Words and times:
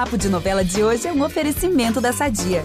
Papo 0.00 0.16
de 0.16 0.30
Novela 0.30 0.64
de 0.64 0.82
hoje 0.82 1.06
é 1.06 1.12
um 1.12 1.22
oferecimento 1.22 2.00
da 2.00 2.10
Sadia. 2.10 2.64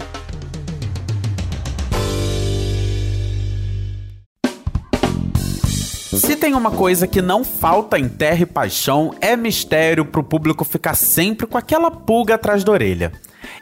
Se 6.13 6.37
tem 6.37 6.53
uma 6.53 6.71
coisa 6.71 7.05
que 7.05 7.21
não 7.21 7.43
falta 7.43 7.99
em 7.99 8.07
Terra 8.07 8.43
e 8.43 8.45
Paixão, 8.45 9.13
é 9.19 9.35
mistério 9.35 10.05
pro 10.05 10.23
público 10.23 10.63
ficar 10.63 10.95
sempre 10.95 11.45
com 11.45 11.57
aquela 11.57 11.91
pulga 11.91 12.35
atrás 12.35 12.63
da 12.63 12.71
orelha. 12.71 13.11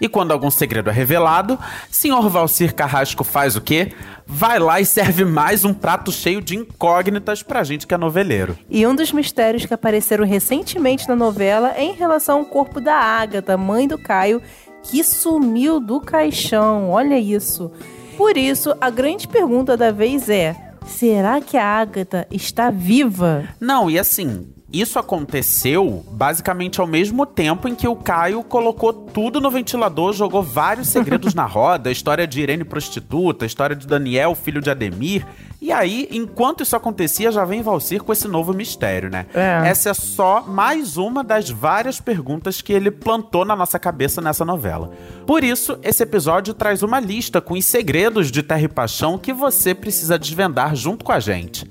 E 0.03 0.09
quando 0.09 0.33
algum 0.33 0.51
segredo 0.51 0.89
é 0.89 0.93
revelado, 0.93 1.57
senhor 1.89 2.27
Valcir 2.27 2.75
Carrasco 2.75 3.23
faz 3.23 3.55
o 3.55 3.61
quê? 3.61 3.93
Vai 4.27 4.59
lá 4.59 4.81
e 4.81 4.85
serve 4.85 5.23
mais 5.23 5.63
um 5.63 5.73
prato 5.73 6.11
cheio 6.11 6.41
de 6.41 6.57
incógnitas 6.57 7.41
pra 7.41 7.63
gente 7.63 7.87
que 7.87 7.93
é 7.93 7.97
noveleiro. 7.97 8.57
E 8.69 8.85
um 8.85 8.93
dos 8.93 9.13
mistérios 9.13 9.65
que 9.65 9.73
apareceram 9.73 10.25
recentemente 10.25 11.07
na 11.07 11.15
novela 11.15 11.71
é 11.77 11.85
em 11.85 11.93
relação 11.93 12.39
ao 12.39 12.45
corpo 12.45 12.81
da 12.81 12.95
Ágata, 12.95 13.55
mãe 13.55 13.87
do 13.87 13.97
Caio, 13.97 14.41
que 14.83 15.05
sumiu 15.05 15.79
do 15.79 16.01
caixão. 16.01 16.89
Olha 16.89 17.17
isso. 17.17 17.71
Por 18.17 18.35
isso, 18.35 18.75
a 18.81 18.89
grande 18.89 19.25
pergunta 19.25 19.77
da 19.77 19.89
vez 19.89 20.27
é: 20.27 20.53
será 20.85 21.39
que 21.39 21.55
a 21.55 21.65
Ágata 21.65 22.27
está 22.29 22.69
viva? 22.69 23.45
Não, 23.57 23.89
e 23.89 23.97
assim, 23.97 24.52
isso 24.73 24.97
aconteceu 24.97 26.03
basicamente 26.09 26.81
ao 26.81 26.87
mesmo 26.87 27.27
tempo 27.27 27.67
em 27.67 27.75
que 27.75 27.87
o 27.87 27.95
Caio 27.95 28.43
colocou 28.43 28.91
tudo 28.91 29.39
no 29.39 29.51
ventilador, 29.51 30.13
jogou 30.13 30.41
vários 30.41 30.87
segredos 30.87 31.35
na 31.35 31.45
roda, 31.47 31.89
a 31.89 31.91
história 31.91 32.25
de 32.25 32.41
Irene 32.41 32.63
prostituta, 32.63 33.45
a 33.45 33.47
história 33.47 33.75
de 33.75 33.85
Daniel, 33.85 34.33
filho 34.33 34.61
de 34.61 34.71
Ademir. 34.71 35.27
E 35.61 35.71
aí, 35.71 36.09
enquanto 36.11 36.63
isso 36.63 36.75
acontecia, 36.75 37.31
já 37.31 37.45
vem 37.45 37.61
Valcir 37.61 38.03
com 38.03 38.11
esse 38.11 38.27
novo 38.27 38.51
mistério, 38.51 39.09
né? 39.09 39.27
É. 39.33 39.69
Essa 39.69 39.91
é 39.91 39.93
só 39.93 40.41
mais 40.41 40.97
uma 40.97 41.23
das 41.23 41.49
várias 41.49 42.01
perguntas 42.01 42.61
que 42.61 42.73
ele 42.73 42.91
plantou 42.91 43.45
na 43.45 43.55
nossa 43.55 43.77
cabeça 43.77 44.19
nessa 44.19 44.43
novela. 44.43 44.91
Por 45.25 45.43
isso, 45.43 45.77
esse 45.83 46.03
episódio 46.03 46.53
traz 46.53 46.83
uma 46.83 46.99
lista 46.99 47.39
com 47.39 47.53
os 47.53 47.63
segredos 47.63 48.31
de 48.31 48.41
Terra 48.41 48.63
e 48.63 48.67
Paixão 48.67 49.17
que 49.17 49.31
você 49.31 49.73
precisa 49.73 50.19
desvendar 50.19 50.75
junto 50.75 51.05
com 51.05 51.11
a 51.11 51.19
gente. 51.19 51.65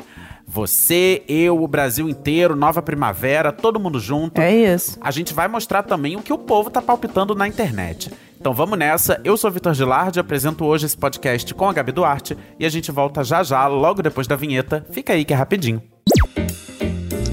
Você, 0.53 1.23
eu, 1.27 1.63
o 1.63 1.67
Brasil 1.67 2.11
inteiro, 2.11 2.55
Nova 2.55 2.83
Primavera, 2.83 3.51
todo 3.51 3.81
mundo 3.81 3.99
junto. 3.99 4.39
É 4.39 4.55
isso. 4.55 4.99
A 5.01 5.11
gente 5.11 5.33
vai 5.33 5.49
mostrar 5.49 5.83
também 5.83 6.15
o 6.15 6.21
que 6.21 6.31
o 6.31 6.37
povo 6.37 6.69
tá 6.69 6.83
palpitando 6.83 7.35
na 7.35 7.49
internet. 7.49 8.13
Então 8.39 8.53
vamos 8.53 8.79
nessa. 8.79 9.19
Eu 9.25 9.35
sou 9.39 9.51
Vitor 9.51 9.73
Gilardi, 9.73 10.21
apresento 10.21 10.67
hoje 10.67 10.85
esse 10.85 10.97
podcast 10.97 11.55
com 11.55 11.71
a 11.71 11.73
Gabi 11.73 11.91
Duarte 11.91 12.37
e 12.59 12.67
a 12.67 12.69
gente 12.69 12.93
volta 12.93 13.25
já 13.25 13.43
já, 13.43 13.67
logo 13.67 14.03
depois 14.03 14.27
da 14.27 14.37
vinheta. 14.37 14.85
Fica 14.91 15.15
aí 15.15 15.25
que 15.25 15.33
é 15.33 15.37
rapidinho. 15.37 15.83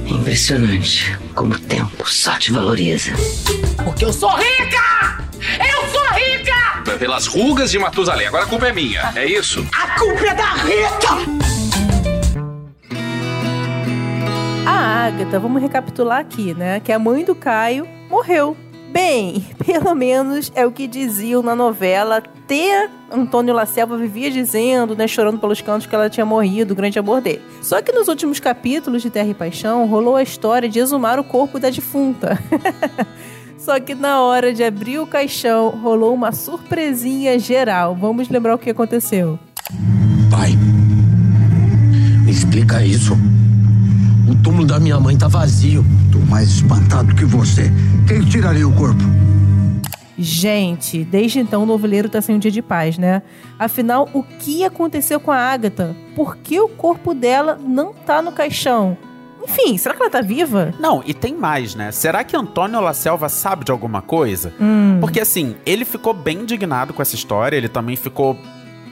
É 0.08 0.10
impressionante 0.10 1.20
como 1.36 1.56
o 1.56 1.60
tempo 1.60 2.10
só 2.10 2.38
te 2.38 2.54
valoriza. 2.54 3.12
Porque 3.84 4.06
eu 4.06 4.14
sou 4.14 4.30
rica! 4.30 5.26
Eu 5.60 5.90
sou 5.90 6.08
rica! 6.14 6.98
Pelas 6.98 7.28
rugas 7.28 7.70
de 7.70 7.80
Matusalém. 7.80 8.28
Agora 8.28 8.46
a 8.46 8.48
culpa 8.48 8.70
é 8.70 8.72
minha. 8.72 9.12
É 9.14 9.26
isso? 9.26 9.68
A 9.74 10.00
culpa 10.00 10.26
é 10.26 10.34
da 10.34 10.54
Rita! 10.54 11.39
A 14.70 15.08
Ágata, 15.08 15.40
vamos 15.40 15.64
recapitular 15.64 16.20
aqui, 16.20 16.54
né? 16.54 16.80
Que 16.80 16.92
a 16.92 17.00
mãe 17.00 17.26
do 17.26 17.34
Caio 17.34 17.88
morreu. 18.08 18.56
Bem, 18.92 19.44
pelo 19.66 19.96
menos 19.96 20.52
é 20.54 20.64
o 20.64 20.72
que 20.72 20.88
diziam 20.88 21.42
na 21.42 21.56
novela. 21.56 22.18
Até 22.18 22.88
Antônio 23.12 23.52
Lacelva 23.52 23.98
vivia 23.98 24.30
dizendo, 24.30 24.96
né, 24.96 25.08
chorando 25.08 25.40
pelos 25.40 25.60
cantos, 25.60 25.88
que 25.88 25.96
ela 25.96 26.08
tinha 26.08 26.24
morrido, 26.24 26.74
o 26.74 26.76
grande 26.76 27.00
amor 27.00 27.20
dele. 27.20 27.42
Só 27.64 27.82
que 27.82 27.92
nos 27.92 28.08
últimos 28.08 28.40
capítulos 28.40 29.02
de 29.02 29.10
Terra 29.10 29.30
e 29.30 29.34
Paixão 29.34 29.88
rolou 29.88 30.16
a 30.16 30.22
história 30.22 30.70
de 30.70 30.78
exumar 30.78 31.18
o 31.20 31.24
corpo 31.24 31.60
da 31.60 31.72
defunta. 31.72 32.38
Só 33.58 33.80
que 33.80 33.96
na 33.96 34.22
hora 34.22 34.54
de 34.54 34.64
abrir 34.64 35.00
o 35.00 35.08
caixão, 35.08 35.70
rolou 35.70 36.14
uma 36.14 36.32
surpresinha 36.32 37.40
geral. 37.40 37.96
Vamos 37.96 38.30
lembrar 38.30 38.54
o 38.54 38.60
que 38.60 38.70
aconteceu. 38.70 39.40
Pai, 40.30 40.52
me 42.24 42.32
explica 42.32 42.86
isso. 42.86 43.18
O 44.30 44.36
túmulo 44.44 44.68
da 44.68 44.80
minha 44.80 45.00
mãe 45.00 45.18
tá 45.18 45.28
vazio. 45.28 45.84
Tô 46.12 46.20
mais 46.20 46.50
espantado 46.50 47.16
que 47.16 47.26
você. 47.26 47.72
Quem 48.08 48.22
tiraria 48.22 48.68
o 48.68 48.72
corpo? 48.76 49.02
Gente, 50.20 51.04
desde 51.04 51.40
então 51.40 51.64
o 51.64 51.66
noveleiro 51.66 52.10
tá 52.10 52.22
sem 52.22 52.36
um 52.36 52.40
dia 52.40 52.52
de 52.52 52.62
paz, 52.62 52.98
né? 52.98 53.24
Afinal, 53.58 54.08
o 54.14 54.22
que 54.22 54.64
aconteceu 54.64 55.20
com 55.20 55.32
a 55.32 55.38
Agatha? 55.38 55.96
Por 56.16 56.38
que 56.38 56.60
o 56.60 56.70
corpo 56.70 57.16
dela 57.16 57.58
não 57.60 57.92
tá 57.92 58.22
no 58.22 58.32
caixão? 58.32 58.96
Enfim, 59.42 59.78
será 59.78 59.96
que 59.96 60.02
ela 60.04 60.12
tá 60.12 60.22
viva? 60.22 60.76
Não, 60.80 61.02
e 61.08 61.14
tem 61.14 61.34
mais, 61.34 61.74
né? 61.74 61.92
Será 61.92 62.24
que 62.24 62.36
Antônio 62.36 62.80
La 62.82 62.94
Selva 62.94 63.30
sabe 63.30 63.66
de 63.66 63.72
alguma 63.72 64.02
coisa? 64.02 64.54
Porque 65.02 65.20
assim, 65.20 65.56
ele 65.66 65.86
ficou 65.86 66.14
bem 66.14 66.42
indignado 66.42 66.94
com 66.94 67.02
essa 67.02 67.16
história, 67.16 67.58
ele 67.58 67.70
também 67.70 67.96
ficou 67.96 68.38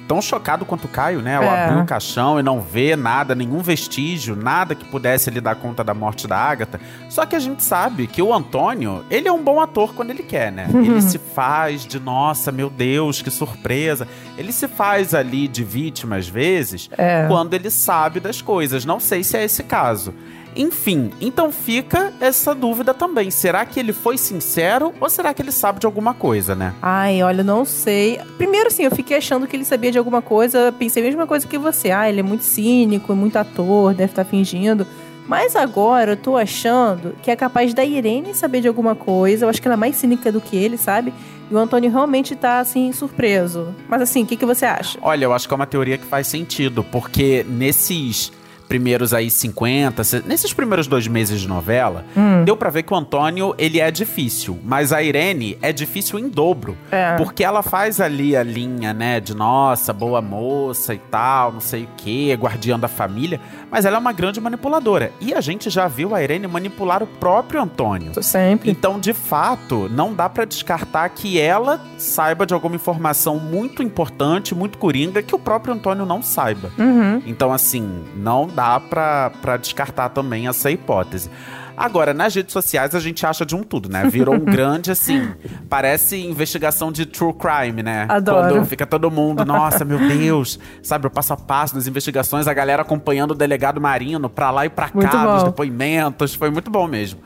tão 0.08 0.22
chocado 0.22 0.66
quanto 0.66 0.86
o 0.86 0.88
Caio, 0.88 1.22
né? 1.22 1.36
Ao 1.36 1.44
É. 1.44 1.66
abrir 1.66 1.82
o 1.82 1.86
caixão 1.86 2.40
e 2.40 2.44
não 2.44 2.62
ver 2.62 2.96
nada, 2.98 3.36
nenhum 3.36 3.60
vestígio, 3.60 4.36
nada 4.36 4.74
que 4.74 4.86
pudesse 4.86 5.30
lhe 5.30 5.42
dar 5.42 5.56
conta 5.56 5.84
da 5.84 5.94
morte 5.94 6.28
da 6.28 6.38
Ágata. 6.38 6.80
Só 7.10 7.26
que 7.26 7.36
a 7.36 7.40
gente 7.40 7.64
sabe 7.64 8.08
que 8.08 8.22
o 8.22 8.34
Antônio, 8.34 9.04
ele 9.10 9.28
é 9.28 9.32
um 9.32 9.44
bom 9.44 9.60
ator 9.60 9.94
quando 9.94 10.10
ele 10.12 10.24
quer, 10.24 10.52
né? 10.52 10.68
Ele 10.74 11.02
se 11.02 11.18
faz 11.18 11.86
de, 11.86 12.00
nossa, 12.00 12.52
meu 12.52 12.70
Deus, 12.70 13.22
que 13.22 13.30
surpresa. 13.30 14.08
Ele 14.38 14.52
se 14.52 14.68
faz 14.68 15.14
ali 15.14 15.48
de 15.48 15.64
vítima 15.64 16.16
às 16.18 16.28
vezes, 16.28 16.90
É. 16.98 17.26
quando 17.28 17.54
ele 17.54 17.70
sabe 17.70 18.20
das 18.20 18.42
coisas. 18.42 18.86
Não 18.86 19.00
sei 19.00 19.24
se 19.24 19.36
é 19.38 19.44
esse 19.44 19.64
caso. 19.64 20.14
Enfim, 20.58 21.12
então 21.22 21.52
fica 21.52 22.12
essa 22.20 22.56
dúvida 22.56 22.94
também. 22.94 23.30
Será 23.30 23.64
que 23.66 23.80
ele 23.80 23.94
foi 23.94 24.18
sincero 24.18 24.92
ou 25.00 25.10
será 25.10 25.34
que 25.34 25.42
ele 25.42 25.52
sabe 25.52 25.80
de 25.80 25.86
alguma 25.86 26.14
coisa, 26.14 26.56
né? 26.56 26.74
Ai, 26.82 27.22
olha, 27.22 27.44
não 27.44 27.64
sei. 27.64 28.20
Primeiro, 28.38 28.68
assim, 28.68 28.84
eu 28.84 28.92
fiquei 28.92 29.18
achando 29.18 29.46
que 29.46 29.56
ele 29.56 29.66
sabia 29.66 29.92
de 29.92 29.98
alguma 30.00 30.22
coisa. 30.22 30.74
Pensei 30.78 31.04
a 31.04 31.06
mesma 31.06 31.28
coisa 31.28 31.48
que 31.48 31.58
você. 31.58 31.92
Ah, 31.92 32.10
ele 32.10 32.22
é 32.22 32.24
muito 32.24 32.44
cínico, 32.44 33.12
é 33.14 33.16
muito 33.16 33.38
ator, 33.38 33.94
deve 33.94 34.12
estar 34.12 34.26
fingindo. 34.26 34.86
Mas 35.28 35.58
agora 35.58 36.14
eu 36.14 36.18
tô 36.18 36.38
achando 36.38 37.14
que 37.22 37.30
é 37.30 37.36
capaz 37.36 37.74
da 37.74 37.84
Irene 37.84 38.34
saber 38.34 38.62
de 38.62 38.68
alguma 38.68 38.96
coisa. 38.96 39.46
Eu 39.46 39.50
acho 39.50 39.62
que 39.62 39.68
ela 39.68 39.76
é 39.76 39.78
mais 39.78 39.98
cínica 39.98 40.32
do 40.32 40.40
que 40.40 40.56
ele, 40.56 40.78
sabe? 40.78 41.14
E 41.52 41.54
o 41.54 41.58
Antônio 41.58 41.92
realmente 41.92 42.36
tá, 42.36 42.60
assim, 42.60 42.92
surpreso. 42.92 43.76
Mas 43.88 44.02
assim, 44.02 44.24
o 44.24 44.26
que, 44.26 44.36
que 44.36 44.46
você 44.46 44.66
acha? 44.66 44.98
Olha, 45.02 45.26
eu 45.26 45.34
acho 45.34 45.48
que 45.48 45.54
é 45.54 45.56
uma 45.56 45.68
teoria 45.68 45.98
que 45.98 46.06
faz 46.06 46.28
sentido, 46.28 46.84
porque 46.84 47.46
nesses 47.48 48.32
primeiros 48.68 49.14
aí 49.14 49.30
50, 49.30 50.04
se- 50.04 50.24
nesses 50.26 50.54
primeiros 50.54 50.88
dois 50.88 51.08
meses 51.08 51.40
de 51.40 51.48
novela, 51.48 52.04
deu 52.46 52.56
pra 52.58 52.70
ver 52.70 52.84
que 52.84 52.94
o 52.94 52.96
Antônio, 52.98 53.56
ele 53.58 53.80
é 53.80 53.90
difícil, 53.90 54.60
mas 54.64 54.92
a 54.92 55.02
Irene 55.02 55.58
é 55.62 55.72
difícil 55.72 56.20
em 56.20 56.28
dobro. 56.28 56.78
É. 56.92 57.16
Porque 57.16 57.44
ela 57.44 57.64
faz 57.64 58.02
ali 58.02 58.36
a 58.36 58.44
linha, 58.44 58.94
né, 58.94 59.20
de 59.20 59.36
nossa, 59.36 59.94
boa 59.94 60.22
moça 60.22 60.94
e 60.94 60.98
tal, 60.98 61.52
não 61.54 61.62
sei 61.62 61.84
o 61.84 61.88
quê, 61.98 62.36
guardiã 62.40 62.78
da 62.80 62.88
família, 62.88 63.40
mas 63.72 63.86
ela 63.86 63.98
é 63.98 64.00
uma 64.00 64.12
grande 64.12 64.40
manipuladora. 64.42 65.12
E 65.22 65.34
a 65.34 65.42
gente 65.42 65.70
já 65.70 65.88
viu 65.88 66.14
a 66.14 66.22
Irene 66.22 66.48
manipular 66.48 67.02
o 67.02 67.08
próprio 67.08 67.62
Antônio. 67.62 68.12
Sempre. 68.22 68.70
Então, 68.70 69.00
de 69.00 69.14
fato, 69.14 69.88
não 69.90 70.14
dá 70.14 70.28
pra 70.30 70.46
descartar 70.46 71.08
que 71.10 71.40
ela 71.40 71.80
saiba 71.98 72.46
de 72.46 72.54
alguma 72.54 72.76
informação 72.76 73.38
muito 73.40 73.82
importante, 73.82 74.54
muito 74.54 74.78
coringa, 74.78 75.22
que 75.24 75.34
o 75.36 75.40
próprio 75.40 75.74
Antônio 75.74 76.06
não 76.06 76.22
saiba. 76.22 76.70
Uhum. 76.78 77.22
Então, 77.26 77.54
assim, 77.54 78.04
não 78.16 78.48
dá 78.58 78.80
pra, 78.80 79.30
pra 79.40 79.56
descartar 79.56 80.10
também 80.10 80.48
essa 80.48 80.72
hipótese. 80.72 81.30
Agora, 81.78 82.12
nas 82.12 82.34
redes 82.34 82.52
sociais 82.52 82.96
a 82.96 83.00
gente 83.00 83.24
acha 83.24 83.46
de 83.46 83.56
um 83.56 83.62
tudo, 83.62 83.88
né? 83.88 84.10
Virou 84.10 84.34
um 84.34 84.40
grande, 84.44 84.90
assim, 84.90 85.30
parece 85.70 86.20
investigação 86.20 86.92
de 86.92 87.06
true 87.06 87.36
crime, 87.36 87.84
né? 87.84 88.08
Adoro. 88.10 88.56
Quando 88.56 88.66
fica 88.66 88.88
todo 88.88 89.12
mundo, 89.12 89.46
nossa, 89.46 89.86
meu 89.86 90.00
Deus, 90.00 90.60
sabe, 90.82 91.06
o 91.06 91.10
passo 91.12 91.34
a 91.34 91.38
passo 91.38 91.76
das 91.76 91.86
investigações, 91.86 92.48
a 92.48 92.54
galera 92.54 92.82
acompanhando 92.82 93.32
o 93.32 93.36
delegado 93.36 93.80
Marino 93.80 94.28
pra 94.28 94.50
lá 94.50 94.66
e 94.66 94.70
pra 94.70 94.90
Muito 94.92 95.08
cá, 95.08 95.38
bom. 95.38 95.44
depoimentos, 95.44 96.34
foi 96.34 96.50
muito 96.50 96.72
bom 96.72 96.88
mesmo. 96.88 97.20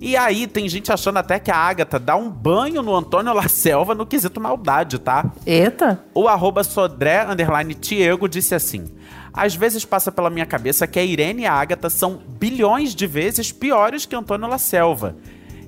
E 0.00 0.16
aí, 0.16 0.46
tem 0.46 0.66
gente 0.66 0.90
achando 0.90 1.18
até 1.18 1.38
que 1.38 1.50
a 1.50 1.56
Agatha 1.56 1.98
dá 1.98 2.16
um 2.16 2.30
banho 2.30 2.80
no 2.80 2.96
Antônio 2.96 3.34
La 3.34 3.48
Selva 3.48 3.94
no 3.94 4.06
quesito 4.06 4.40
maldade, 4.40 4.98
tá? 4.98 5.26
Eita. 5.44 6.02
O 6.14 6.26
arroba 6.26 6.64
Sodré, 6.64 7.26
underline 7.28 7.74
Tiego, 7.74 8.26
disse 8.26 8.54
assim... 8.54 8.86
Às 9.32 9.54
vezes 9.54 9.84
passa 9.84 10.10
pela 10.10 10.30
minha 10.30 10.46
cabeça 10.46 10.86
que 10.86 10.98
a 10.98 11.04
Irene 11.04 11.42
e 11.42 11.46
a 11.46 11.52
Agatha 11.52 11.88
são 11.88 12.20
bilhões 12.38 12.94
de 12.94 13.06
vezes 13.06 13.52
piores 13.52 14.06
que 14.06 14.16
Antônio 14.16 14.48
La 14.48 14.58
Selva. 14.58 15.16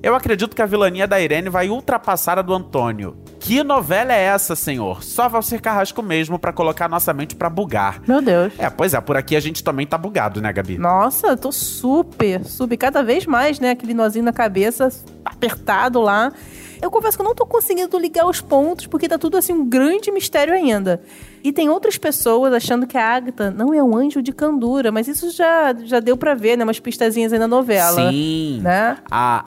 Eu 0.03 0.13
acredito 0.15 0.53
que 0.53 0.61
a 0.61 0.65
vilania 0.65 1.07
da 1.07 1.21
Irene 1.21 1.47
vai 1.47 1.69
ultrapassar 1.69 2.37
a 2.37 2.41
do 2.41 2.53
Antônio. 2.53 3.15
Que 3.39 3.63
novela 3.63 4.11
é 4.11 4.21
essa, 4.21 4.53
senhor? 4.53 5.01
Só 5.01 5.29
Valcir 5.29 5.61
Carrasco 5.61 6.03
mesmo 6.03 6.37
pra 6.37 6.51
colocar 6.51 6.89
nossa 6.89 7.13
mente 7.13 7.37
pra 7.37 7.49
bugar. 7.49 8.01
Meu 8.05 8.21
Deus. 8.21 8.51
É, 8.57 8.69
pois 8.69 8.93
é, 8.93 8.99
por 8.99 9.15
aqui 9.15 9.33
a 9.33 9.39
gente 9.39 9.63
também 9.63 9.87
tá 9.87 9.97
bugado, 9.97 10.41
né, 10.41 10.51
Gabi? 10.51 10.77
Nossa, 10.77 11.27
eu 11.27 11.37
tô 11.37 11.53
super, 11.53 12.43
super, 12.43 12.75
cada 12.75 13.01
vez 13.01 13.25
mais, 13.25 13.61
né? 13.61 13.71
Aquele 13.71 13.93
nozinho 13.93 14.25
na 14.25 14.33
cabeça 14.33 14.89
apertado 15.23 16.01
lá. 16.01 16.33
Eu 16.81 16.91
confesso 16.91 17.17
que 17.17 17.21
eu 17.21 17.27
não 17.27 17.33
tô 17.33 17.45
conseguindo 17.45 17.97
ligar 17.97 18.27
os 18.27 18.41
pontos, 18.41 18.87
porque 18.87 19.07
tá 19.07 19.17
tudo 19.17 19.37
assim 19.37 19.53
um 19.53 19.69
grande 19.69 20.11
mistério 20.11 20.53
ainda. 20.53 21.01
E 21.43 21.51
tem 21.51 21.69
outras 21.69 21.97
pessoas 21.97 22.53
achando 22.53 22.87
que 22.87 22.97
a 22.97 23.15
Agatha 23.15 23.51
não 23.51 23.73
é 23.73 23.83
um 23.83 23.97
anjo 23.97 24.21
de 24.21 24.31
candura, 24.31 24.93
mas 24.93 25.09
isso 25.09 25.29
já, 25.29 25.75
já 25.83 25.99
deu 25.99 26.15
pra 26.15 26.33
ver, 26.33 26.57
né? 26.57 26.63
Umas 26.63 26.79
pistazinhas 26.79 27.33
aí 27.33 27.39
na 27.39 27.49
novela. 27.49 28.09
Sim. 28.09 28.61
Né? 28.61 28.97
A, 29.11 29.43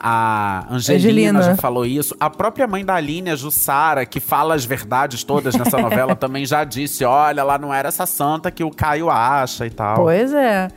a 0.69 0.73
Angelina, 0.75 1.39
Angelina. 1.39 1.41
já 1.41 1.55
falou 1.55 1.87
isso. 1.87 2.15
A 2.19 2.29
própria 2.29 2.67
mãe 2.67 2.85
da 2.85 2.93
Aline, 2.93 3.31
a 3.31 3.35
Jussara, 3.35 4.05
que 4.05 4.19
fala 4.19 4.53
as 4.53 4.63
verdades 4.63 5.23
todas 5.23 5.55
nessa 5.55 5.79
novela, 5.79 6.13
também 6.15 6.45
já 6.45 6.63
disse: 6.63 7.03
olha, 7.03 7.41
ela 7.41 7.57
não 7.57 7.73
era 7.73 7.87
essa 7.87 8.05
santa 8.05 8.51
que 8.51 8.63
o 8.63 8.69
Caio 8.69 9.09
acha 9.09 9.65
e 9.65 9.71
tal. 9.71 9.95
Pois 9.95 10.31
é. 10.33 10.67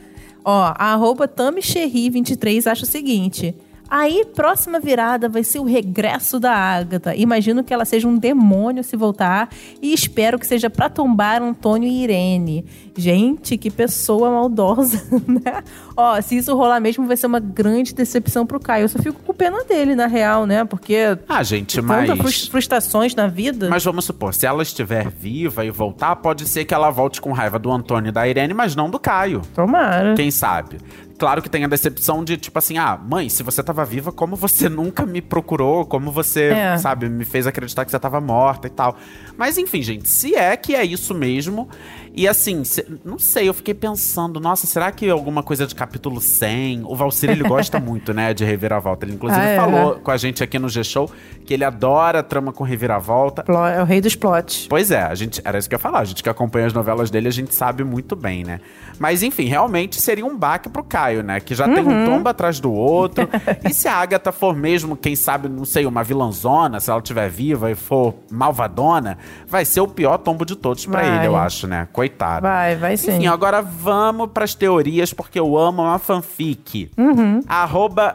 Ó, 0.43 0.73
a 0.75 0.95
arroba 0.95 1.29
TamiCherry23 1.29 2.67
acha 2.67 2.85
o 2.85 2.87
seguinte. 2.87 3.55
Aí, 3.91 4.25
próxima 4.37 4.79
virada 4.79 5.29
vai 5.29 5.43
ser 5.43 5.59
o 5.59 5.65
regresso 5.65 6.39
da 6.39 6.53
Agatha. 6.53 7.15
Imagino 7.17 7.65
que 7.65 7.75
ela 7.75 7.85
seja 7.85 8.07
um 8.07 8.17
demônio 8.17 8.85
se 8.85 8.97
voltar 8.97 9.49
e 9.83 9.93
espero 9.93 10.39
que 10.39 10.47
seja 10.47 10.71
pra 10.71 10.89
tombar 10.89 11.43
Antônio 11.43 11.89
e 11.89 12.05
Irene. 12.05 12.65
Gente, 12.97 13.57
que 13.59 13.71
pessoa 13.71 14.31
maldosa, 14.31 15.03
né? 15.27 15.63
Ó, 15.97 16.21
se 16.21 16.37
isso 16.37 16.55
rolar 16.57 16.79
mesmo, 16.81 17.07
vai 17.07 17.17
ser 17.17 17.27
uma 17.27 17.41
grande 17.41 17.93
decepção 17.95 18.47
pro 18.47 18.61
Caio. 18.61 18.85
Eu 18.85 18.89
só 18.89 18.99
fico 19.01 19.21
com 19.23 19.35
pena 19.35 19.65
dele, 19.65 19.95
na 19.97 20.07
real, 20.07 20.47
né? 20.47 20.65
Porque 20.65 21.19
Ah, 21.29 21.43
gente, 21.43 21.81
mas. 21.81 22.07
tanta 22.09 22.23
frus- 22.23 22.47
frustrações 22.47 23.15
na 23.15 23.27
vida. 23.27 23.69
Mas 23.69 23.85
vamos 23.85 24.05
supor, 24.05 24.33
se 24.35 24.47
ela 24.47 24.63
estiver 24.63 25.09
viva 25.11 25.65
e 25.65 25.71
voltar, 25.71 26.15
pode 26.17 26.47
ser 26.49 26.65
que 26.65 26.73
ela 26.75 26.91
volte 26.91 27.21
com 27.21 27.33
raiva 27.33 27.59
do 27.59 27.71
Antônio 27.73 28.11
e 28.11 28.13
da 28.13 28.29
Irene, 28.29 28.55
mas 28.55 28.77
não 28.77 28.89
do 28.89 28.99
Caio. 29.01 29.43
Tomara. 29.55 30.15
Quem 30.15 30.31
sabe? 30.31 30.77
Claro 31.21 31.43
que 31.43 31.51
tem 31.51 31.63
a 31.65 31.69
decepção 31.69 32.25
de, 32.25 32.39
tipo 32.39 32.59
assim, 32.59 32.79
ah, 32.79 32.97
mãe, 32.97 33.29
se 33.29 33.43
você 33.43 33.63
tava 33.63 33.85
viva, 33.85 34.11
como 34.11 34.35
você 34.37 34.69
nunca 34.71 35.05
me 35.05 35.21
procurou? 35.21 35.85
Como 35.85 36.11
você, 36.11 36.45
É. 36.45 36.79
sabe, 36.79 37.11
me 37.11 37.27
fez 37.27 37.47
acreditar 37.47 37.85
que 37.85 37.91
você 37.91 37.99
tava 37.99 38.23
morta 38.23 38.67
e 38.67 38.71
tal. 38.71 38.97
Mas 39.37 39.59
enfim, 39.59 39.83
gente, 39.83 40.09
se 40.09 40.35
é 40.35 40.57
que 40.57 40.75
é 40.75 40.83
isso 40.83 41.15
mesmo. 41.15 41.69
E 42.15 42.27
assim, 42.27 42.65
se- 42.65 42.85
não 43.05 43.19
sei, 43.19 43.49
eu 43.49 43.55
fiquei 43.55 43.73
pensando, 43.73 44.41
nossa, 44.41 44.67
será 44.67 44.91
que 44.91 45.09
alguma 45.09 45.43
coisa 45.43 45.67
de 45.67 45.75
capítulo 45.75 46.21
100? 46.21 46.83
O 46.85 46.97
Valcir, 46.97 47.31
ele 47.31 47.43
gosta 47.45 47.79
muito, 47.81 48.13
né, 48.13 48.35
de 48.35 48.45
reviravolta. 48.45 49.07
Ele 49.07 49.15
inclusive 49.15 49.41
Ah, 49.41 49.49
é? 49.49 49.57
falou 49.57 49.95
com 49.97 50.11
a 50.11 50.17
gente 50.17 50.43
aqui 50.43 50.59
no 50.59 50.69
G-Show 50.69 51.11
que 51.47 51.55
ele 51.55 51.65
adora 51.65 52.23
trama 52.23 52.53
com 52.53 52.65
reviravolta. 52.65 53.43
Plo- 53.45 53.65
É 53.67 53.81
o 53.81 53.85
rei 53.85 54.01
dos 54.01 54.15
plots. 54.17 54.67
Pois 54.69 54.91
é, 54.91 55.03
a 55.03 55.15
gente, 55.15 55.41
era 55.45 55.59
isso 55.59 55.69
que 55.69 55.75
eu 55.75 55.79
ia 55.79 55.81
falar. 55.83 56.01
A 56.01 56.05
gente 56.05 56.23
que 56.23 56.29
acompanha 56.29 56.67
as 56.67 56.73
novelas 56.73 57.11
dele, 57.11 57.29
a 57.29 57.33
gente 57.33 57.55
sabe 57.55 57.85
muito 57.85 58.15
bem, 58.17 58.45
né? 58.45 58.61
Mas 58.99 59.23
enfim, 59.23 59.45
realmente 59.47 60.01
seria 60.01 60.27
um 60.27 60.37
baque 60.37 60.69
pro 60.69 60.83
Caio, 60.85 61.23
né? 61.23 61.41
Que 61.41 61.55
já 61.55 61.65
tem 61.67 61.83
um 61.87 62.05
tombo 62.05 62.29
atrás 62.29 62.61
do 62.61 62.73
outro. 62.73 63.29
e 63.69 63.73
se 63.73 63.89
a 63.89 63.95
Agatha 63.95 64.31
for 64.33 64.55
mesmo, 64.55 64.97
quem 64.97 65.15
sabe, 65.17 65.49
não 65.49 65.65
sei, 65.65 65.87
uma 65.87 66.03
vilãzona, 66.05 66.81
se 66.81 66.91
ela 66.91 66.99
estiver 67.01 67.29
viva 67.31 67.71
e 67.71 67.75
for 67.75 68.15
malvadona, 68.31 69.17
vai 69.47 69.65
ser 69.65 69.81
o 69.81 69.89
pior 69.89 70.19
tombo 70.19 70.45
de 70.45 70.55
todos 70.57 70.85
pra 70.87 71.01
Vai. 71.03 71.17
ele, 71.19 71.27
eu 71.27 71.37
acho, 71.37 71.67
né? 71.67 71.89
Coitado. 72.01 72.41
Vai, 72.41 72.77
vai 72.77 72.97
sim. 72.97 73.11
Enfim, 73.11 73.27
agora 73.27 73.61
vamos 73.61 74.31
pras 74.33 74.55
teorias, 74.55 75.13
porque 75.13 75.39
eu 75.39 75.59
amo 75.59 75.83
uma 75.83 75.99
fanfic. 75.99 76.91
Uhum. 76.97 77.43
Arroba 77.47 78.15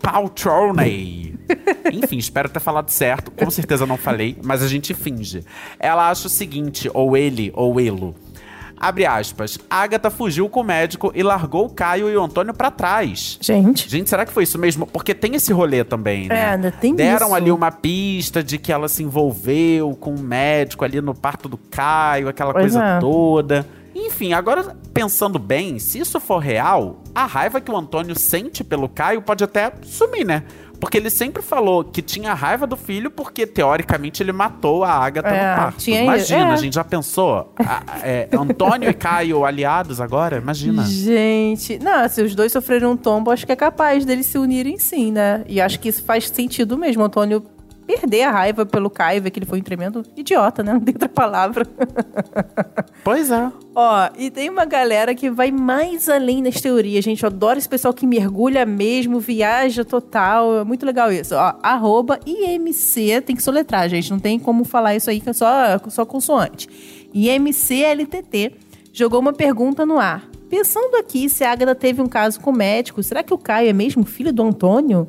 Paltroney. 0.00 1.34
Enfim, 1.92 2.16
espero 2.16 2.48
ter 2.48 2.60
falado 2.60 2.88
certo. 2.88 3.30
Com 3.30 3.50
certeza 3.50 3.84
não 3.84 3.98
falei, 3.98 4.38
mas 4.42 4.62
a 4.62 4.68
gente 4.68 4.94
finge. 4.94 5.44
Ela 5.78 6.08
acha 6.08 6.28
o 6.28 6.30
seguinte, 6.30 6.90
ou 6.94 7.14
ele, 7.14 7.52
ou 7.54 7.78
elo. 7.78 8.14
Abre 8.78 9.06
aspas. 9.06 9.58
Agatha 9.70 10.10
fugiu 10.10 10.48
com 10.48 10.60
o 10.60 10.64
médico 10.64 11.10
e 11.14 11.22
largou 11.22 11.66
o 11.66 11.70
Caio 11.70 12.10
e 12.10 12.16
o 12.16 12.22
Antônio 12.22 12.52
pra 12.52 12.70
trás. 12.70 13.38
Gente. 13.40 13.88
Gente, 13.88 14.10
será 14.10 14.26
que 14.26 14.32
foi 14.32 14.44
isso 14.44 14.58
mesmo? 14.58 14.86
Porque 14.86 15.14
tem 15.14 15.34
esse 15.34 15.52
rolê 15.52 15.82
também, 15.82 16.28
né? 16.28 16.38
É, 16.38 16.44
ainda 16.50 16.70
tem 16.70 16.94
Deram 16.94 17.26
isso. 17.28 17.34
ali 17.34 17.50
uma 17.50 17.72
pista 17.72 18.42
de 18.42 18.58
que 18.58 18.70
ela 18.72 18.88
se 18.88 19.02
envolveu 19.02 19.96
com 19.98 20.14
o 20.14 20.18
médico 20.20 20.84
ali 20.84 21.00
no 21.00 21.14
parto 21.14 21.48
do 21.48 21.56
Caio, 21.56 22.28
aquela 22.28 22.52
Pois 22.52 22.64
coisa 22.64 22.84
é. 22.84 22.98
toda. 22.98 23.66
Enfim, 23.94 24.34
agora 24.34 24.76
pensando 24.92 25.38
bem, 25.38 25.78
se 25.78 25.98
isso 25.98 26.20
for 26.20 26.38
real, 26.38 27.00
a 27.14 27.24
raiva 27.24 27.62
que 27.62 27.70
o 27.70 27.76
Antônio 27.76 28.14
sente 28.18 28.62
pelo 28.62 28.90
Caio 28.90 29.22
pode 29.22 29.42
até 29.42 29.72
sumir, 29.84 30.24
né? 30.26 30.42
Porque 30.80 30.98
ele 30.98 31.10
sempre 31.10 31.42
falou 31.42 31.82
que 31.84 32.02
tinha 32.02 32.34
raiva 32.34 32.66
do 32.66 32.76
filho 32.76 33.10
porque, 33.10 33.46
teoricamente, 33.46 34.22
ele 34.22 34.32
matou 34.32 34.84
a 34.84 34.90
Agatha 34.92 35.28
É, 35.28 35.50
no 35.50 35.56
parto. 35.62 35.90
Imagina, 35.90 36.50
É. 36.50 36.52
a 36.52 36.56
gente 36.56 36.74
já 36.74 36.84
pensou? 36.84 37.52
A- 37.58 37.82
é, 38.02 38.28
Antônio 38.32 38.88
e 38.90 38.94
Caio 38.94 39.44
aliados 39.44 40.00
agora? 40.00 40.36
Imagina. 40.36 40.84
Gente, 40.84 41.78
não, 41.78 42.08
se 42.08 42.22
os 42.22 42.34
dois 42.34 42.52
sofreram 42.52 42.92
um 42.92 42.96
tombo, 42.96 43.30
acho 43.30 43.46
que 43.46 43.52
é 43.52 43.56
capaz 43.56 44.04
deles 44.04 44.26
se 44.26 44.38
unirem 44.38 44.78
sim, 44.78 45.10
né? 45.12 45.44
E 45.48 45.60
acho 45.60 45.80
que 45.80 45.88
isso 45.88 46.02
faz 46.04 46.28
sentido 46.28 46.76
mesmo, 46.76 47.02
Antônio 47.02 47.42
perder 47.86 48.22
a 48.22 48.30
raiva 48.30 48.66
pelo 48.66 48.90
Caio, 48.90 49.22
ver 49.22 49.30
que 49.30 49.38
ele 49.38 49.46
foi 49.46 49.60
um 49.60 49.62
tremendo 49.62 50.02
idiota, 50.16 50.62
né? 50.62 50.72
Não 50.72 50.80
tem 50.80 50.94
outra 50.94 51.08
palavra. 51.08 51.66
Pois 53.04 53.30
é. 53.30 53.52
Ó, 53.72 54.08
e 54.18 54.32
tem 54.32 54.50
uma 54.50 54.64
galera 54.64 55.14
que 55.14 55.30
vai 55.30 55.52
mais 55.52 56.08
além 56.08 56.42
nas 56.42 56.60
teorias, 56.60 57.04
gente. 57.04 57.22
Eu 57.22 57.28
adoro 57.28 57.56
esse 57.56 57.68
pessoal 57.68 57.94
que 57.94 58.04
mergulha 58.04 58.66
mesmo, 58.66 59.20
viaja 59.20 59.84
total. 59.84 60.58
É 60.58 60.64
muito 60.64 60.84
legal 60.84 61.12
isso. 61.12 61.36
Ó, 61.36 61.54
arroba 61.62 62.18
IMC, 62.26 63.20
tem 63.20 63.36
que 63.36 63.42
soletrar, 63.44 63.88
gente. 63.88 64.10
Não 64.10 64.18
tem 64.18 64.40
como 64.40 64.64
falar 64.64 64.96
isso 64.96 65.08
aí, 65.08 65.20
que 65.20 65.30
é 65.30 65.32
só, 65.32 65.78
só 65.88 66.04
consoante. 66.04 66.68
IMCLTT 67.14 68.54
jogou 68.92 69.20
uma 69.20 69.32
pergunta 69.32 69.86
no 69.86 70.00
ar. 70.00 70.28
Pensando 70.48 70.96
aqui 70.96 71.28
se 71.28 71.44
a 71.44 71.52
Agatha 71.52 71.76
teve 71.76 72.02
um 72.02 72.06
caso 72.06 72.40
com 72.40 72.50
o 72.50 72.56
médico, 72.56 73.02
será 73.04 73.22
que 73.22 73.32
o 73.32 73.38
Caio 73.38 73.68
é 73.68 73.72
mesmo 73.72 74.04
filho 74.04 74.32
do 74.32 74.42
Antônio? 74.42 75.08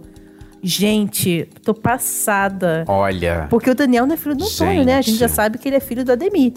Gente, 0.61 1.47
tô 1.63 1.73
passada. 1.73 2.83
Olha. 2.87 3.47
Porque 3.49 3.69
o 3.69 3.75
Daniel 3.75 4.05
não 4.05 4.13
é 4.13 4.17
filho 4.17 4.35
do 4.35 4.45
Antônio, 4.45 4.83
né? 4.83 4.97
A 4.97 5.01
gente 5.01 5.17
já 5.17 5.27
sabe 5.27 5.57
que 5.57 5.67
ele 5.67 5.75
é 5.75 5.79
filho 5.79 6.03
do 6.03 6.11
Ademir. 6.11 6.53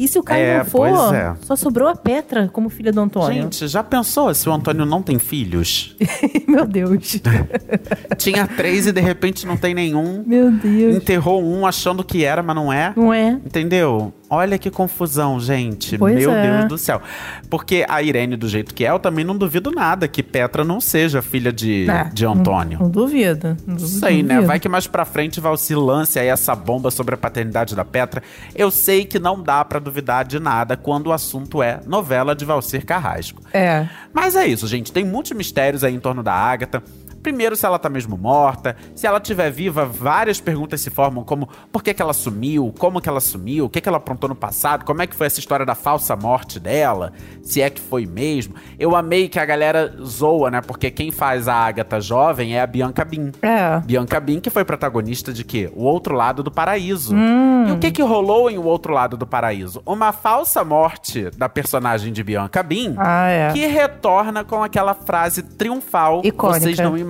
E 0.00 0.08
se 0.08 0.18
o 0.18 0.22
Caio 0.22 0.42
É, 0.42 0.58
não 0.58 0.64
for, 0.64 1.14
é. 1.14 1.34
só 1.42 1.54
sobrou 1.54 1.86
a 1.86 1.94
Petra 1.94 2.48
como 2.48 2.70
filha 2.70 2.90
do 2.90 2.98
Antônio. 3.00 3.42
Gente, 3.42 3.68
já 3.68 3.82
pensou 3.84 4.32
se 4.32 4.48
o 4.48 4.52
Antônio 4.52 4.86
não 4.86 5.02
tem 5.02 5.18
filhos? 5.18 5.94
Meu 6.48 6.66
Deus. 6.66 7.20
Tinha 8.16 8.46
três 8.46 8.86
e 8.86 8.92
de 8.92 9.00
repente 9.02 9.46
não 9.46 9.58
tem 9.58 9.74
nenhum. 9.74 10.24
Meu 10.26 10.50
Deus. 10.50 10.96
Enterrou 10.96 11.44
um 11.44 11.66
achando 11.66 12.02
que 12.02 12.24
era, 12.24 12.42
mas 12.42 12.56
não 12.56 12.72
é. 12.72 12.94
Não 12.96 13.12
é? 13.12 13.32
Entendeu? 13.44 14.10
Olha 14.32 14.56
que 14.58 14.70
confusão, 14.70 15.40
gente. 15.40 15.98
Pois 15.98 16.14
Meu 16.14 16.30
é. 16.30 16.58
Deus 16.58 16.68
do 16.68 16.78
céu. 16.78 17.02
Porque 17.50 17.84
a 17.88 18.00
Irene, 18.00 18.36
do 18.36 18.48
jeito 18.48 18.72
que 18.72 18.86
é, 18.86 18.90
eu 18.90 19.00
também 19.00 19.24
não 19.24 19.36
duvido 19.36 19.72
nada 19.72 20.06
que 20.06 20.22
Petra 20.22 20.62
não 20.62 20.80
seja 20.80 21.20
filha 21.20 21.52
de, 21.52 21.90
É, 21.90 22.04
de 22.04 22.24
Antônio. 22.24 22.78
Não, 22.78 22.86
não 22.86 22.90
duvido. 22.92 23.56
Não 23.66 23.74
duvido, 23.74 23.88
sei, 23.88 24.22
né? 24.22 24.40
Vai 24.40 24.60
que 24.60 24.68
mais 24.68 24.86
pra 24.86 25.04
frente 25.04 25.40
vai 25.40 25.56
se 25.56 25.74
lance 25.74 26.16
aí 26.16 26.28
essa 26.28 26.54
bomba 26.54 26.92
sobre 26.92 27.16
a 27.16 27.18
paternidade 27.18 27.74
da 27.74 27.84
Petra. 27.84 28.22
Eu 28.54 28.70
sei 28.70 29.04
que 29.04 29.18
não 29.18 29.42
dá 29.42 29.64
pra 29.64 29.80
duvidar 29.80 30.24
de 30.24 30.38
nada 30.38 30.76
quando 30.76 31.08
o 31.08 31.12
assunto 31.12 31.60
é 31.60 31.80
novela 31.84 32.32
de 32.32 32.44
Valcir 32.44 32.86
Carrasco. 32.86 33.42
É. 33.52 33.88
Mas 34.12 34.36
é 34.36 34.46
isso, 34.46 34.68
gente. 34.68 34.92
Tem 34.92 35.04
muitos 35.04 35.32
mistérios 35.32 35.82
aí 35.82 35.92
em 35.92 36.00
torno 36.00 36.22
da 36.22 36.32
Agatha. 36.32 36.80
Primeiro, 37.22 37.54
se 37.56 37.66
ela 37.66 37.78
tá 37.78 37.88
mesmo 37.88 38.16
morta. 38.16 38.76
Se 38.94 39.06
ela 39.06 39.18
estiver 39.18 39.50
viva, 39.50 39.84
várias 39.84 40.40
perguntas 40.40 40.80
se 40.80 40.90
formam, 40.90 41.22
como 41.24 41.48
por 41.70 41.82
que, 41.82 41.92
que 41.92 42.00
ela 42.02 42.12
sumiu, 42.12 42.72
como 42.78 43.00
que 43.00 43.08
ela 43.08 43.20
sumiu, 43.20 43.66
o 43.66 43.68
que, 43.68 43.80
que 43.80 43.88
ela 43.88 43.98
aprontou 43.98 44.28
no 44.28 44.34
passado, 44.34 44.84
como 44.84 45.02
é 45.02 45.06
que 45.06 45.14
foi 45.14 45.26
essa 45.26 45.38
história 45.38 45.66
da 45.66 45.74
falsa 45.74 46.16
morte 46.16 46.58
dela, 46.58 47.12
se 47.42 47.60
é 47.60 47.68
que 47.68 47.80
foi 47.80 48.06
mesmo. 48.06 48.54
Eu 48.78 48.96
amei 48.96 49.28
que 49.28 49.38
a 49.38 49.44
galera 49.44 49.94
zoa, 50.02 50.50
né? 50.50 50.60
Porque 50.60 50.90
quem 50.90 51.10
faz 51.12 51.46
a 51.48 51.54
Agatha 51.54 52.00
jovem 52.00 52.56
é 52.56 52.60
a 52.62 52.66
Bianca 52.66 53.04
Bin. 53.04 53.32
É. 53.42 53.80
Bianca 53.80 54.18
Bin, 54.18 54.40
que 54.40 54.48
foi 54.50 54.64
protagonista 54.64 55.32
de 55.32 55.44
quê? 55.44 55.70
O 55.74 55.84
Outro 55.84 56.14
Lado 56.14 56.42
do 56.42 56.50
Paraíso. 56.50 57.14
Hum. 57.14 57.66
E 57.68 57.72
o 57.72 57.78
que 57.78 57.90
que 57.90 58.02
rolou 58.02 58.50
em 58.50 58.56
O 58.58 58.64
Outro 58.64 58.92
Lado 58.94 59.16
do 59.16 59.26
Paraíso? 59.26 59.82
Uma 59.84 60.12
falsa 60.12 60.64
morte 60.64 61.30
da 61.36 61.48
personagem 61.48 62.12
de 62.12 62.22
Bianca 62.24 62.62
Bin, 62.62 62.94
Ah, 62.96 63.28
é. 63.28 63.52
que 63.52 63.66
retorna 63.66 64.42
com 64.44 64.62
aquela 64.62 64.94
frase 64.94 65.42
triunfal. 65.42 66.22
Icônica. 66.24 66.60
Vocês 66.60 66.78
não 66.78 66.96
imaginam 66.96 67.09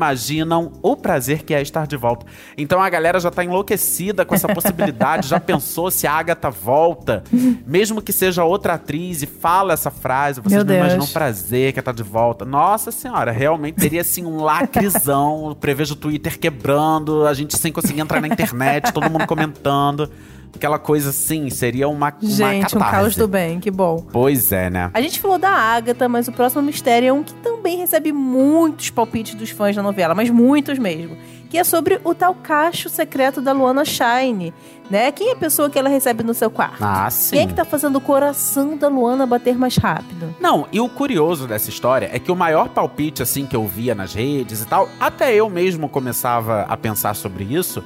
o 0.83 0.97
prazer 0.97 1.42
que 1.42 1.54
é 1.54 1.61
estar 1.61 1.87
de 1.87 1.97
volta. 1.97 2.26
Então 2.57 2.83
a 2.83 2.88
galera 2.88 3.21
já 3.21 3.30
tá 3.30 3.45
enlouquecida 3.45 4.25
com 4.25 4.35
essa 4.35 4.49
possibilidade, 4.52 5.28
já 5.28 5.38
pensou 5.38 5.90
se 5.90 6.07
a 6.07 6.12
Agatha 6.12 6.50
volta, 6.50 7.23
mesmo 7.66 8.02
que 8.02 8.12
seja 8.12 8.45
outra 8.45 8.75
atriz 8.75 9.23
e 9.23 9.26
fala 9.26 9.73
essa 9.73 9.90
frase, 9.90 10.40
vocês 10.40 10.52
Meu 10.54 10.64
não 10.64 10.66
Deus. 10.66 10.78
imaginam 10.80 11.04
o 11.04 11.09
prazer 11.09 11.73
que 11.73 11.83
tá 11.83 11.92
de 11.92 12.02
volta. 12.02 12.45
Nossa 12.45 12.90
senhora, 12.90 13.30
realmente 13.30 13.76
teria 13.76 14.00
assim 14.00 14.25
um 14.25 14.42
lacrizão, 14.42 15.57
prevejo 15.61 15.95
o 15.95 15.97
Twitter 15.97 16.38
quebrando, 16.38 17.26
a 17.26 17.35
gente 17.35 17.57
sem 17.57 17.73
conseguir 17.73 18.00
entrar 18.00 18.21
na 18.21 18.28
internet, 18.28 18.92
todo 18.92 19.11
mundo 19.11 19.26
comentando. 19.26 20.11
Aquela 20.54 20.78
coisa 20.78 21.11
assim, 21.11 21.49
seria 21.49 21.88
uma, 21.88 22.12
uma 22.21 22.30
Gente, 22.30 22.76
um 22.76 22.78
catarse. 22.78 22.90
caos 22.97 23.16
do 23.16 23.26
bem, 23.28 23.61
que 23.61 23.71
bom. 23.71 24.04
Pois 24.12 24.52
é, 24.52 24.69
né? 24.69 24.90
A 24.92 25.00
gente 25.00 25.19
falou 25.21 25.38
da 25.38 25.50
Agatha, 25.50 26.09
mas 26.09 26.28
o 26.28 26.33
próximo 26.33 26.61
mistério 26.62 27.09
é 27.09 27.12
um 27.12 27.23
que 27.23 27.33
também 27.35 27.78
recebe 27.78 28.12
muitos 28.12 28.90
palpites 28.90 29.35
dos 29.35 29.50
fãs 29.50 29.75
da 29.75 29.83
novela, 29.83 30.14
mas 30.14 30.28
muitos 30.28 30.78
mesmo. 30.78 31.16
Que 31.49 31.59
é 31.59 31.64
sobre 31.64 32.00
o 32.04 32.14
tal 32.14 32.33
cacho 32.35 32.88
secreto 32.88 33.40
da 33.40 33.52
Luana 33.52 33.85
Shine, 33.85 34.54
né? 34.88 35.11
Quem 35.11 35.30
é 35.30 35.33
a 35.33 35.37
pessoa 35.37 35.69
que 35.69 35.76
ela 35.78 35.88
recebe 35.88 36.23
no 36.23 36.33
seu 36.33 36.49
quarto? 36.50 36.76
Ah, 36.80 37.11
sim. 37.11 37.37
Quem 37.37 37.45
é 37.45 37.47
que 37.49 37.54
tá 37.54 37.64
fazendo 37.64 37.97
o 37.97 38.00
coração 38.00 38.76
da 38.76 38.87
Luana 38.87 39.26
bater 39.26 39.57
mais 39.59 39.76
rápido? 39.76 40.33
Não, 40.38 40.69
e 40.71 40.78
o 40.78 40.88
curioso 40.88 41.49
dessa 41.49 41.69
história 41.69 42.09
é 42.12 42.19
que 42.21 42.30
o 42.30 42.37
maior 42.37 42.69
palpite, 42.69 43.23
assim, 43.23 43.47
que 43.47 43.57
eu 43.57 43.66
via 43.66 43.95
nas 43.97 44.14
redes 44.14 44.62
e 44.62 44.66
tal, 44.66 44.88
até 45.00 45.35
eu 45.35 45.50
mesmo 45.50 45.88
começava 45.88 46.62
a 46.69 46.76
pensar 46.76 47.14
sobre 47.16 47.42
isso, 47.45 47.83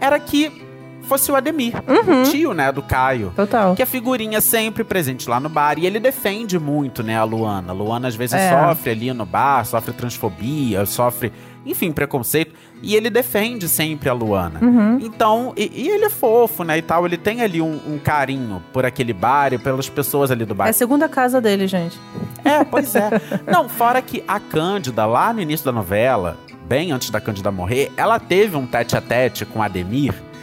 era 0.00 0.18
que 0.18 0.63
fosse 1.04 1.30
o 1.30 1.36
Ademir, 1.36 1.74
o 1.76 2.30
tio, 2.30 2.52
né, 2.52 2.72
do 2.72 2.82
Caio. 2.82 3.32
Total. 3.36 3.74
Que 3.74 3.82
é 3.82 3.86
figurinha 3.86 4.40
sempre 4.40 4.82
presente 4.84 5.28
lá 5.28 5.38
no 5.38 5.48
bar. 5.48 5.78
E 5.78 5.86
ele 5.86 6.00
defende 6.00 6.58
muito, 6.58 7.02
né, 7.02 7.16
a 7.18 7.24
Luana. 7.24 7.70
A 7.72 7.74
Luana 7.74 8.08
às 8.08 8.14
vezes 8.14 8.34
É. 8.34 8.50
sofre 8.50 8.90
ali 8.90 9.12
no 9.12 9.24
bar, 9.26 9.64
sofre 9.64 9.92
transfobia, 9.92 10.84
sofre, 10.86 11.32
enfim, 11.66 11.92
preconceito. 11.92 12.54
E 12.82 12.94
ele 12.96 13.08
defende 13.08 13.68
sempre 13.68 14.08
a 14.08 14.12
Luana. 14.12 14.60
Uhum. 14.62 14.98
Então, 15.00 15.52
e, 15.56 15.70
e 15.74 15.88
ele 15.88 16.04
é 16.04 16.10
fofo, 16.10 16.64
né, 16.64 16.76
e 16.78 16.82
tal. 16.82 17.06
Ele 17.06 17.16
tem 17.16 17.40
ali 17.40 17.60
um, 17.62 17.80
um 17.86 17.98
carinho 17.98 18.62
por 18.72 18.84
aquele 18.84 19.12
bar 19.12 19.52
e 19.52 19.58
pelas 19.58 19.88
pessoas 19.88 20.30
ali 20.30 20.44
do 20.44 20.54
bar. 20.54 20.66
É 20.66 20.70
a 20.70 20.74
segunda 20.74 21.08
casa 21.08 21.40
dele, 21.40 21.66
gente. 21.66 21.98
É, 22.44 22.62
pois 22.64 22.94
é. 22.94 23.08
Não, 23.50 23.68
fora 23.68 24.02
que 24.02 24.22
a 24.28 24.38
Cândida, 24.38 25.06
lá 25.06 25.32
no 25.32 25.40
início 25.40 25.64
da 25.64 25.72
novela, 25.72 26.36
bem 26.66 26.92
antes 26.92 27.08
da 27.10 27.20
Cândida 27.20 27.50
morrer, 27.50 27.90
ela 27.96 28.18
teve 28.20 28.56
um 28.56 28.66
tete 28.66 28.96
a 28.96 29.00
tete 29.00 29.46
com 29.46 29.60
o 29.60 29.62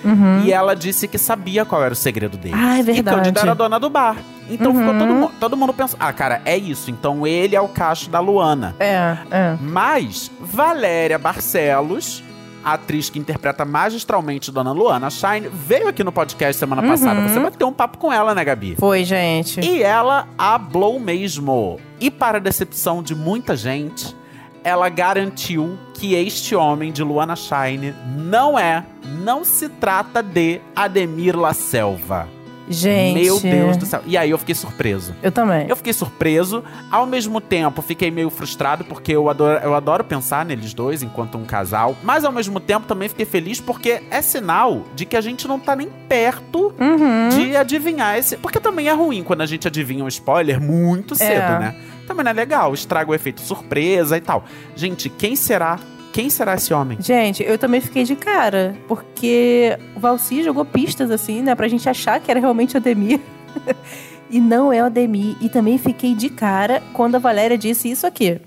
Ademir. 0.03 0.45
E 0.45 0.51
ela 0.53 0.75
disse 0.75 1.07
que 1.07 1.17
sabia 1.17 1.63
qual 1.65 1.83
era 1.83 1.93
o 1.93 1.95
segredo 1.95 2.37
dele. 2.37 2.55
Uhum. 2.55 2.61
Ah, 2.63 2.79
é 2.79 2.83
verdade. 2.83 3.17
E 3.17 3.21
Cândida 3.23 3.39
era 3.41 3.53
dona 3.55 3.79
do 3.79 3.89
bar. 3.89 4.17
Então 4.49 4.73
ficou 4.75 4.91
Uhum. 4.93 4.99
todo, 4.99 5.13
mu- 5.13 5.31
todo 5.39 5.57
mundo 5.57 5.73
pensando, 5.73 5.99
ah, 6.01 6.11
cara, 6.11 6.41
é 6.45 6.57
isso. 6.57 6.91
Então 6.91 7.25
ele 7.25 7.55
é 7.55 7.61
o 7.61 7.67
cacho 7.69 8.09
da 8.09 8.19
Luana. 8.19 8.75
É, 8.79 9.17
é. 9.31 9.57
Mas 9.61 10.29
Valéria 10.39 11.17
Barcelos, 11.17 12.23
a 12.63 12.73
atriz 12.73 13.09
que 13.09 13.17
interpreta 13.17 13.63
magistralmente 13.65 14.51
Dona 14.51 14.71
Luana 14.71 15.09
Shine, 15.09 15.49
veio 15.51 15.87
aqui 15.87 16.03
no 16.03 16.11
podcast 16.11 16.59
semana 16.59 16.83
passada. 16.83 17.19
Uhum. 17.21 17.27
Você 17.29 17.39
bateu 17.39 17.67
um 17.67 17.73
papo 17.73 17.97
com 17.97 18.11
ela, 18.11 18.35
né, 18.35 18.43
Gabi? 18.43 18.75
Foi, 18.77 19.03
gente. 19.03 19.59
E 19.61 19.81
ela 19.81 20.27
hablou 20.37 20.99
mesmo. 20.99 21.79
E 21.99 22.11
para 22.11 22.37
a 22.37 22.41
decepção 22.41 23.01
de 23.01 23.15
muita 23.15 23.55
gente, 23.55 24.15
ela 24.63 24.89
garantiu 24.89 25.77
que 25.93 26.13
este 26.15 26.55
homem 26.55 26.91
de 26.91 27.03
Luana 27.03 27.35
Shine 27.35 27.93
não 28.17 28.57
é, 28.57 28.83
não 29.23 29.43
se 29.43 29.69
trata 29.69 30.21
de 30.23 30.59
Ademir 30.75 31.37
La 31.37 31.53
Selva. 31.53 32.27
Gente. 32.69 33.19
Meu 33.21 33.37
Deus 33.37 33.75
do 33.75 33.85
céu. 33.85 34.01
E 34.05 34.17
aí 34.17 34.29
eu 34.29 34.37
fiquei 34.37 34.55
surpreso. 34.55 35.13
Eu 35.21 35.29
também. 35.31 35.67
Eu 35.67 35.75
fiquei 35.75 35.91
surpreso, 35.91 36.63
ao 36.89 37.05
mesmo 37.05 37.41
tempo 37.41 37.81
fiquei 37.81 38.09
meio 38.09 38.29
frustrado, 38.29 38.85
porque 38.85 39.11
eu 39.11 39.29
adoro, 39.29 39.59
eu 39.61 39.75
adoro 39.75 40.05
pensar 40.05 40.45
neles 40.45 40.73
dois 40.73 41.03
enquanto 41.03 41.37
um 41.37 41.43
casal, 41.43 41.97
mas 42.01 42.23
ao 42.23 42.31
mesmo 42.31 42.61
tempo 42.61 42.87
também 42.87 43.09
fiquei 43.09 43.25
feliz 43.25 43.59
porque 43.59 44.01
é 44.09 44.21
sinal 44.21 44.83
de 44.95 45.05
que 45.05 45.17
a 45.17 45.21
gente 45.21 45.49
não 45.49 45.59
tá 45.59 45.75
nem 45.75 45.89
perto 46.07 46.73
Uhum. 46.79 47.27
de 47.29 47.57
adivinhar 47.57 48.17
esse. 48.17 48.37
Porque 48.37 48.59
também 48.59 48.87
é 48.87 48.93
ruim 48.93 49.21
quando 49.21 49.41
a 49.41 49.45
gente 49.45 49.67
adivinha 49.67 50.05
um 50.05 50.07
spoiler 50.07 50.61
muito 50.61 51.13
cedo, 51.13 51.29
É. 51.53 51.59
né? 51.59 51.75
Também 52.11 52.25
não 52.25 52.31
é 52.31 52.33
legal, 52.33 52.73
estraga 52.73 53.09
o 53.09 53.15
efeito 53.15 53.39
surpresa 53.39 54.17
e 54.17 54.21
tal. 54.21 54.43
Gente, 54.75 55.07
quem 55.07 55.33
será? 55.33 55.79
Quem 56.11 56.29
será 56.29 56.55
esse 56.55 56.73
homem? 56.73 56.97
Gente, 56.99 57.41
eu 57.41 57.57
também 57.57 57.79
fiquei 57.79 58.03
de 58.03 58.17
cara, 58.17 58.75
porque 58.85 59.77
o 59.95 59.99
Valci 60.01 60.43
jogou 60.43 60.65
pistas 60.65 61.09
assim, 61.09 61.41
né, 61.41 61.55
pra 61.55 61.69
gente 61.69 61.87
achar 61.87 62.19
que 62.19 62.29
era 62.29 62.37
realmente 62.37 62.75
o 62.75 62.79
Ademir. 62.79 63.21
e 64.29 64.41
não 64.41 64.73
é 64.73 64.81
o 64.81 64.87
Ademir. 64.87 65.37
E 65.39 65.47
também 65.47 65.77
fiquei 65.77 66.13
de 66.13 66.29
cara 66.29 66.83
quando 66.91 67.15
a 67.15 67.19
Valéria 67.19 67.57
disse 67.57 67.89
isso 67.89 68.05
aqui. 68.05 68.41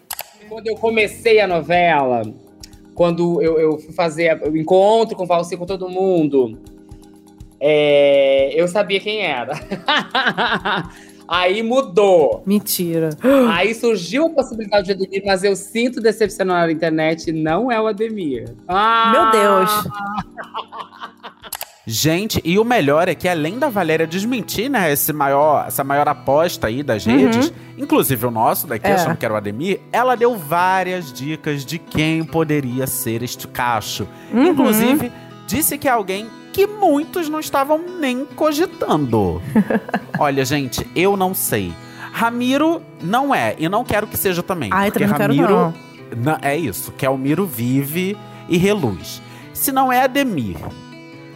Quando 0.46 0.66
eu 0.66 0.74
comecei 0.74 1.40
a 1.40 1.46
novela, 1.46 2.20
quando 2.94 3.40
eu, 3.40 3.58
eu 3.58 3.78
fui 3.78 3.94
fazer 3.94 4.42
o 4.46 4.54
encontro 4.58 5.16
com 5.16 5.22
o 5.22 5.26
Valci 5.26 5.56
com 5.56 5.64
todo 5.64 5.88
mundo, 5.88 6.60
é, 7.58 8.52
eu 8.54 8.68
sabia 8.68 9.00
quem 9.00 9.22
era. 9.22 9.54
Aí 11.26 11.62
mudou. 11.62 12.42
Mentira. 12.46 13.10
Aí 13.50 13.74
surgiu 13.74 14.26
a 14.26 14.30
possibilidade 14.30 14.86
de 14.86 14.92
Ademir, 14.92 15.22
mas 15.24 15.42
eu 15.42 15.56
sinto 15.56 16.00
decepcionar 16.00 16.66
na 16.66 16.72
internet, 16.72 17.32
não 17.32 17.70
é 17.72 17.80
o 17.80 17.86
Ademir. 17.86 18.54
Ah! 18.68 19.10
Meu 19.12 19.30
Deus. 19.30 19.70
Gente, 21.86 22.40
e 22.42 22.58
o 22.58 22.64
melhor 22.64 23.08
é 23.08 23.14
que 23.14 23.28
além 23.28 23.58
da 23.58 23.68
Valéria 23.68 24.06
desmentir, 24.06 24.70
né, 24.70 24.90
esse 24.90 25.12
maior, 25.12 25.66
essa 25.68 25.84
maior 25.84 26.08
aposta 26.08 26.66
aí 26.66 26.82
das 26.82 27.04
redes, 27.04 27.52
inclusive 27.76 28.24
o 28.26 28.30
nosso 28.30 28.66
daqui, 28.66 28.86
Uhum. 28.86 28.92
É. 28.92 28.96
achando 28.96 29.16
que 29.18 29.24
era 29.24 29.34
o 29.34 29.36
Ademir, 29.36 29.80
ela 29.92 30.14
deu 30.16 30.34
várias 30.34 31.12
dicas 31.12 31.62
de 31.62 31.78
quem 31.78 32.24
poderia 32.24 32.86
ser 32.86 33.22
este 33.22 33.46
cacho. 33.46 34.08
Uhum. 34.32 34.46
Inclusive, 34.46 35.12
disse 35.46 35.76
que 35.76 35.86
é 35.86 35.90
alguém 35.90 36.26
que 36.54 36.68
muitos 36.68 37.28
não 37.28 37.40
estavam 37.40 37.78
nem 37.98 38.24
cogitando. 38.24 39.42
Olha, 40.18 40.44
gente, 40.44 40.88
eu 40.94 41.16
não 41.16 41.34
sei. 41.34 41.74
Ramiro 42.12 42.80
não 43.02 43.34
é, 43.34 43.56
e 43.58 43.68
não 43.68 43.82
quero 43.84 44.06
que 44.06 44.16
seja 44.16 44.40
também. 44.40 44.70
Ai, 44.72 44.88
porque 44.92 45.04
também 45.08 45.38
Ramiro 45.40 45.52
não. 45.52 45.74
Não, 46.16 46.38
é 46.40 46.56
isso, 46.56 46.92
que 46.92 47.04
Almiro 47.04 47.44
vive 47.44 48.16
e 48.48 48.56
reluz. 48.56 49.20
Se 49.52 49.72
não 49.72 49.92
é 49.92 50.02
Ademir, 50.02 50.56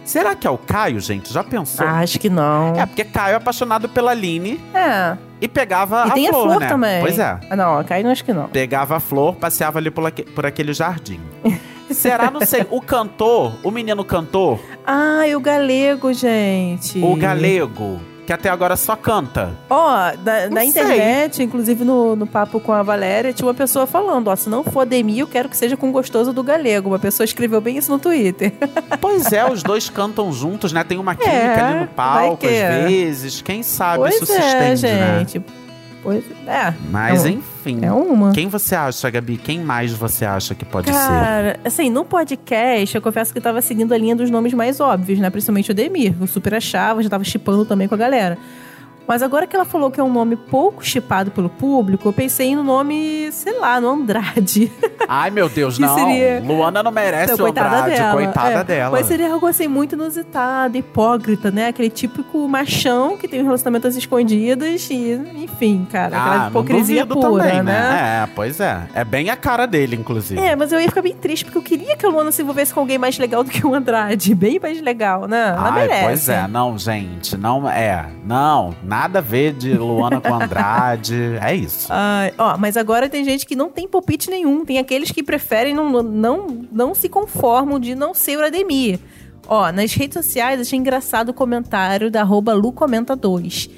será 0.05 0.35
que 0.35 0.47
é 0.47 0.49
o 0.49 0.57
Caio, 0.57 1.01
gente? 1.01 1.33
Já 1.33 1.43
pensou? 1.43 1.85
Acho 1.85 2.17
que 2.17 2.29
não. 2.29 2.73
É, 2.75 2.85
porque 2.85 3.03
Caio 3.03 3.33
é 3.33 3.35
apaixonado 3.35 3.89
pela 3.89 4.11
Aline 4.11 4.57
É. 4.73 5.17
e 5.41 5.49
pegava 5.49 6.05
E 6.07 6.11
a 6.11 6.13
tem 6.13 6.27
flor, 6.29 6.39
a 6.39 6.49
flor 6.51 6.59
né? 6.61 6.67
também. 6.69 7.01
Pois 7.01 7.19
é. 7.19 7.39
Ah, 7.49 7.55
não, 7.57 7.77
a 7.77 7.83
Kai 7.83 8.01
não 8.03 8.11
acho 8.11 8.23
que 8.23 8.31
não. 8.31 8.47
Pegava 8.47 8.95
a 8.95 8.99
flor, 9.01 9.35
passeava 9.35 9.79
ali 9.79 9.91
por, 9.91 10.07
aque- 10.07 10.23
por 10.23 10.45
aquele 10.45 10.71
jardim. 10.71 11.19
Será, 11.91 12.29
não 12.31 12.41
sei, 12.45 12.65
o 12.69 12.79
cantor, 12.81 13.53
o 13.63 13.71
menino 13.71 14.03
cantor, 14.03 14.59
Ah, 14.85 15.27
e 15.27 15.35
o 15.35 15.39
galego, 15.39 16.13
gente. 16.13 16.99
o 17.03 17.15
galego, 17.15 17.99
que 18.27 18.31
até 18.33 18.47
agora 18.49 18.75
só 18.75 18.95
canta. 18.95 19.49
Ó, 19.69 19.89
na, 20.23 20.41
Não 20.43 20.49
na 20.51 20.61
sei. 20.61 20.69
internet, 20.69 21.41
inclusive 21.43 21.83
no, 21.83 22.15
no 22.15 22.27
papo 22.27 22.59
com 22.59 22.71
a 22.71 22.83
Valéria, 22.83 23.33
tinha 23.33 23.47
uma 23.47 23.53
pessoa 23.55 23.87
falando, 23.87 24.27
ó, 24.27 24.35
se 24.35 24.47
não 24.49 24.63
for 24.63 24.81
Ademir, 24.81 25.19
eu 25.19 25.27
quero 25.27 25.49
que 25.49 25.57
seja 25.57 25.75
com 25.75 25.91
gostoso 25.91 26.31
do 26.31 26.43
galego. 26.43 26.89
Uma 26.89 26.99
pessoa 26.99 27.25
escreveu 27.25 27.59
bem 27.59 27.77
isso 27.77 27.91
no 27.91 27.97
Twitter. 27.99 28.53
Pois 29.01 29.31
é, 29.31 29.49
os 29.49 29.63
dois 29.63 29.89
cantam 29.89 30.31
juntos, 30.33 30.73
né? 30.73 30.83
Tem 30.83 30.97
uma 30.97 31.15
química 31.15 31.33
É, 31.35 31.61
ali 31.61 31.79
no 31.81 31.87
palco, 31.87 32.45
às 32.45 32.51
é. 32.51 32.85
vezes. 32.87 33.41
Quem 33.41 33.63
sabe 33.63 33.99
pois 33.99 34.15
isso 34.15 34.25
se 34.25 34.33
é, 34.33 34.73
estende, 34.73 34.93
né? 34.93 35.25
Pois 36.01 36.23
é. 36.47 36.73
Mas 36.89 37.25
É 37.25 37.29
um- 37.29 37.31
enfim. 37.33 37.79
É 37.83 37.91
uma. 37.91 38.31
Quem 38.31 38.47
você 38.47 38.73
acha, 38.75 39.09
Gabi? 39.09 39.37
Quem 39.37 39.59
mais 39.59 39.91
você 39.91 40.23
acha 40.25 40.55
que 40.55 40.63
pode 40.63 40.87
ser? 40.87 40.93
Cara, 40.93 41.59
assim, 41.65 41.89
no 41.89 42.05
podcast, 42.05 42.95
eu 42.95 43.01
confesso 43.01 43.31
que 43.33 43.37
eu 43.39 43.43
tava 43.43 43.61
seguindo 43.61 43.93
a 43.93 43.97
linha 43.97 44.15
dos 44.15 44.29
nomes 44.29 44.53
mais 44.53 44.79
óbvios, 44.79 45.19
né? 45.19 45.29
Principalmente 45.29 45.71
o 45.71 45.73
Demir. 45.73 46.13
Eu 46.19 46.25
super 46.27 46.53
achava, 46.55 47.03
já 47.03 47.09
tava 47.09 47.23
chipando 47.23 47.65
também 47.65 47.87
com 47.87 47.95
a 47.95 47.97
galera. 47.97 48.37
Mas 49.09 49.23
agora 49.23 49.47
que 49.47 49.55
ela 49.55 49.65
falou 49.65 49.89
que 49.89 49.99
é 49.99 50.03
um 50.03 50.13
nome 50.13 50.35
pouco 50.35 50.85
chipado 50.85 51.31
pelo 51.31 51.49
público, 51.49 52.07
eu 52.07 52.13
pensei 52.13 52.55
no 52.55 52.63
nome, 52.63 53.31
sei 53.31 53.57
lá, 53.59 53.81
no 53.81 53.89
Andrade. 53.89 54.71
Ai, 55.09 55.31
meu 55.31 55.49
Deus, 55.49 55.79
não. 55.79 55.95
seria- 55.95 56.39
Luana 56.45 56.83
não 56.83 56.91
merece 56.91 57.33
Então, 57.33 57.43
o 57.47 57.49
Andrade. 57.49 57.99
Coitada 58.11 58.59
é. 58.59 58.63
dela. 58.63 58.91
Mas 58.91 59.07
seria 59.07 59.33
algo 59.33 59.47
assim 59.47 59.67
muito 59.67 59.95
inusitado, 59.95 60.77
hipócrita, 60.77 61.49
né? 61.49 61.69
Aquele 61.69 61.89
típico 61.89 62.47
machão 62.47 63.17
que 63.17 63.27
tem 63.27 63.43
relacionamentos 63.43 63.95
escondidas 63.95 64.87
e, 64.91 65.19
enfim, 65.37 65.87
cara, 65.91 66.15
aquela 66.15 66.45
Ah, 66.45 66.49
hipocrisia 66.49 67.03
não 67.03 67.07
duvido 67.15 67.29
pura, 67.31 67.43
também, 67.45 67.63
né? 67.63 68.21
É, 68.25 68.29
pois 68.35 68.59
é. 68.59 68.83
É 68.93 69.03
bem 69.03 69.31
a 69.31 69.35
cara 69.35 69.65
dele, 69.65 69.95
inclusive. 69.95 70.39
É, 70.39 70.55
mas 70.55 70.71
eu 70.71 70.79
ia 70.79 70.87
ficar 70.87 71.01
bem 71.01 71.15
triste, 71.15 71.45
porque 71.45 71.57
eu 71.57 71.63
queria 71.63 71.97
que 71.97 72.05
a 72.05 72.09
Luana 72.09 72.31
se 72.31 72.43
envolvesse 72.43 72.71
com 72.71 72.79
alguém 72.81 72.99
mais 72.99 73.17
legal 73.17 73.43
do 73.43 73.49
que 73.49 73.65
o 73.65 73.73
Andrade. 73.73 74.35
Bem 74.35 74.59
mais 74.61 74.79
legal, 74.79 75.27
né? 75.27 75.47
Ela 75.57 75.69
Ai, 75.73 75.81
merece. 75.87 76.03
pois 76.05 76.29
é, 76.29 76.47
não, 76.47 76.77
gente, 76.77 77.35
não 77.35 77.67
é, 77.67 78.05
não, 78.23 78.75
nada 78.83 78.98
a 79.05 79.21
ver 79.21 79.53
de 79.53 79.73
Luana 79.73 80.19
com 80.19 80.33
Andrade, 80.33 81.37
é 81.41 81.55
isso. 81.55 81.87
Ai, 81.89 82.33
ó, 82.37 82.57
mas 82.57 82.75
agora 82.75 83.07
tem 83.07 83.23
gente 83.23 83.45
que 83.45 83.55
não 83.55 83.69
tem 83.69 83.87
palpite 83.87 84.29
nenhum. 84.29 84.65
Tem 84.65 84.77
aqueles 84.77 85.11
que 85.11 85.23
preferem 85.23 85.73
não, 85.73 86.03
não, 86.03 86.47
não 86.71 86.93
se 86.93 87.07
conformam 87.07 87.79
de 87.79 87.95
não 87.95 88.13
ser 88.13 88.37
o 88.37 88.45
Ademir. 88.45 88.99
Ó, 89.47 89.71
nas 89.71 89.93
redes 89.93 90.23
sociais 90.23 90.59
achei 90.59 90.77
engraçado 90.77 91.29
o 91.29 91.33
comentário 91.33 92.11
da 92.11 92.21
arroba 92.21 92.53
LuComenta2. 92.53 93.69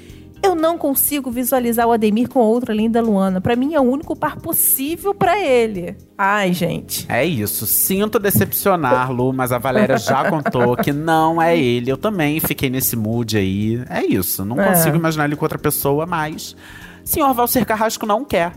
Eu 0.44 0.54
não 0.56 0.76
consigo 0.76 1.30
visualizar 1.30 1.86
o 1.86 1.92
Ademir 1.92 2.28
com 2.28 2.40
outra 2.40 2.72
além 2.72 2.90
da 2.90 3.00
Luana. 3.00 3.40
Pra 3.40 3.54
mim 3.54 3.74
é 3.74 3.80
o 3.80 3.84
único 3.84 4.16
par 4.16 4.36
possível 4.36 5.14
pra 5.14 5.38
ele. 5.40 5.96
Ai, 6.18 6.52
gente. 6.52 7.06
É 7.08 7.24
isso, 7.24 7.64
sinto 7.66 8.18
decepcionar, 8.18 9.12
Lu, 9.12 9.32
mas 9.32 9.52
a 9.52 9.58
Valéria 9.58 9.96
já 9.96 10.24
contou 10.30 10.76
que 10.76 10.92
não 10.92 11.40
é 11.40 11.56
ele. 11.56 11.90
Eu 11.92 11.96
também 11.96 12.40
fiquei 12.40 12.68
nesse 12.68 12.96
mood 12.96 13.36
aí. 13.36 13.82
É 13.88 14.04
isso, 14.04 14.44
não 14.44 14.60
É. 14.60 14.68
consigo 14.68 14.96
imaginar 14.96 15.26
ele 15.26 15.36
com 15.36 15.44
outra 15.44 15.58
pessoa, 15.58 16.06
mas. 16.06 16.56
Senhor 17.04 17.32
Valcir 17.32 17.64
Carrasco 17.64 18.04
não 18.04 18.24
quer. 18.24 18.52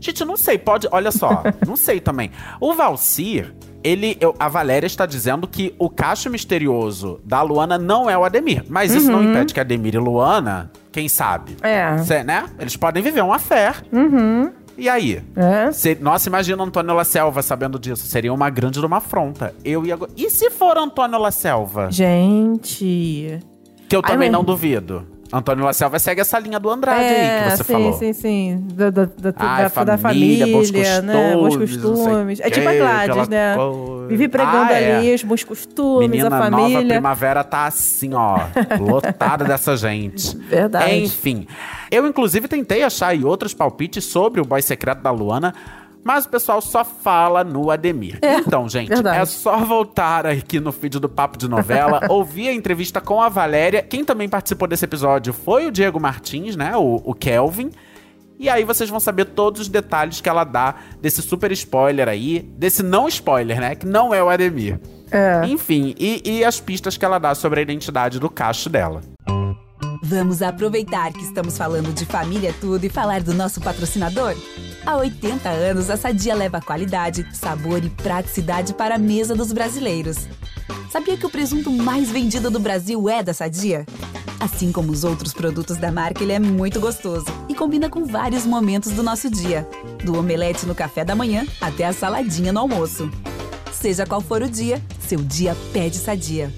Gente, 0.00 0.24
não 0.24 0.36
sei, 0.36 0.58
pode. 0.58 0.86
Olha 0.92 1.10
só, 1.10 1.42
não 1.66 1.76
sei 1.76 1.98
também. 2.00 2.30
O 2.60 2.74
Valcir, 2.74 3.54
ele. 3.82 4.16
eu- 4.20 4.34
a 4.38 4.48
Valéria 4.48 4.86
está 4.86 5.06
dizendo 5.06 5.46
que 5.48 5.74
o 5.78 5.88
cacho 5.88 6.28
misterioso 6.28 7.20
da 7.24 7.40
Luana 7.40 7.78
não 7.78 8.10
é 8.10 8.18
o 8.18 8.24
Ademir. 8.24 8.64
Mas 8.68 8.92
isso 8.92 9.10
não 9.10 9.22
impede 9.24 9.54
que 9.54 9.60
Ademir 9.60 9.94
e 9.94 9.98
Luana, 9.98 10.70
quem 10.92 11.08
sabe? 11.08 11.56
É. 11.62 11.98
Cê, 11.98 12.22
né? 12.22 12.44
Eles 12.58 12.76
podem 12.76 13.02
viver 13.02 13.22
uma 13.22 13.38
fé. 13.38 13.72
Uhum. 13.92 14.50
E 14.78 14.88
aí? 14.88 15.22
É. 15.36 15.70
Se- 15.72 15.98
nossa, 16.00 16.28
imagina 16.28 16.62
Antônio 16.62 16.94
La 16.94 17.04
Selva 17.04 17.42
sabendo 17.42 17.78
disso. 17.78 18.06
Seria 18.06 18.32
uma 18.32 18.48
grande 18.50 18.78
de 18.80 18.86
uma 18.86 18.98
afronta. 18.98 19.54
Eu 19.64 19.84
ia. 19.84 19.98
E 20.16 20.30
se 20.30 20.50
for 20.50 20.76
Antônio 20.78 21.18
La 21.18 21.30
Selva? 21.30 21.90
Gente. 21.90 23.38
Que 23.88 23.96
eu 23.96 24.00
Ai, 24.04 24.10
também 24.12 24.28
mas- 24.30 24.38
não 24.38 24.44
duvido. 24.44 25.06
Antônio 25.32 25.64
La 25.64 25.72
Selva 25.72 25.98
segue 25.98 26.20
essa 26.20 26.38
linha 26.38 26.60
do 26.60 26.68
Andrade 26.70 27.00
aí 27.00 27.14
que 27.50 27.50
você 27.56 27.62
É, 27.62 27.64
sim, 27.64 27.72
falou. 27.72 27.92
sim, 27.94 28.12
sim. 28.12 28.66
Da, 28.74 28.90
da, 28.90 29.04
da, 29.06 29.32
Ai, 29.36 29.70
da- 29.70 29.84
da 29.84 29.98
família, 29.98 30.46
bons 30.46 30.70
né? 30.70 31.34
Bons 31.34 31.56
costumes, 31.56 31.76
não 31.82 31.96
sei 31.96 32.04
costumes. 32.06 32.40
É 32.40 32.50
tipo 32.50 32.68
a 32.68 32.72
Gladys, 32.74 33.28
né? 33.28 33.54
coisa. 33.56 34.08
Vive 34.08 34.28
pregando 34.28 34.72
Ah, 34.72 34.78
é. 34.80 34.96
ali 34.96 35.14
os 35.14 35.22
bons 35.24 35.42
costumes, 35.44 36.10
Menina 36.10 36.26
a 36.26 36.30
nova 36.50 36.50
família. 36.68 36.94
primavera 36.94 37.42
tá 37.42 37.66
assim, 37.66 38.12
ó, 38.14 38.40
lotada 38.80 39.44
dessa 39.44 39.76
gente. 39.76 40.36
Verdade. 40.36 40.96
Enfim, 40.96 41.46
eu 41.90 42.06
inclusive 42.06 42.46
tentei 42.48 42.82
achar 42.82 43.08
aí 43.08 43.24
outros 43.24 43.54
palpites 43.54 44.04
sobre 44.04 44.40
o 44.40 44.44
boy 44.44 44.60
secreto 44.60 45.00
da 45.02 45.10
Luana, 45.10 45.54
mas 46.04 46.24
o 46.24 46.28
pessoal 46.28 46.60
só 46.60 46.84
fala 46.84 47.44
no 47.44 47.70
Ademir. 47.70 48.18
É, 48.22 48.36
então, 48.36 48.68
gente, 48.68 48.88
verdade. 48.88 49.18
é 49.18 49.24
só 49.24 49.58
voltar 49.58 50.26
aqui 50.26 50.58
no 50.58 50.72
feed 50.72 50.98
do 50.98 51.08
Papo 51.08 51.38
de 51.38 51.48
Novela, 51.48 52.00
ouvir 52.10 52.48
a 52.48 52.52
entrevista 52.52 53.00
com 53.00 53.20
a 53.22 53.28
Valéria. 53.28 53.82
Quem 53.82 54.04
também 54.04 54.28
participou 54.28 54.66
desse 54.66 54.84
episódio 54.84 55.32
foi 55.32 55.66
o 55.66 55.70
Diego 55.70 56.00
Martins, 56.00 56.56
né, 56.56 56.76
o, 56.76 57.00
o 57.04 57.14
Kelvin. 57.14 57.70
E 58.38 58.48
aí 58.48 58.64
vocês 58.64 58.90
vão 58.90 58.98
saber 58.98 59.26
todos 59.26 59.60
os 59.60 59.68
detalhes 59.68 60.20
que 60.20 60.28
ela 60.28 60.42
dá 60.42 60.74
desse 61.00 61.22
super 61.22 61.52
spoiler 61.52 62.08
aí, 62.08 62.40
desse 62.56 62.82
não 62.82 63.06
spoiler, 63.06 63.60
né, 63.60 63.74
que 63.76 63.86
não 63.86 64.12
é 64.12 64.22
o 64.22 64.28
Ademir. 64.28 64.80
É. 65.12 65.46
Enfim, 65.46 65.94
e, 65.98 66.22
e 66.24 66.44
as 66.44 66.58
pistas 66.58 66.96
que 66.96 67.04
ela 67.04 67.18
dá 67.18 67.34
sobre 67.34 67.60
a 67.60 67.62
identidade 67.62 68.18
do 68.18 68.28
cacho 68.28 68.68
dela. 68.68 69.02
Vamos 70.02 70.42
aproveitar 70.42 71.12
que 71.12 71.22
estamos 71.22 71.56
falando 71.56 71.94
de 71.94 72.04
família 72.04 72.48
é 72.48 72.52
tudo 72.52 72.84
e 72.84 72.88
falar 72.88 73.22
do 73.22 73.32
nosso 73.32 73.60
patrocinador? 73.60 74.34
Há 74.84 74.96
80 74.96 75.48
anos, 75.48 75.90
a 75.90 75.96
Sadia 75.96 76.34
leva 76.34 76.60
qualidade, 76.60 77.24
sabor 77.32 77.84
e 77.84 77.88
praticidade 77.88 78.74
para 78.74 78.96
a 78.96 78.98
mesa 78.98 79.32
dos 79.32 79.52
brasileiros. 79.52 80.26
Sabia 80.90 81.16
que 81.16 81.24
o 81.24 81.30
presunto 81.30 81.70
mais 81.70 82.10
vendido 82.10 82.50
do 82.50 82.58
Brasil 82.58 83.08
é 83.08 83.22
da 83.22 83.32
Sadia? 83.32 83.86
Assim 84.40 84.72
como 84.72 84.90
os 84.90 85.04
outros 85.04 85.32
produtos 85.32 85.76
da 85.76 85.92
marca, 85.92 86.24
ele 86.24 86.32
é 86.32 86.40
muito 86.40 86.80
gostoso 86.80 87.26
e 87.48 87.54
combina 87.54 87.88
com 87.88 88.04
vários 88.04 88.44
momentos 88.44 88.90
do 88.90 89.04
nosso 89.04 89.30
dia. 89.30 89.68
Do 90.04 90.18
omelete 90.18 90.66
no 90.66 90.74
café 90.74 91.04
da 91.04 91.14
manhã 91.14 91.46
até 91.60 91.86
a 91.86 91.92
saladinha 91.92 92.52
no 92.52 92.58
almoço. 92.58 93.08
Seja 93.72 94.04
qual 94.04 94.20
for 94.20 94.42
o 94.42 94.50
dia, 94.50 94.82
seu 94.98 95.20
dia 95.20 95.56
pede 95.72 95.96
Sadia. 95.96 96.52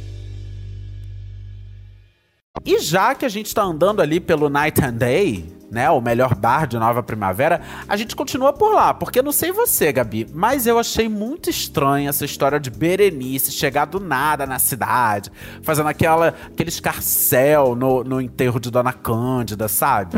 E 2.65 2.79
já 2.79 3.15
que 3.15 3.27
a 3.27 3.29
gente 3.29 3.55
tá 3.55 3.63
andando 3.63 4.01
ali 4.01 4.19
pelo 4.19 4.49
Night 4.49 4.83
and 4.83 4.95
Day, 4.95 5.54
né, 5.71 5.91
o 5.91 6.01
melhor 6.01 6.35
bar 6.35 6.67
de 6.67 6.79
Nova 6.79 7.03
Primavera, 7.03 7.61
a 7.89 7.97
gente 7.97 8.15
continua 8.15 8.53
por 8.53 8.73
lá, 8.73 8.95
porque 8.95 9.19
eu 9.19 9.23
não 9.23 9.33
sei 9.33 9.53
você, 9.53 9.93
Gabi, 9.93 10.27
mas 10.33 10.67
eu 10.67 10.79
achei 10.79 11.09
muito 11.09 11.51
estranha 11.51 12.09
essa 12.09 12.25
história 12.25 12.61
de 12.61 12.71
Berenice 12.71 13.53
chegar 13.53 13.85
do 13.87 13.99
nada 14.01 14.47
na 14.47 14.59
cidade, 14.59 15.31
fazendo 15.63 15.89
aquela, 15.89 16.35
aquele 16.47 16.69
escarcel 16.69 17.75
no, 17.75 18.05
no 18.05 18.21
enterro 18.21 18.61
de 18.61 18.71
Dona 18.71 18.93
Cândida, 18.93 19.69
sabe? 19.69 20.17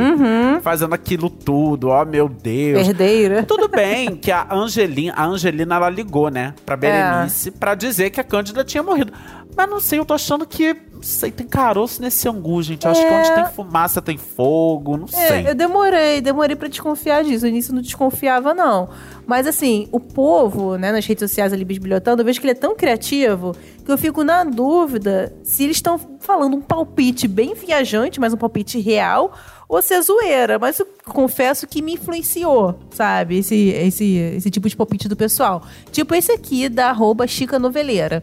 Fazendo 0.62 0.94
aquilo 0.94 1.30
tudo, 1.30 1.88
ó 1.88 2.04
meu 2.04 2.28
Deus. 2.28 2.88
Herdeira. 2.88 3.42
Tudo 3.44 3.68
bem 3.68 4.16
que 4.16 4.30
a 4.30 4.46
Angelina, 4.52 5.14
a 5.16 5.24
Angelina 5.24 5.76
ela 5.76 5.88
ligou, 5.90 6.30
né, 6.30 6.54
pra 6.64 6.76
Berenice 6.76 7.50
pra 7.50 7.74
dizer 7.74 8.10
que 8.10 8.20
a 8.20 8.24
Cândida 8.24 8.64
tinha 8.64 8.82
morrido. 8.82 9.12
Mas 9.56 9.70
não 9.70 9.80
sei, 9.80 9.98
eu 9.98 10.04
tô 10.04 10.12
achando 10.12 10.46
que, 10.46 10.76
não 10.96 11.02
sei, 11.02 11.30
tem 11.30 11.46
caroço 11.46 12.02
nesse 12.02 12.28
angu, 12.28 12.62
gente. 12.62 12.86
Acho 12.88 13.00
que 13.00 13.06
É. 13.06 13.18
onde 13.20 13.34
tem 13.34 13.46
fumaça 13.54 14.02
tem 14.02 14.16
fogo, 14.16 14.96
não 14.96 15.06
sei. 15.06 15.20
É, 15.46 15.50
eu 15.50 15.54
demorei, 15.54 16.20
demorei 16.20 16.56
pra 16.56 16.68
desconfiar 16.68 17.22
disso. 17.22 17.44
No 17.44 17.50
início 17.50 17.74
não 17.74 17.80
desconfiava, 17.82 18.52
não. 18.54 18.88
Mas 19.26 19.46
assim, 19.46 19.88
o 19.92 20.00
povo, 20.00 20.76
né, 20.76 20.92
nas 20.92 21.04
redes 21.06 21.28
sociais 21.28 21.52
ali 21.52 21.64
bisbilhotando, 21.64 22.22
eu 22.22 22.26
vejo 22.26 22.40
que 22.40 22.46
ele 22.46 22.52
é 22.52 22.54
tão 22.60 22.74
criativo 22.76 23.54
que 23.84 23.90
eu 23.92 23.98
fico 23.98 24.24
na 24.24 24.42
dúvida 24.42 25.32
se 25.44 25.62
eles 25.64 25.76
estão 25.76 25.98
falando 26.20 26.56
um 26.56 26.60
palpite 26.60 27.28
bem 27.28 27.54
viajante, 27.54 28.18
mas 28.18 28.32
um 28.32 28.36
palpite 28.36 28.80
real, 28.80 29.32
ou 29.68 29.80
se 29.80 29.94
é 29.94 30.00
zoeira. 30.02 30.58
Mas 30.58 30.78
eu 30.78 30.86
confesso 31.04 31.66
que 31.66 31.80
me 31.82 31.92
influenciou, 31.94 32.78
sabe? 32.90 33.38
Esse, 33.38 33.68
esse, 33.68 34.16
esse 34.36 34.50
tipo 34.50 34.68
de 34.68 34.76
palpite 34.76 35.08
do 35.08 35.14
pessoal. 35.16 35.62
Tipo 35.92 36.14
esse 36.14 36.32
aqui 36.32 36.68
da 36.68 36.88
arroba 36.90 37.26
Chica 37.26 37.58
Noveleira. 37.58 38.22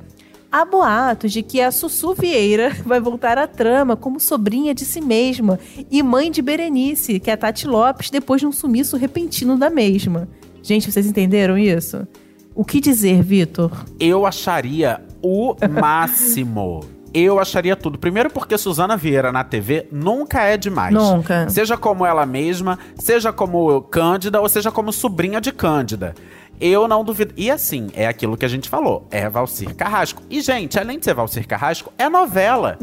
Há 0.53 0.65
boatos 0.65 1.31
de 1.31 1.41
que 1.41 1.59
a 1.59 1.71
Sussu 1.71 2.13
Vieira 2.13 2.69
vai 2.85 2.99
voltar 2.99 3.39
à 3.39 3.47
trama 3.47 3.95
como 3.95 4.19
sobrinha 4.19 4.75
de 4.75 4.85
si 4.85 5.01
mesma 5.01 5.59
e 5.89 6.03
mãe 6.03 6.29
de 6.29 6.43
Berenice, 6.43 7.19
que 7.19 7.31
é 7.31 7.33
a 7.33 7.37
Tati 7.37 7.65
Lopes, 7.65 8.11
depois 8.11 8.39
de 8.39 8.45
um 8.45 8.51
sumiço 8.51 8.95
repentino 8.95 9.57
da 9.57 9.71
mesma. 9.71 10.29
Gente, 10.61 10.91
vocês 10.91 11.07
entenderam 11.07 11.57
isso? 11.57 12.07
O 12.53 12.63
que 12.63 12.79
dizer, 12.79 13.23
Vitor? 13.23 13.83
Eu 13.99 14.27
acharia 14.27 15.01
o 15.23 15.55
máximo. 15.71 16.81
Eu 17.13 17.39
acharia 17.39 17.75
tudo. 17.75 17.99
Primeiro 17.99 18.29
porque 18.29 18.57
Suzana 18.57 18.97
Vieira 18.97 19.31
na 19.31 19.43
TV 19.43 19.87
nunca 19.91 20.41
é 20.41 20.57
demais. 20.57 20.93
Nunca. 20.93 21.47
Seja 21.49 21.77
como 21.77 22.05
ela 22.05 22.25
mesma, 22.25 22.79
seja 22.97 23.31
como 23.31 23.81
Cândida 23.83 24.41
ou 24.41 24.49
seja 24.49 24.71
como 24.71 24.91
sobrinha 24.91 25.39
de 25.39 25.51
Cândida. 25.51 26.15
Eu 26.59 26.87
não 26.87 27.03
duvido. 27.03 27.33
E 27.35 27.51
assim, 27.51 27.89
é 27.93 28.07
aquilo 28.07 28.37
que 28.37 28.45
a 28.45 28.49
gente 28.49 28.69
falou. 28.69 29.07
É 29.11 29.29
Valcir 29.29 29.75
Carrasco. 29.75 30.21
E, 30.29 30.39
gente, 30.41 30.79
além 30.79 30.97
de 30.97 31.05
ser 31.05 31.13
Valcir 31.13 31.47
Carrasco, 31.47 31.91
é 31.97 32.07
novela. 32.07 32.77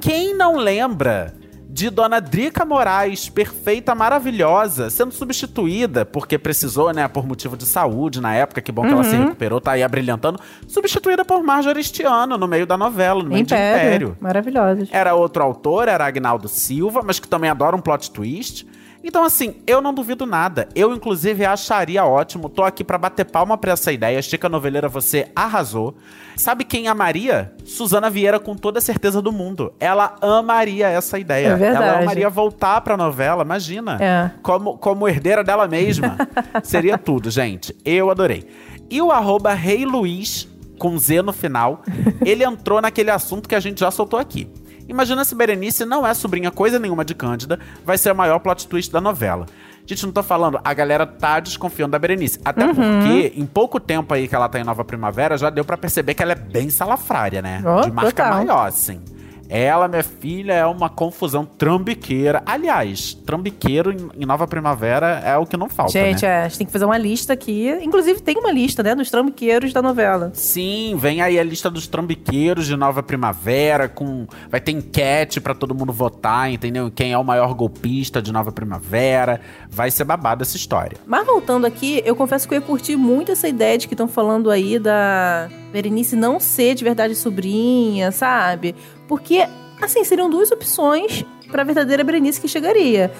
Quem 0.00 0.34
não 0.36 0.56
lembra 0.56 1.34
de 1.74 1.90
Dona 1.90 2.20
Drica 2.20 2.64
Moraes, 2.64 3.28
perfeita, 3.28 3.96
maravilhosa, 3.96 4.90
sendo 4.90 5.12
substituída, 5.12 6.04
porque 6.06 6.38
precisou, 6.38 6.92
né, 6.92 7.08
por 7.08 7.26
motivo 7.26 7.56
de 7.56 7.66
saúde 7.66 8.20
na 8.20 8.32
época, 8.32 8.62
que 8.62 8.70
bom 8.70 8.82
que 8.82 8.92
ela 8.92 9.02
se 9.02 9.16
recuperou, 9.16 9.60
tá 9.60 9.72
aí 9.72 9.82
abrilhantando, 9.82 10.38
substituída 10.68 11.24
por 11.24 11.42
Marjorie 11.42 11.80
este 11.80 12.04
ano, 12.04 12.38
no 12.38 12.46
meio 12.46 12.64
da 12.64 12.78
novela, 12.78 13.24
no 13.24 13.28
meio 13.28 13.44
de 13.44 13.52
Império. 13.52 14.16
Maravilhosos. 14.20 14.88
Era 14.92 15.16
outro 15.16 15.42
autor, 15.42 15.88
era 15.88 16.06
Agnaldo 16.06 16.46
Silva, 16.46 17.02
mas 17.04 17.18
que 17.18 17.26
também 17.26 17.50
adora 17.50 17.74
um 17.74 17.80
plot 17.80 18.08
twist. 18.12 18.64
Então, 19.06 19.22
assim, 19.22 19.56
eu 19.66 19.82
não 19.82 19.92
duvido 19.92 20.24
nada. 20.24 20.66
Eu, 20.74 20.94
inclusive, 20.94 21.44
acharia 21.44 22.06
ótimo. 22.06 22.48
Tô 22.48 22.62
aqui 22.62 22.82
pra 22.82 22.96
bater 22.96 23.26
palma 23.26 23.58
pra 23.58 23.72
essa 23.72 23.92
ideia. 23.92 24.22
Chica 24.22 24.48
Noveleira, 24.48 24.88
você 24.88 25.30
arrasou. 25.36 25.94
Sabe 26.36 26.64
quem 26.64 26.88
amaria? 26.88 27.52
Suzana 27.66 28.08
Vieira, 28.08 28.40
com 28.40 28.56
toda 28.56 28.78
a 28.78 28.82
certeza 28.82 29.20
do 29.20 29.30
mundo. 29.30 29.74
Ela 29.78 30.16
amaria 30.22 30.88
essa 30.88 31.18
ideia. 31.18 31.48
É 31.48 31.56
verdade. 31.56 31.84
Ela 31.84 32.00
amaria 32.00 32.30
voltar 32.30 32.80
pra 32.80 32.96
novela, 32.96 33.44
imagina. 33.44 34.02
É. 34.02 34.30
Como, 34.42 34.78
como 34.78 35.06
herdeira 35.06 35.44
dela 35.44 35.68
mesma. 35.68 36.16
Seria 36.64 36.96
tudo, 36.96 37.30
gente. 37.30 37.76
Eu 37.84 38.10
adorei. 38.10 38.48
E 38.90 39.02
o 39.02 39.12
arroba 39.12 39.52
Rei 39.52 39.84
Luiz, 39.84 40.48
com 40.78 40.96
Z 40.98 41.20
no 41.20 41.32
final, 41.32 41.82
ele 42.24 42.42
entrou 42.42 42.80
naquele 42.80 43.10
assunto 43.10 43.48
que 43.48 43.54
a 43.54 43.60
gente 43.60 43.80
já 43.80 43.90
soltou 43.90 44.18
aqui. 44.18 44.48
Imagina 44.88 45.24
se 45.24 45.34
Berenice 45.34 45.84
não 45.84 46.06
é 46.06 46.12
sobrinha 46.14 46.50
coisa 46.50 46.78
nenhuma 46.78 47.04
de 47.04 47.14
Cândida, 47.14 47.58
vai 47.84 47.96
ser 47.98 48.12
o 48.12 48.14
maior 48.16 48.38
plot 48.38 48.66
twist 48.68 48.92
da 48.92 49.00
novela. 49.00 49.46
Gente, 49.86 50.06
não 50.06 50.12
tô 50.12 50.22
falando, 50.22 50.58
a 50.64 50.72
galera 50.74 51.06
tá 51.06 51.40
desconfiando 51.40 51.92
da 51.92 51.98
Berenice. 51.98 52.40
Até 52.44 52.64
Uhum. 52.64 52.74
porque, 52.74 53.32
em 53.36 53.44
pouco 53.44 53.78
tempo 53.78 54.14
aí 54.14 54.26
que 54.26 54.34
ela 54.34 54.48
tá 54.48 54.58
em 54.58 54.64
Nova 54.64 54.82
Primavera, 54.84 55.36
já 55.36 55.50
deu 55.50 55.64
pra 55.64 55.76
perceber 55.76 56.14
que 56.14 56.22
ela 56.22 56.32
é 56.32 56.36
bem 56.36 56.70
salafrária, 56.70 57.42
né? 57.42 57.62
Ó, 57.64 57.82
de 57.82 57.90
marca 57.90 58.10
total. 58.24 58.34
maior, 58.44 58.66
assim. 58.66 59.00
Ela, 59.48 59.88
minha 59.88 60.02
filha, 60.02 60.52
é 60.52 60.66
uma 60.66 60.88
confusão 60.88 61.44
trambiqueira. 61.44 62.42
Aliás, 62.46 63.14
trambiqueiro 63.14 63.92
em, 63.92 64.24
Nova 64.24 64.46
Primavera 64.46 65.20
é 65.24 65.36
o 65.36 65.46
que 65.46 65.56
não 65.56 65.68
falta, 65.68 65.92
Gente, 65.92 66.22
né? 66.22 66.28
é, 66.28 66.42
a 66.44 66.48
gente 66.48 66.58
tem 66.58 66.66
que 66.66 66.72
fazer 66.72 66.84
uma 66.84 66.98
lista 66.98 67.32
aqui. 67.32 67.70
Inclusive, 67.82 68.20
tem 68.20 68.36
uma 68.38 68.50
lista, 68.50 68.82
né, 68.82 68.94
dos 68.94 69.10
trambiqueiros 69.10 69.72
da 69.72 69.82
novela. 69.82 70.30
Sim, 70.34 70.96
vem 70.98 71.20
aí 71.20 71.38
a 71.38 71.42
lista 71.42 71.70
dos 71.70 71.86
trambiqueiros 71.86 72.66
de 72.66 72.76
Nova 72.76 73.02
Primavera, 73.02 73.88
com 73.88 74.26
vai 74.48 74.60
ter 74.60 74.72
enquete 74.72 75.40
pra 75.40 75.54
todo 75.54 75.74
mundo 75.74 75.92
votar, 75.92 76.50
entendeu? 76.50 76.90
Quem 76.90 77.12
é 77.12 77.18
o 77.18 77.24
maior 77.24 77.54
golpista 77.54 78.20
de 78.22 78.32
Nova 78.32 78.50
Primavera. 78.52 79.40
Vai 79.70 79.90
ser 79.90 80.04
babado 80.04 80.42
essa 80.42 80.56
história. 80.56 80.96
Mas 81.06 81.26
voltando 81.26 81.66
aqui, 81.66 82.02
eu 82.04 82.16
confesso 82.16 82.48
que 82.48 82.54
eu 82.54 82.58
ia 82.58 82.64
curtir 82.64 82.96
muito 82.96 83.32
essa 83.32 83.48
ideia 83.48 83.78
de 83.78 83.86
que 83.86 83.94
estão 83.94 84.08
falando 84.08 84.50
aí 84.50 84.78
da 84.78 85.48
Berenice 85.72 86.16
não 86.16 86.38
ser 86.38 86.74
de 86.74 86.84
verdade 86.84 87.14
sobrinha, 87.14 88.12
sabe? 88.12 88.74
Porque, 89.06 89.46
assim, 89.80 90.04
seriam 90.04 90.30
duas 90.30 90.50
opções 90.50 91.24
pra 91.50 91.64
verdadeira 91.64 92.02
Berenice 92.02 92.40
que 92.40 92.48
chegaria. 92.48 93.12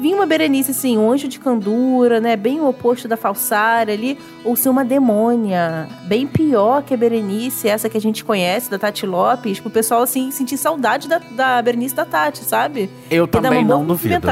Vinha 0.00 0.16
uma 0.16 0.24
Berenice, 0.24 0.70
assim, 0.70 0.96
um 0.96 1.12
anjo 1.12 1.28
de 1.28 1.38
candura, 1.38 2.20
né? 2.20 2.34
Bem 2.34 2.58
o 2.58 2.66
oposto 2.66 3.06
da 3.06 3.18
falsária 3.18 3.92
ali. 3.92 4.18
Ou 4.42 4.56
ser 4.56 4.70
uma 4.70 4.82
demônia. 4.82 5.86
Bem 6.06 6.26
pior 6.26 6.82
que 6.82 6.94
a 6.94 6.96
Berenice, 6.96 7.68
essa 7.68 7.86
que 7.86 7.98
a 7.98 8.00
gente 8.00 8.24
conhece, 8.24 8.70
da 8.70 8.78
Tati 8.78 9.04
Lopes. 9.04 9.60
Pro 9.60 9.70
pessoal, 9.70 10.00
assim, 10.02 10.30
sentir 10.30 10.56
saudade 10.56 11.06
da, 11.06 11.18
da 11.18 11.60
Berenice 11.60 11.94
da 11.94 12.06
Tati, 12.06 12.38
sabe? 12.44 12.88
Eu 13.10 13.28
também 13.28 13.62
não 13.62 13.84
duvido. 13.84 14.26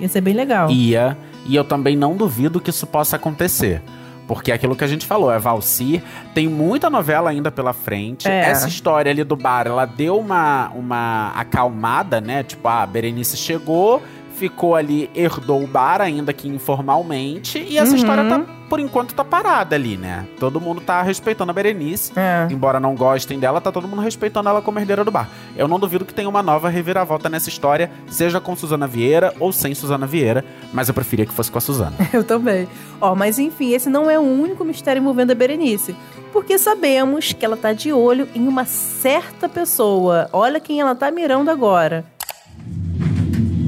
Ia 0.00 0.08
ser 0.08 0.20
bem 0.20 0.34
legal. 0.34 0.70
Ia, 0.70 1.16
e 1.46 1.56
eu 1.56 1.64
também 1.64 1.96
não 1.96 2.14
duvido 2.14 2.60
que 2.60 2.68
isso 2.68 2.86
possa 2.86 3.16
acontecer. 3.16 3.82
Porque 4.26 4.50
é 4.50 4.54
aquilo 4.54 4.74
que 4.74 4.82
a 4.82 4.88
gente 4.88 5.06
falou, 5.06 5.32
é 5.32 5.38
Valcir, 5.38 6.02
tem 6.34 6.48
muita 6.48 6.90
novela 6.90 7.30
ainda 7.30 7.50
pela 7.50 7.72
frente. 7.72 8.28
É. 8.28 8.50
Essa 8.50 8.68
história 8.68 9.10
ali 9.10 9.22
do 9.22 9.36
bar, 9.36 9.66
ela 9.66 9.86
deu 9.86 10.18
uma, 10.18 10.68
uma 10.74 11.32
acalmada, 11.36 12.20
né? 12.20 12.42
Tipo, 12.42 12.66
a 12.68 12.84
Berenice 12.84 13.36
chegou, 13.36 14.02
ficou 14.36 14.74
ali, 14.74 15.10
herdou 15.14 15.62
o 15.62 15.66
bar, 15.66 16.00
ainda 16.00 16.32
que 16.32 16.46
informalmente, 16.48 17.58
e 17.58 17.78
essa 17.78 17.90
Uhum. 17.92 17.96
história 17.96 18.24
tá, 18.28 18.40
por 18.68 18.78
enquanto, 18.80 19.14
tá 19.14 19.24
parada 19.24 19.74
ali, 19.76 19.96
né? 19.96 20.26
Todo 20.38 20.60
mundo 20.60 20.80
tá 20.80 21.00
respeitando 21.02 21.50
a 21.50 21.54
Berenice. 21.54 22.12
É. 22.16 22.46
Embora 22.50 22.78
não 22.80 22.94
gostem 22.94 23.38
dela, 23.38 23.60
tá 23.60 23.70
todo 23.72 23.88
mundo 23.88 24.02
respeitando 24.02 24.48
ela 24.48 24.60
como 24.60 24.78
herdeira 24.78 25.04
do 25.04 25.10
bar. 25.10 25.28
Eu 25.56 25.66
não 25.68 25.78
duvido 25.78 26.04
que 26.04 26.12
tenha 26.12 26.28
uma 26.28 26.42
nova 26.42 26.68
reviravolta 26.68 27.28
nessa 27.28 27.48
história, 27.48 27.90
seja 28.08 28.40
com 28.40 28.54
Suzana 28.56 28.86
Vieira 28.86 29.32
ou 29.40 29.52
sem 29.52 29.74
Suzana 29.74 30.06
Vieira, 30.06 30.44
mas 30.72 30.88
eu 30.88 30.94
preferia 30.94 31.24
que 31.26 31.32
fosse 31.32 31.50
com 31.50 31.58
a 31.58 31.60
Suzana. 31.60 31.94
Eu 32.12 32.24
também. 32.24 32.68
Ó, 33.00 33.14
mas 33.14 33.38
enfim, 33.38 33.72
esse 33.72 33.88
não 33.88 34.10
é 34.10 34.18
o 34.18 34.22
único 34.22 34.64
mistério 34.64 35.00
envolvendo 35.00 35.30
a 35.30 35.34
Berenice. 35.34 35.94
Porque 36.32 36.58
sabemos 36.58 37.32
que 37.32 37.44
ela 37.44 37.56
tá 37.56 37.72
de 37.72 37.92
olho 37.92 38.28
em 38.34 38.46
uma 38.46 38.64
certa 38.66 39.48
pessoa. 39.48 40.28
Olha 40.32 40.60
quem 40.60 40.80
ela 40.80 40.94
tá 40.94 41.10
mirando 41.10 41.50
agora. 41.50 42.04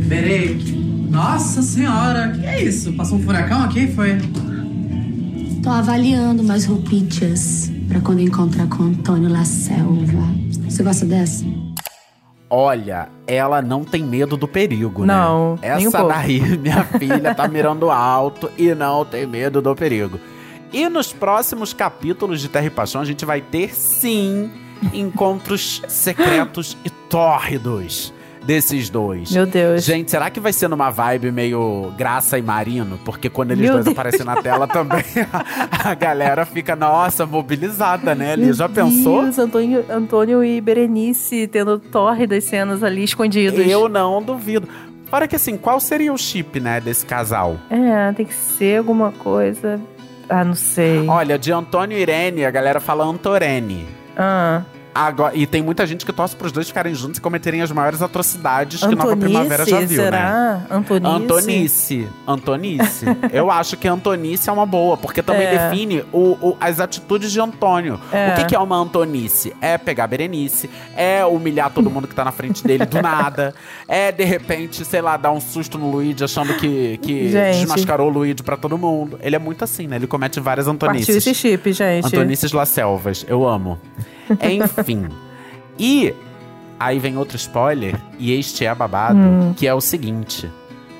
Berek. 0.08 0.72
Nossa 1.10 1.60
senhora, 1.62 2.30
que 2.32 2.44
é 2.46 2.62
isso? 2.62 2.92
Passou 2.94 3.18
um 3.18 3.22
furacão 3.22 3.62
aqui? 3.62 3.86
Foi? 3.88 4.16
Tô 5.62 5.70
avaliando 5.70 6.42
umas 6.42 6.64
roupinhas 6.64 7.70
pra 7.88 8.00
quando 8.00 8.20
encontrar 8.20 8.66
com 8.68 8.84
o 8.84 8.86
Antônio 8.86 9.28
La 9.30 9.44
Selva. 9.44 10.22
Você 10.68 10.82
gosta 10.82 11.04
dessa? 11.04 11.44
Olha, 12.50 13.08
ela 13.26 13.60
não 13.60 13.84
tem 13.84 14.02
medo 14.02 14.34
do 14.34 14.48
perigo, 14.48 15.04
Não, 15.04 15.56
né? 15.60 15.76
um 15.76 15.78
Essa 15.88 15.98
pouco. 15.98 16.14
daí, 16.14 16.40
minha 16.56 16.82
filha, 16.84 17.34
tá 17.34 17.46
mirando 17.46 17.90
alto 17.90 18.50
e 18.56 18.74
não 18.74 19.04
tem 19.04 19.26
medo 19.26 19.60
do 19.60 19.74
perigo. 19.76 20.18
E 20.72 20.88
nos 20.88 21.12
próximos 21.12 21.74
capítulos 21.74 22.40
de 22.40 22.48
Terra 22.48 22.66
e 22.66 22.70
Paixão, 22.70 23.02
a 23.02 23.04
gente 23.04 23.24
vai 23.26 23.42
ter, 23.42 23.74
sim, 23.74 24.50
encontros 24.94 25.82
secretos 25.88 26.76
e 26.84 26.88
tórridos 26.90 28.14
desses 28.48 28.88
dois. 28.88 29.30
Meu 29.30 29.44
Deus. 29.44 29.84
Gente, 29.84 30.10
será 30.10 30.30
que 30.30 30.40
vai 30.40 30.54
ser 30.54 30.68
numa 30.68 30.88
vibe 30.88 31.30
meio 31.30 31.92
Graça 31.98 32.38
e 32.38 32.42
Marino? 32.42 32.98
Porque 33.04 33.28
quando 33.28 33.50
eles 33.50 33.64
Meu 33.64 33.74
dois 33.74 33.84
Deus. 33.84 33.94
aparecem 33.94 34.24
na 34.24 34.40
tela 34.40 34.66
também, 34.66 35.04
a, 35.30 35.44
a 35.90 35.94
galera 35.94 36.46
fica, 36.46 36.74
nossa, 36.74 37.26
mobilizada, 37.26 38.14
né? 38.14 38.32
Ali, 38.32 38.50
já 38.54 38.66
pensou? 38.66 39.24
Deus, 39.24 39.38
Antônio, 39.38 39.84
Antônio 39.90 40.42
e 40.42 40.62
Berenice 40.62 41.46
tendo 41.46 41.78
tórridas 41.78 42.44
cenas 42.44 42.82
ali 42.82 43.04
escondidos. 43.04 43.60
Eu 43.66 43.86
não 43.86 44.22
duvido. 44.22 44.66
Para 45.10 45.28
que 45.28 45.36
assim, 45.36 45.58
qual 45.58 45.78
seria 45.78 46.10
o 46.10 46.16
chip, 46.16 46.58
né, 46.58 46.80
desse 46.80 47.04
casal? 47.04 47.58
É, 47.68 48.10
tem 48.14 48.24
que 48.24 48.34
ser 48.34 48.78
alguma 48.78 49.12
coisa. 49.12 49.78
Ah, 50.26 50.42
não 50.42 50.54
sei. 50.54 51.06
Olha, 51.06 51.38
de 51.38 51.52
Antônio 51.52 51.98
e 51.98 52.00
Irene, 52.00 52.46
a 52.46 52.50
galera 52.50 52.80
fala 52.80 53.04
Antorene. 53.04 53.86
Ah, 54.16 54.62
Agora, 54.94 55.34
e 55.36 55.46
tem 55.46 55.62
muita 55.62 55.86
gente 55.86 56.04
que 56.04 56.12
torce 56.12 56.34
pros 56.34 56.50
dois 56.50 56.66
ficarem 56.68 56.94
juntos 56.94 57.18
e 57.18 57.20
cometerem 57.20 57.60
as 57.62 57.70
maiores 57.70 58.02
atrocidades 58.02 58.80
que 58.84 58.94
Nova 58.94 59.16
Primavera 59.16 59.64
já 59.64 59.76
Antonice, 59.76 59.94
viu, 59.94 60.02
né? 60.02 60.10
será? 60.10 60.62
Antonice? 60.70 61.06
Antonice. 61.06 62.08
Antonice. 62.26 63.06
Eu 63.32 63.50
acho 63.52 63.76
que 63.76 63.86
Antonice 63.86 64.48
é 64.48 64.52
uma 64.52 64.66
boa, 64.66 64.96
porque 64.96 65.22
também 65.22 65.46
É. 65.46 65.68
define 65.70 66.04
o, 66.12 66.36
o- 66.40 66.56
as 66.60 66.80
atitudes 66.80 67.30
de 67.30 67.40
Antônio. 67.40 68.00
É. 68.12 68.30
O 68.32 68.34
que, 68.36 68.44
que 68.46 68.56
é 68.56 68.58
uma 68.58 68.76
Antonice? 68.76 69.54
É 69.60 69.78
pegar 69.78 70.04
a 70.04 70.06
Berenice, 70.06 70.68
é 70.96 71.24
humilhar 71.24 71.70
todo 71.70 71.88
mundo 71.90 72.08
que 72.08 72.14
tá 72.14 72.24
na 72.24 72.32
frente 72.32 72.64
dele 72.64 72.84
do 72.86 73.00
nada, 73.00 73.54
é, 73.86 74.10
de 74.10 74.24
repente, 74.24 74.84
sei 74.84 75.00
lá, 75.00 75.16
dar 75.16 75.30
um 75.30 75.40
susto 75.40 75.78
no 75.78 75.90
Luigi 75.90 76.24
achando 76.24 76.54
que, 76.54 76.98
que 76.98 77.28
Gente. 77.30 77.58
desmascarou 77.60 78.08
o 78.08 78.10
Luigi 78.12 78.42
pra 78.42 78.56
todo 78.56 78.76
mundo. 78.76 79.18
Ele 79.22 79.36
é 79.36 79.38
muito 79.38 79.62
assim, 79.62 79.86
né? 79.86 79.96
Ele 79.96 80.06
comete 80.06 80.40
várias 80.40 80.66
Partiu 80.66 80.88
Antonices. 80.88 81.16
esse 81.16 81.34
chip, 81.34 81.72
gente. 81.72 82.06
Antonices 82.06 82.52
La 82.52 82.66
Selvas, 82.66 83.24
eu 83.28 83.46
amo. 83.46 83.78
Enfim. 84.40 85.08
E 85.78 86.14
aí 86.78 86.98
vem 86.98 87.16
outro 87.16 87.36
spoiler, 87.36 87.94
e 88.18 88.32
este 88.32 88.64
é 88.64 88.74
babado, 88.74 89.18
Hum. 89.18 89.54
que 89.56 89.66
é 89.66 89.74
o 89.74 89.80
seguinte: 89.80 90.50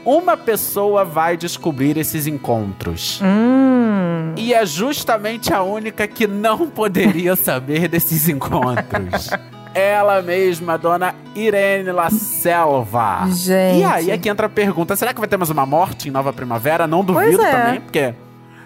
uma 0.04 0.36
pessoa 0.36 1.04
vai 1.04 1.36
descobrir 1.36 1.96
esses 1.96 2.26
encontros. 2.26 3.20
Hum. 3.22 4.34
E 4.36 4.54
é 4.54 4.64
justamente 4.64 5.52
a 5.52 5.62
única 5.62 6.06
que 6.06 6.26
não 6.26 6.68
poderia 6.68 7.34
saber 7.34 7.88
desses 7.88 8.28
encontros. 8.28 9.30
Ela 9.74 10.22
mesma, 10.22 10.74
a 10.74 10.76
dona 10.76 11.14
Irene 11.36 11.92
La 11.92 12.10
Selva. 12.10 13.26
Gente. 13.30 13.80
E 13.80 13.84
aí 13.84 14.10
é 14.10 14.18
que 14.18 14.28
entra 14.28 14.46
a 14.46 14.48
pergunta: 14.50 14.96
será 14.96 15.12
que 15.12 15.20
vai 15.20 15.28
ter 15.28 15.36
mais 15.36 15.50
uma 15.50 15.66
morte 15.66 16.08
em 16.08 16.10
Nova 16.10 16.32
Primavera? 16.32 16.86
Não 16.86 17.04
duvido 17.04 17.42
é. 17.42 17.50
também, 17.50 17.80
porque 17.80 18.14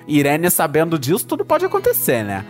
Irene 0.07 0.51
sabendo 0.51 0.99
disso, 0.99 1.27
tudo 1.27 1.45
pode 1.45 1.65
acontecer, 1.65 2.23
né? 2.23 2.45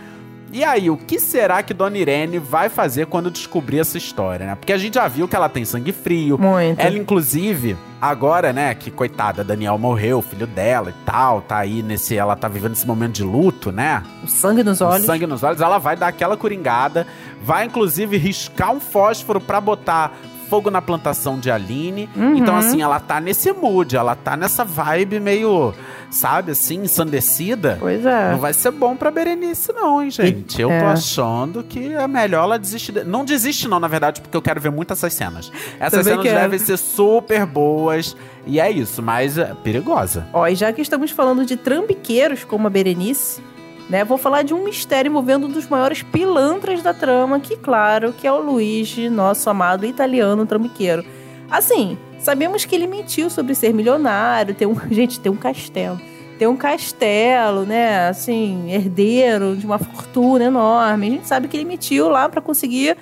E 0.53 0.63
aí, 0.63 0.87
o 0.87 0.95
que 0.95 1.19
será 1.19 1.63
que 1.63 1.73
Dona 1.73 1.97
Irene 1.97 2.37
vai 2.37 2.69
fazer 2.69 3.07
quando 3.07 3.31
descobrir 3.31 3.79
essa 3.79 3.97
história, 3.97 4.45
né? 4.45 4.53
Porque 4.53 4.71
a 4.71 4.77
gente 4.77 4.93
já 4.93 5.07
viu 5.07 5.27
que 5.27 5.35
ela 5.35 5.49
tem 5.49 5.65
sangue 5.65 5.91
frio. 5.91 6.37
Muito. 6.37 6.79
Ela, 6.79 6.95
inclusive, 6.95 7.75
agora, 7.99 8.53
né, 8.53 8.75
que 8.75 8.91
coitada, 8.91 9.43
Daniel 9.43 9.79
morreu, 9.79 10.19
o 10.19 10.21
filho 10.21 10.45
dela 10.45 10.91
e 10.91 11.05
tal, 11.05 11.41
tá 11.41 11.57
aí 11.57 11.81
nesse. 11.81 12.15
Ela 12.15 12.35
tá 12.35 12.47
vivendo 12.47 12.73
esse 12.73 12.85
momento 12.85 13.13
de 13.13 13.23
luto, 13.23 13.71
né? 13.71 14.03
O 14.23 14.27
sangue 14.27 14.63
nos 14.63 14.79
O 14.79 14.85
olhos. 14.85 15.07
sangue 15.07 15.25
nos 15.25 15.41
olhos, 15.41 15.59
ela 15.59 15.79
vai 15.79 15.95
dar 15.95 16.09
aquela 16.09 16.37
coringada, 16.37 17.07
vai 17.43 17.65
inclusive 17.65 18.15
riscar 18.17 18.71
um 18.71 18.79
fósforo 18.79 19.41
pra 19.41 19.59
botar 19.59 20.15
fogo 20.49 20.69
na 20.69 20.81
plantação 20.81 21.39
de 21.39 21.49
Aline. 21.49 22.09
Uhum. 22.15 22.35
Então, 22.35 22.55
assim, 22.55 22.81
ela 22.81 22.99
tá 22.99 23.19
nesse 23.19 23.51
mood, 23.51 23.95
ela 23.95 24.15
tá 24.15 24.35
nessa 24.37 24.63
vibe 24.63 25.19
meio, 25.19 25.73
sabe, 26.11 26.51
assim, 26.51 26.83
ensandecida. 26.83 27.77
Pois 27.79 28.05
é. 28.05 28.31
Não 28.31 28.39
vai 28.39 28.53
ser 28.53 28.71
bom 28.71 28.95
pra 28.95 29.09
Berenice, 29.11 29.71
não, 29.73 30.01
hein, 30.01 30.11
gente? 30.11 30.61
Eu 30.61 30.69
tô 30.69 30.73
é. 30.75 30.85
achando 30.85 31.63
que 31.63 31.93
é 31.93 32.07
melhor 32.07 32.43
ela 32.43 32.59
desistir. 32.59 32.91
de- 32.91 33.03
Não 33.03 33.25
desiste, 33.25 33.67
não, 33.67 33.79
na 33.79 33.87
verdade, 33.87 34.21
porque 34.21 34.35
eu 34.35 34.41
quero 34.41 34.59
ver 34.61 34.71
muito 34.71 34.93
essas 34.93 35.13
cenas. 35.13 35.51
Essas 35.79 36.05
Também 36.05 36.13
cenas 36.13 36.23
quero. 36.23 36.39
devem 36.39 36.59
ser 36.59 36.77
super 36.77 37.45
boas. 37.45 38.15
E 38.45 38.59
é 38.59 38.69
isso, 38.69 39.01
mas 39.01 39.37
é 39.37 39.53
perigosa. 39.63 40.27
Ó, 40.33 40.45
e 40.47 40.55
já 40.55 40.71
que 40.73 40.81
estamos 40.81 41.11
falando 41.11 41.45
de 41.45 41.55
trambiqueiros 41.55 42.43
como 42.43 42.67
a 42.67 42.69
Berenice, 42.69 43.41
né, 43.89 44.03
vou 44.03 44.17
falar 44.17 44.43
de 44.43 44.53
um 44.53 44.63
mistério 44.63 45.09
envolvendo 45.09 45.47
um 45.47 45.51
dos 45.51 45.67
maiores 45.67 46.01
pilantras 46.03 46.81
da 46.81 46.93
trama, 46.93 47.39
que 47.39 47.55
claro, 47.55 48.13
que 48.13 48.25
é 48.25 48.31
o 48.31 48.39
Luigi, 48.41 49.09
nosso 49.09 49.49
amado 49.49 49.85
italiano 49.85 50.45
trambiqueiro. 50.45 51.03
Assim, 51.49 51.97
sabemos 52.19 52.65
que 52.65 52.75
ele 52.75 52.87
mentiu 52.87 53.29
sobre 53.29 53.53
ser 53.53 53.73
milionário, 53.73 54.55
ter 54.55 54.65
um, 54.65 54.75
gente, 54.89 55.19
ter 55.19 55.29
um 55.29 55.35
castelo. 55.35 55.99
Ter 56.39 56.47
um 56.47 56.57
castelo, 56.57 57.63
né, 57.63 58.07
assim, 58.07 58.71
herdeiro 58.71 59.55
de 59.55 59.65
uma 59.65 59.77
fortuna 59.77 60.45
enorme. 60.45 61.07
A 61.07 61.11
gente 61.11 61.27
sabe 61.27 61.47
que 61.47 61.55
ele 61.55 61.65
mentiu 61.65 62.09
lá 62.09 62.27
pra 62.27 62.41
conseguir 62.41 62.97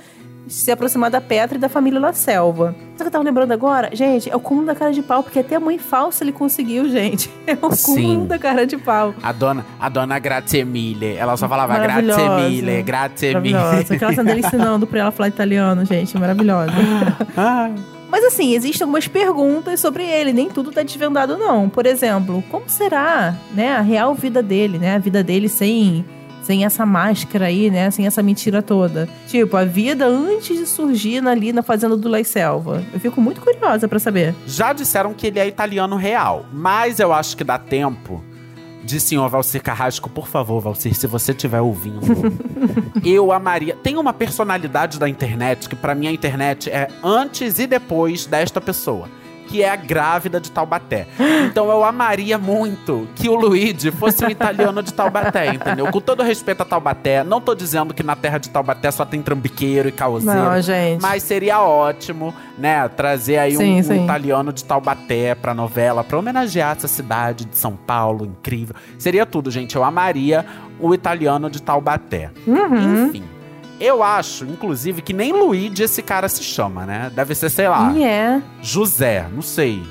se 0.47 0.71
aproximar 0.71 1.09
da 1.09 1.21
Petra 1.21 1.57
e 1.57 1.61
da 1.61 1.69
família 1.69 1.99
La 1.99 2.13
Selva. 2.13 2.75
O 2.93 2.97
que 2.97 3.03
eu 3.03 3.11
tava 3.11 3.23
lembrando 3.23 3.51
agora? 3.51 3.89
Gente, 3.93 4.29
é 4.29 4.35
o 4.35 4.39
cúmulo 4.39 4.67
da 4.67 4.75
cara 4.75 4.91
de 4.91 5.01
pau, 5.01 5.23
porque 5.23 5.39
até 5.39 5.55
a 5.55 5.59
mãe 5.59 5.77
falsa 5.77 6.23
ele 6.23 6.31
conseguiu, 6.31 6.89
gente. 6.89 7.29
É 7.47 7.53
o 7.53 7.69
cúmulo 7.69 8.25
da 8.27 8.37
cara 8.37 8.65
de 8.67 8.77
pau. 8.77 9.13
A 9.21 9.31
dona, 9.31 9.65
a 9.79 9.89
dona 9.89 10.19
Grazie 10.19 10.63
mille. 10.63 11.15
Ela 11.15 11.35
só 11.35 11.49
falava 11.49 11.77
grazie 11.79 12.29
mille, 12.29 12.83
grazie 12.83 13.39
mille. 13.39 13.57
Aquela 13.89 14.13
cena 14.13 14.23
dele 14.23 14.45
ensinando 14.45 14.85
pra 14.85 14.99
ela 14.99 15.11
falar 15.11 15.27
italiano, 15.29 15.83
gente. 15.85 16.17
Maravilhosa. 16.17 16.71
Ah, 17.35 17.71
Mas 18.09 18.23
assim, 18.25 18.53
existem 18.53 18.83
algumas 18.85 19.07
perguntas 19.07 19.79
sobre 19.79 20.03
ele, 20.03 20.33
nem 20.33 20.49
tudo 20.49 20.71
tá 20.71 20.83
desvendado 20.83 21.37
não. 21.37 21.69
Por 21.69 21.85
exemplo, 21.85 22.43
como 22.51 22.69
será, 22.69 23.33
né, 23.53 23.73
a 23.73 23.81
real 23.81 24.13
vida 24.13 24.43
dele, 24.43 24.77
né? 24.77 24.95
A 24.95 24.99
vida 24.99 25.23
dele 25.23 25.47
sem 25.49 26.05
sem 26.41 26.65
essa 26.65 26.85
máscara 26.85 27.45
aí, 27.45 27.69
né? 27.69 27.89
Sem 27.91 28.05
essa 28.05 28.21
mentira 28.21 28.61
toda. 28.61 29.07
Tipo, 29.27 29.57
a 29.57 29.65
vida 29.65 30.05
antes 30.05 30.57
de 30.57 30.65
surgir 30.65 31.25
ali 31.27 31.53
na 31.53 31.61
fazenda 31.61 31.95
do 31.95 32.09
Lai 32.09 32.23
Selva. 32.23 32.83
Eu 32.93 32.99
fico 32.99 33.21
muito 33.21 33.41
curiosa 33.41 33.87
pra 33.87 33.99
saber. 33.99 34.35
Já 34.45 34.73
disseram 34.73 35.13
que 35.13 35.27
ele 35.27 35.39
é 35.39 35.47
italiano 35.47 35.95
real, 35.95 36.45
mas 36.51 36.99
eu 36.99 37.13
acho 37.13 37.37
que 37.37 37.43
dá 37.43 37.57
tempo 37.57 38.23
de 38.83 38.99
senhor 38.99 39.29
Valcir 39.29 39.61
Carrasco, 39.61 40.09
por 40.09 40.27
favor, 40.27 40.59
Valcir, 40.59 40.95
se 40.95 41.05
você 41.07 41.31
estiver 41.31 41.61
ouvindo, 41.61 42.01
eu 43.05 43.31
amaria. 43.31 43.75
Tem 43.75 43.97
uma 43.97 44.11
personalidade 44.11 44.99
da 44.99 45.07
internet 45.07 45.69
que 45.69 45.75
pra 45.75 45.93
mim 45.93 46.07
a 46.07 46.11
internet 46.11 46.69
é 46.69 46.87
antes 47.03 47.59
e 47.59 47.67
depois 47.67 48.25
desta 48.25 48.59
pessoa. 48.59 49.07
Que 49.51 49.63
é 49.63 49.69
a 49.69 49.75
grávida 49.75 50.39
de 50.39 50.49
Taubaté. 50.49 51.07
Então 51.45 51.69
eu 51.69 51.83
amaria 51.83 52.37
muito 52.37 53.05
que 53.15 53.27
o 53.27 53.35
Luigi 53.35 53.91
fosse 53.91 54.23
um 54.23 54.29
italiano 54.29 54.81
de 54.81 54.93
Taubaté, 54.93 55.47
entendeu? 55.53 55.91
Com 55.91 55.99
todo 55.99 56.23
respeito 56.23 56.61
a 56.61 56.65
Taubaté, 56.65 57.21
não 57.21 57.41
tô 57.41 57.53
dizendo 57.53 57.93
que 57.93 58.01
na 58.01 58.15
terra 58.15 58.37
de 58.37 58.49
Taubaté 58.49 58.89
só 58.91 59.03
tem 59.03 59.21
trambiqueiro 59.21 59.89
e 59.89 59.91
causeiro. 59.91 60.39
Não, 60.39 60.61
gente. 60.61 61.01
Mas 61.01 61.23
seria 61.23 61.59
ótimo, 61.61 62.33
né? 62.57 62.87
Trazer 62.87 63.39
aí 63.39 63.57
Sim, 63.57 63.75
um, 63.75 63.79
um 63.79 63.83
sim. 63.83 64.03
italiano 64.05 64.53
de 64.53 64.63
Taubaté 64.63 65.35
pra 65.35 65.53
novela, 65.53 66.01
pra 66.01 66.17
homenagear 66.17 66.77
essa 66.77 66.87
cidade 66.87 67.43
de 67.43 67.57
São 67.57 67.75
Paulo, 67.75 68.25
incrível. 68.25 68.73
Seria 68.97 69.25
tudo, 69.25 69.51
gente. 69.51 69.75
Eu 69.75 69.83
amaria 69.83 70.45
o 70.79 70.93
italiano 70.93 71.49
de 71.49 71.61
Taubaté. 71.61 72.31
Uhum. 72.47 73.07
Enfim. 73.07 73.23
Eu 73.81 74.03
acho, 74.03 74.45
inclusive, 74.45 75.01
que 75.01 75.11
nem 75.11 75.33
Luigi 75.33 75.81
esse 75.81 76.03
cara 76.03 76.29
se 76.29 76.43
chama, 76.43 76.85
né? 76.85 77.11
Deve 77.15 77.33
ser, 77.33 77.49
sei 77.49 77.67
lá, 77.67 77.91
E 77.91 78.03
é. 78.03 78.39
José, 78.61 79.25
não 79.33 79.41
sei. 79.41 79.81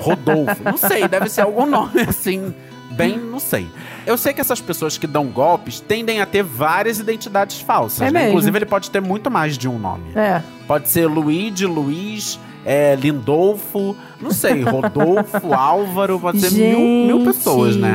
Rodolfo, 0.00 0.64
não 0.64 0.78
sei, 0.78 1.06
deve 1.06 1.28
ser 1.28 1.42
algum 1.42 1.66
nome 1.66 2.00
assim, 2.08 2.54
bem, 2.92 3.18
não 3.18 3.38
sei. 3.38 3.66
Eu 4.06 4.16
sei 4.16 4.32
que 4.32 4.40
essas 4.40 4.62
pessoas 4.62 4.96
que 4.96 5.06
dão 5.06 5.26
golpes 5.26 5.78
tendem 5.78 6.22
a 6.22 6.26
ter 6.26 6.42
várias 6.42 6.98
identidades 6.98 7.60
falsas, 7.60 8.08
É 8.08 8.10
né? 8.10 8.28
Inclusive, 8.28 8.56
ele 8.56 8.66
pode 8.66 8.90
ter 8.90 9.02
muito 9.02 9.30
mais 9.30 9.58
de 9.58 9.68
um 9.68 9.78
nome. 9.78 10.12
É. 10.16 10.42
Pode 10.66 10.88
ser 10.88 11.06
Luigi, 11.06 11.66
Luiz, 11.66 12.40
é, 12.64 12.96
Lindolfo, 12.96 13.94
não 14.22 14.30
sei, 14.30 14.62
Rodolfo, 14.62 15.52
Álvaro, 15.52 16.18
pode 16.18 16.40
ser 16.40 16.50
mil, 16.50 17.18
mil 17.18 17.24
pessoas, 17.26 17.76
né? 17.76 17.94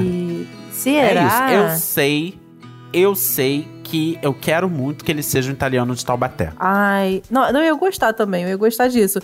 Será? 0.71 1.51
É 1.51 1.55
isso. 1.55 1.63
Eu 1.73 1.77
sei, 1.77 2.39
eu 2.93 3.15
sei 3.15 3.67
que 3.89 4.19
eu 4.21 4.34
quero 4.34 4.69
muito 4.69 5.04
que 5.04 5.12
ele 5.12 5.23
seja 5.23 5.49
um 5.49 5.54
italiano 5.54 5.95
de 5.95 6.06
Taubaté. 6.06 6.54
Ai, 6.58 7.23
não, 7.30 7.52
não, 7.52 7.60
eu 7.60 7.73
ia 7.73 7.80
gostar 7.80 8.13
também, 8.13 8.43
eu 8.43 8.49
ia 8.49 8.58
gostar 8.58 8.88
disso. 8.88 9.19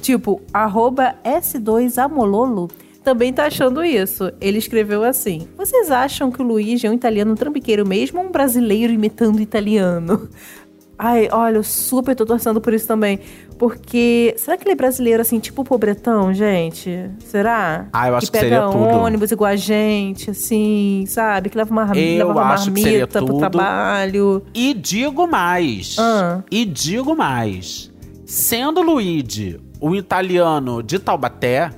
Tipo, 0.00 0.42
arroba 0.52 1.14
S2Amololo 1.24 2.70
também 3.04 3.32
tá 3.32 3.46
achando 3.46 3.84
isso. 3.84 4.32
Ele 4.40 4.58
escreveu 4.58 5.04
assim: 5.04 5.48
Vocês 5.56 5.90
acham 5.90 6.32
que 6.32 6.42
o 6.42 6.44
Luigi 6.44 6.86
é 6.86 6.90
um 6.90 6.94
italiano 6.94 7.34
trambiqueiro 7.36 7.86
mesmo 7.86 8.18
ou 8.20 8.26
um 8.26 8.32
brasileiro 8.32 8.92
imitando 8.92 9.40
italiano? 9.40 10.28
Ai, 10.98 11.28
olha, 11.30 11.56
eu 11.58 11.62
super 11.62 12.16
tô 12.16 12.26
torcendo 12.26 12.60
por 12.60 12.74
isso 12.74 12.86
também. 12.88 13.20
Porque. 13.56 14.34
Será 14.36 14.56
que 14.56 14.64
ele 14.64 14.72
é 14.72 14.74
brasileiro, 14.74 15.20
assim, 15.22 15.38
tipo 15.38 15.62
pobretão, 15.64 16.32
gente? 16.34 17.08
Será? 17.20 17.86
Ah, 17.92 18.08
eu 18.08 18.16
acho 18.16 18.26
que, 18.26 18.32
pega 18.32 18.44
seria 18.48 18.66
tudo. 18.70 18.98
ônibus 18.98 19.30
igual 19.30 19.50
a 19.50 19.56
gente, 19.56 20.30
assim, 20.30 21.04
sabe? 21.06 21.50
Que 21.50 21.56
leva 21.58 21.70
uma, 21.70 21.96
Eu 21.96 22.18
leva 22.26 22.32
uma 22.32 22.52
acho 22.54 22.72
que 22.72 22.82
marmita 22.82 23.18
pro 23.18 23.26
tudo. 23.26 23.38
trabalho. 23.38 24.42
E 24.52 24.74
digo 24.74 25.26
mais. 25.26 25.96
Ah. 25.98 26.42
E 26.50 26.64
digo 26.64 27.14
mais. 27.16 27.90
Sendo 28.26 28.82
Luigi 28.82 29.58
o 29.80 29.94
italiano 29.94 30.82
de 30.82 30.98
Taubaté, 30.98 31.70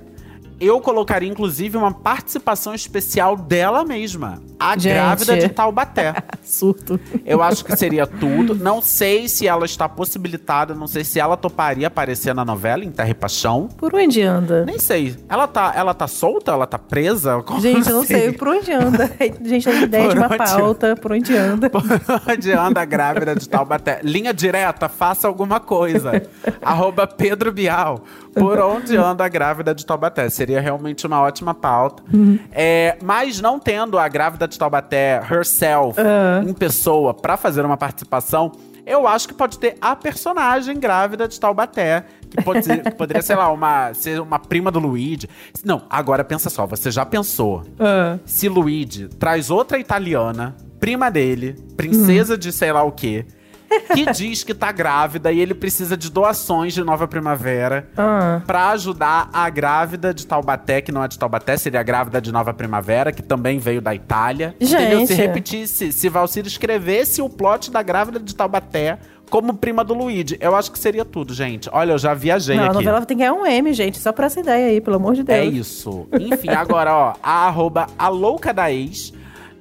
eu 0.58 0.80
colocaria 0.80 1.28
inclusive 1.28 1.76
uma 1.76 1.92
participação 1.92 2.74
especial 2.74 3.36
dela 3.36 3.84
mesma, 3.84 4.42
a 4.60 4.76
Gente. 4.76 4.92
grávida 4.92 5.36
de 5.38 5.48
Taubaté. 5.48 6.14
Surto. 6.44 7.00
Eu 7.24 7.42
acho 7.42 7.64
que 7.64 7.74
seria 7.76 8.06
tudo. 8.06 8.54
Não 8.54 8.82
sei 8.82 9.26
se 9.26 9.46
ela 9.46 9.64
está 9.64 9.88
possibilitada, 9.88 10.74
não 10.74 10.86
sei 10.86 11.02
se 11.02 11.18
ela 11.18 11.36
toparia 11.36 11.86
aparecer 11.86 12.34
na 12.34 12.44
novela 12.44 12.84
em 12.84 12.90
Terra 12.90 13.08
e 13.08 13.14
Paixão. 13.14 13.68
Por 13.78 13.94
onde 13.94 14.20
anda? 14.22 14.64
Nem 14.66 14.78
sei. 14.78 15.16
Ela 15.28 15.46
tá, 15.46 15.72
ela 15.74 15.94
tá 15.94 16.06
solta? 16.06 16.52
Ela 16.52 16.66
tá 16.66 16.78
presa? 16.78 17.42
Como 17.42 17.60
Gente, 17.60 17.88
eu 17.88 17.94
não 17.94 18.02
assim? 18.02 18.14
sei 18.14 18.32
por 18.32 18.48
onde 18.48 18.70
anda. 18.72 19.10
Gente, 19.42 19.64
tem 19.64 19.82
ideia 19.82 20.04
Por 20.04 20.12
de 20.12 20.18
uma 20.18 20.26
onde? 20.26 20.36
pauta, 20.36 20.96
por 20.96 21.12
onde 21.12 21.36
anda. 21.36 21.70
Por 21.70 21.82
onde 22.32 22.52
anda 22.52 22.80
a 22.82 22.84
grávida 22.84 23.34
de 23.34 23.48
Taubaté? 23.48 24.00
Linha 24.02 24.34
direta, 24.34 24.88
faça 24.88 25.26
alguma 25.26 25.58
coisa. 25.60 26.22
Arroba 26.60 27.06
Pedro 27.06 27.50
Bial. 27.52 28.02
Por 28.34 28.58
onde 28.58 28.96
anda 28.96 29.24
a 29.24 29.28
grávida 29.28 29.74
de 29.74 29.86
Taubaté? 29.86 30.28
Seria 30.28 30.60
realmente 30.60 31.06
uma 31.06 31.20
ótima 31.20 31.54
pauta. 31.54 32.02
É, 32.52 32.96
mas 33.02 33.40
não 33.40 33.58
tendo 33.58 33.98
a 33.98 34.06
grávida 34.08 34.46
de 34.50 34.58
Taubaté 34.58 35.22
herself 35.30 35.98
em 36.46 36.52
pessoa 36.52 37.14
pra 37.14 37.36
fazer 37.36 37.64
uma 37.64 37.76
participação, 37.76 38.52
eu 38.86 39.06
acho 39.06 39.28
que 39.28 39.34
pode 39.34 39.58
ter 39.58 39.76
a 39.80 39.94
personagem 39.96 40.78
grávida 40.78 41.26
de 41.28 41.38
Taubaté. 41.40 42.04
Que, 42.30 42.42
pode 42.44 42.64
ser- 42.64 42.82
que 42.82 42.90
poderia, 42.92 43.22
sei 43.22 43.34
lá, 43.34 43.50
uma, 43.52 43.92
ser 43.92 44.20
uma 44.20 44.38
prima 44.38 44.70
do 44.70 44.78
Luigi. 44.78 45.28
Não, 45.64 45.82
agora 45.90 46.22
pensa 46.24 46.48
só, 46.48 46.64
você 46.66 46.88
já 46.90 47.04
pensou 47.04 47.62
se 48.24 48.48
Luigi 48.48 49.08
traz 49.08 49.50
outra 49.50 49.78
italiana, 49.78 50.54
prima 50.78 51.10
dele, 51.10 51.56
princesa 51.76 52.38
de 52.38 52.52
sei 52.52 52.72
lá 52.72 52.82
o 52.84 52.92
quê, 52.92 53.26
que 53.94 54.10
diz 54.12 54.42
que 54.44 54.52
tá 54.54 54.72
grávida 54.72 55.30
e 55.32 55.38
ele 55.40 55.54
precisa 55.54 55.96
de 55.96 56.10
doações 56.10 56.74
de 56.74 56.82
Nova 56.82 57.06
Primavera 57.06 57.88
Ah. 57.96 58.40
pra 58.46 58.70
ajudar 58.70 59.28
a 59.32 59.48
grávida 59.48 60.12
de 60.12 60.26
Taubaté, 60.26 60.80
que 60.80 60.90
não 60.92 61.02
é 61.04 61.08
de 61.08 61.18
Taubaté, 61.18 61.56
seria 61.56 61.80
a 61.80 61.82
grávida 61.82 62.20
de 62.20 62.32
Nova 62.32 62.52
Primavera, 62.52 63.12
que 63.12 63.22
também 63.22 63.58
veio 63.58 63.80
da 63.80 63.94
Itália. 63.94 64.54
Entendeu? 64.60 65.00
Se 65.06 65.14
Gente. 65.14 65.26
repetisse, 65.26 65.92
se 65.92 66.08
Valcir 66.08 66.46
escrevesse 66.46 67.22
o 67.22 67.28
plot 67.28 67.70
da 67.70 67.82
grávida 67.82 68.18
de 68.18 68.34
Taubaté 68.34 68.98
como 69.30 69.54
prima 69.54 69.84
do 69.84 69.94
Luigi, 69.94 70.36
eu 70.40 70.56
acho 70.56 70.72
que 70.72 70.78
seria 70.78 71.04
tudo, 71.04 71.32
gente. 71.32 71.68
Olha, 71.72 71.92
eu 71.92 71.98
já 71.98 72.12
viajei 72.14 72.56
Não, 72.56 72.64
a 72.64 72.66
aqui. 72.66 72.74
novela 72.74 73.06
tem 73.06 73.16
que 73.16 73.22
ganhar 73.22 73.32
um 73.32 73.46
M, 73.46 73.72
gente. 73.72 73.96
Só 73.98 74.10
por 74.12 74.24
essa 74.24 74.40
ideia 74.40 74.66
aí, 74.66 74.80
pelo 74.80 74.96
amor 74.96 75.14
de 75.14 75.22
Deus. 75.22 75.38
É 75.38 75.44
isso. 75.44 76.08
Enfim, 76.18 76.48
agora, 76.48 76.92
ó, 76.92 77.14
a 77.22 77.46
arroba 77.46 77.86
a 77.96 78.08
louca 78.08 78.52
da 78.52 78.72
ex 78.72 79.12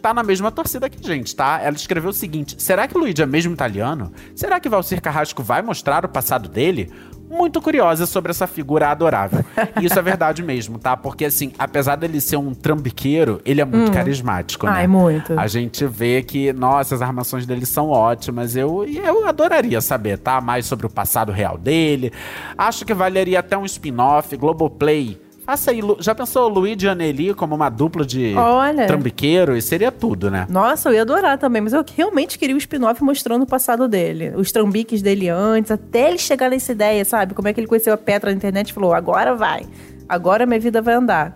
tá 0.01 0.13
na 0.13 0.23
mesma 0.23 0.51
torcida 0.51 0.89
que 0.89 0.97
a 1.03 1.13
gente, 1.13 1.35
tá? 1.35 1.59
Ela 1.61 1.75
escreveu 1.75 2.09
o 2.09 2.13
seguinte: 2.13 2.55
será 2.61 2.87
que 2.87 2.95
o 2.97 2.99
Luigi 2.99 3.21
é 3.21 3.25
mesmo 3.25 3.53
italiano? 3.53 4.11
Será 4.35 4.59
que 4.59 4.69
Valcir 4.69 5.01
Carrasco 5.01 5.43
vai 5.43 5.61
mostrar 5.61 6.05
o 6.05 6.09
passado 6.09 6.47
dele? 6.49 6.91
Muito 7.29 7.61
curiosa 7.61 8.07
sobre 8.07 8.31
essa 8.31 8.47
figura 8.47 8.89
adorável. 8.89 9.45
E 9.79 9.85
isso 9.85 9.99
é 9.99 10.01
verdade 10.01 10.41
mesmo, 10.41 10.79
tá? 10.79 10.97
Porque, 10.97 11.25
assim, 11.25 11.51
apesar 11.59 11.95
dele 11.95 12.19
ser 12.19 12.37
um 12.37 12.55
trambiqueiro, 12.55 13.39
ele 13.45 13.61
é 13.61 13.65
muito 13.65 13.91
Hum. 13.91 13.93
carismático, 13.93 14.65
né? 14.65 14.71
Ai, 14.73 14.87
muito. 14.87 15.39
A 15.39 15.45
gente 15.45 15.85
vê 15.85 16.23
que, 16.23 16.51
nossa, 16.53 16.95
as 16.95 17.03
armações 17.03 17.45
dele 17.45 17.67
são 17.67 17.89
ótimas. 17.89 18.55
Eu, 18.55 18.83
eu 18.83 19.27
adoraria 19.27 19.79
saber, 19.79 20.17
tá? 20.17 20.41
Mais 20.41 20.65
sobre 20.65 20.87
o 20.87 20.89
passado 20.89 21.31
real 21.31 21.55
dele. 21.55 22.11
Acho 22.57 22.83
que 22.83 22.95
valeria 22.95 23.41
até 23.41 23.55
um 23.55 23.65
spin-off, 23.65 24.35
Globoplay. 24.35 25.21
Aí, 25.69 25.81
Lu- 25.81 25.97
já 25.99 26.13
pensou 26.13 26.45
o 26.45 26.47
Luigi 26.49 26.85
e 26.85 26.89
a 26.89 26.93
Nelly 26.95 27.33
como 27.33 27.55
uma 27.55 27.69
dupla 27.69 28.05
de 28.05 28.35
Olha. 28.35 28.85
trambiqueiro? 28.85 29.55
E 29.57 29.61
seria 29.61 29.91
tudo, 29.91 30.29
né? 30.29 30.45
Nossa, 30.49 30.89
eu 30.89 30.93
ia 30.93 31.01
adorar 31.01 31.37
também, 31.37 31.61
mas 31.61 31.73
eu 31.73 31.83
realmente 31.95 32.37
queria 32.37 32.55
o 32.55 32.57
spin-off 32.59 33.03
mostrando 33.03 33.43
o 33.43 33.47
passado 33.47 33.87
dele. 33.87 34.31
Os 34.35 34.51
trambiques 34.51 35.01
dele 35.01 35.27
antes, 35.29 35.71
até 35.71 36.09
ele 36.09 36.17
chegar 36.19 36.49
nessa 36.49 36.71
ideia, 36.71 37.03
sabe? 37.03 37.33
Como 37.33 37.47
é 37.47 37.53
que 37.53 37.59
ele 37.59 37.67
conheceu 37.67 37.93
a 37.93 37.97
Petra 37.97 38.29
na 38.29 38.35
internet 38.37 38.69
e 38.69 38.73
falou: 38.73 38.93
agora 38.93 39.33
vai. 39.35 39.65
Agora 40.07 40.45
minha 40.45 40.59
vida 40.59 40.81
vai 40.81 40.93
andar. 40.95 41.33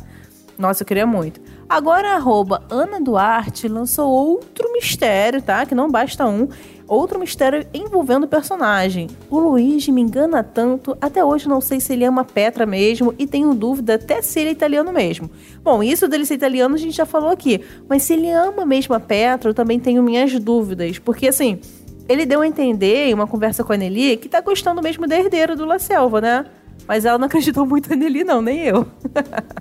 Nossa, 0.58 0.84
eu 0.84 0.88
queria 0.88 1.06
muito. 1.08 1.42
Agora, 1.68 2.14
arroba 2.16 2.62
Ana 2.70 3.02
Duarte 3.02 3.68
lançou 3.68 4.08
outro 4.12 4.72
mistério, 4.74 5.42
tá? 5.42 5.66
Que 5.66 5.74
não 5.74 5.90
basta 5.90 6.26
um. 6.28 6.48
Outro 6.94 7.20
mistério 7.20 7.66
envolvendo 7.74 8.26
o 8.26 8.28
personagem. 8.28 9.08
O 9.28 9.40
Luigi 9.40 9.92
me 9.92 10.00
engana 10.00 10.44
tanto, 10.44 10.96
até 11.02 11.26
hoje 11.26 11.50
não 11.50 11.60
sei 11.60 11.80
se 11.80 11.92
ele 11.92 12.06
ama 12.06 12.24
Petra 12.24 12.68
mesmo 12.68 13.16
e 13.18 13.26
tenho 13.26 13.56
dúvida 13.56 13.96
até 13.96 14.22
se 14.22 14.40
ele 14.40 14.50
é 14.50 14.52
italiano 14.52 14.94
mesmo. 14.94 15.28
Bom, 15.64 15.82
isso 15.82 16.08
dele 16.08 16.24
ser 16.24 16.36
italiano 16.36 16.76
a 16.76 16.78
gente 16.78 16.96
já 16.96 17.04
falou 17.04 17.32
aqui, 17.32 17.62
mas 17.90 18.04
se 18.04 18.14
ele 18.14 18.30
ama 18.30 18.64
mesmo 18.64 18.94
a 18.94 19.00
Petra, 19.00 19.50
eu 19.50 19.56
também 19.56 19.80
tenho 19.80 20.04
minhas 20.04 20.38
dúvidas, 20.40 21.00
porque 21.00 21.28
assim, 21.28 21.60
ele 22.08 22.28
deu 22.28 22.42
a 22.42 22.48
entender 22.48 23.08
em 23.08 23.14
uma 23.16 23.26
conversa 23.26 23.64
com 23.64 23.74
a 23.74 23.78
Nelly 23.78 24.18
que 24.18 24.30
tá 24.30 24.40
gostando 24.40 24.80
mesmo 24.80 25.08
da 25.08 25.18
herdeira 25.18 25.56
do 25.56 25.66
La 25.66 25.80
Selva, 25.80 26.22
né? 26.22 26.46
Mas 26.88 27.06
ela 27.06 27.18
não 27.18 27.28
acreditou 27.28 27.66
muito 27.66 27.90
Nelly 27.96 28.24
não, 28.24 28.42
nem 28.42 28.60
eu. 28.60 28.86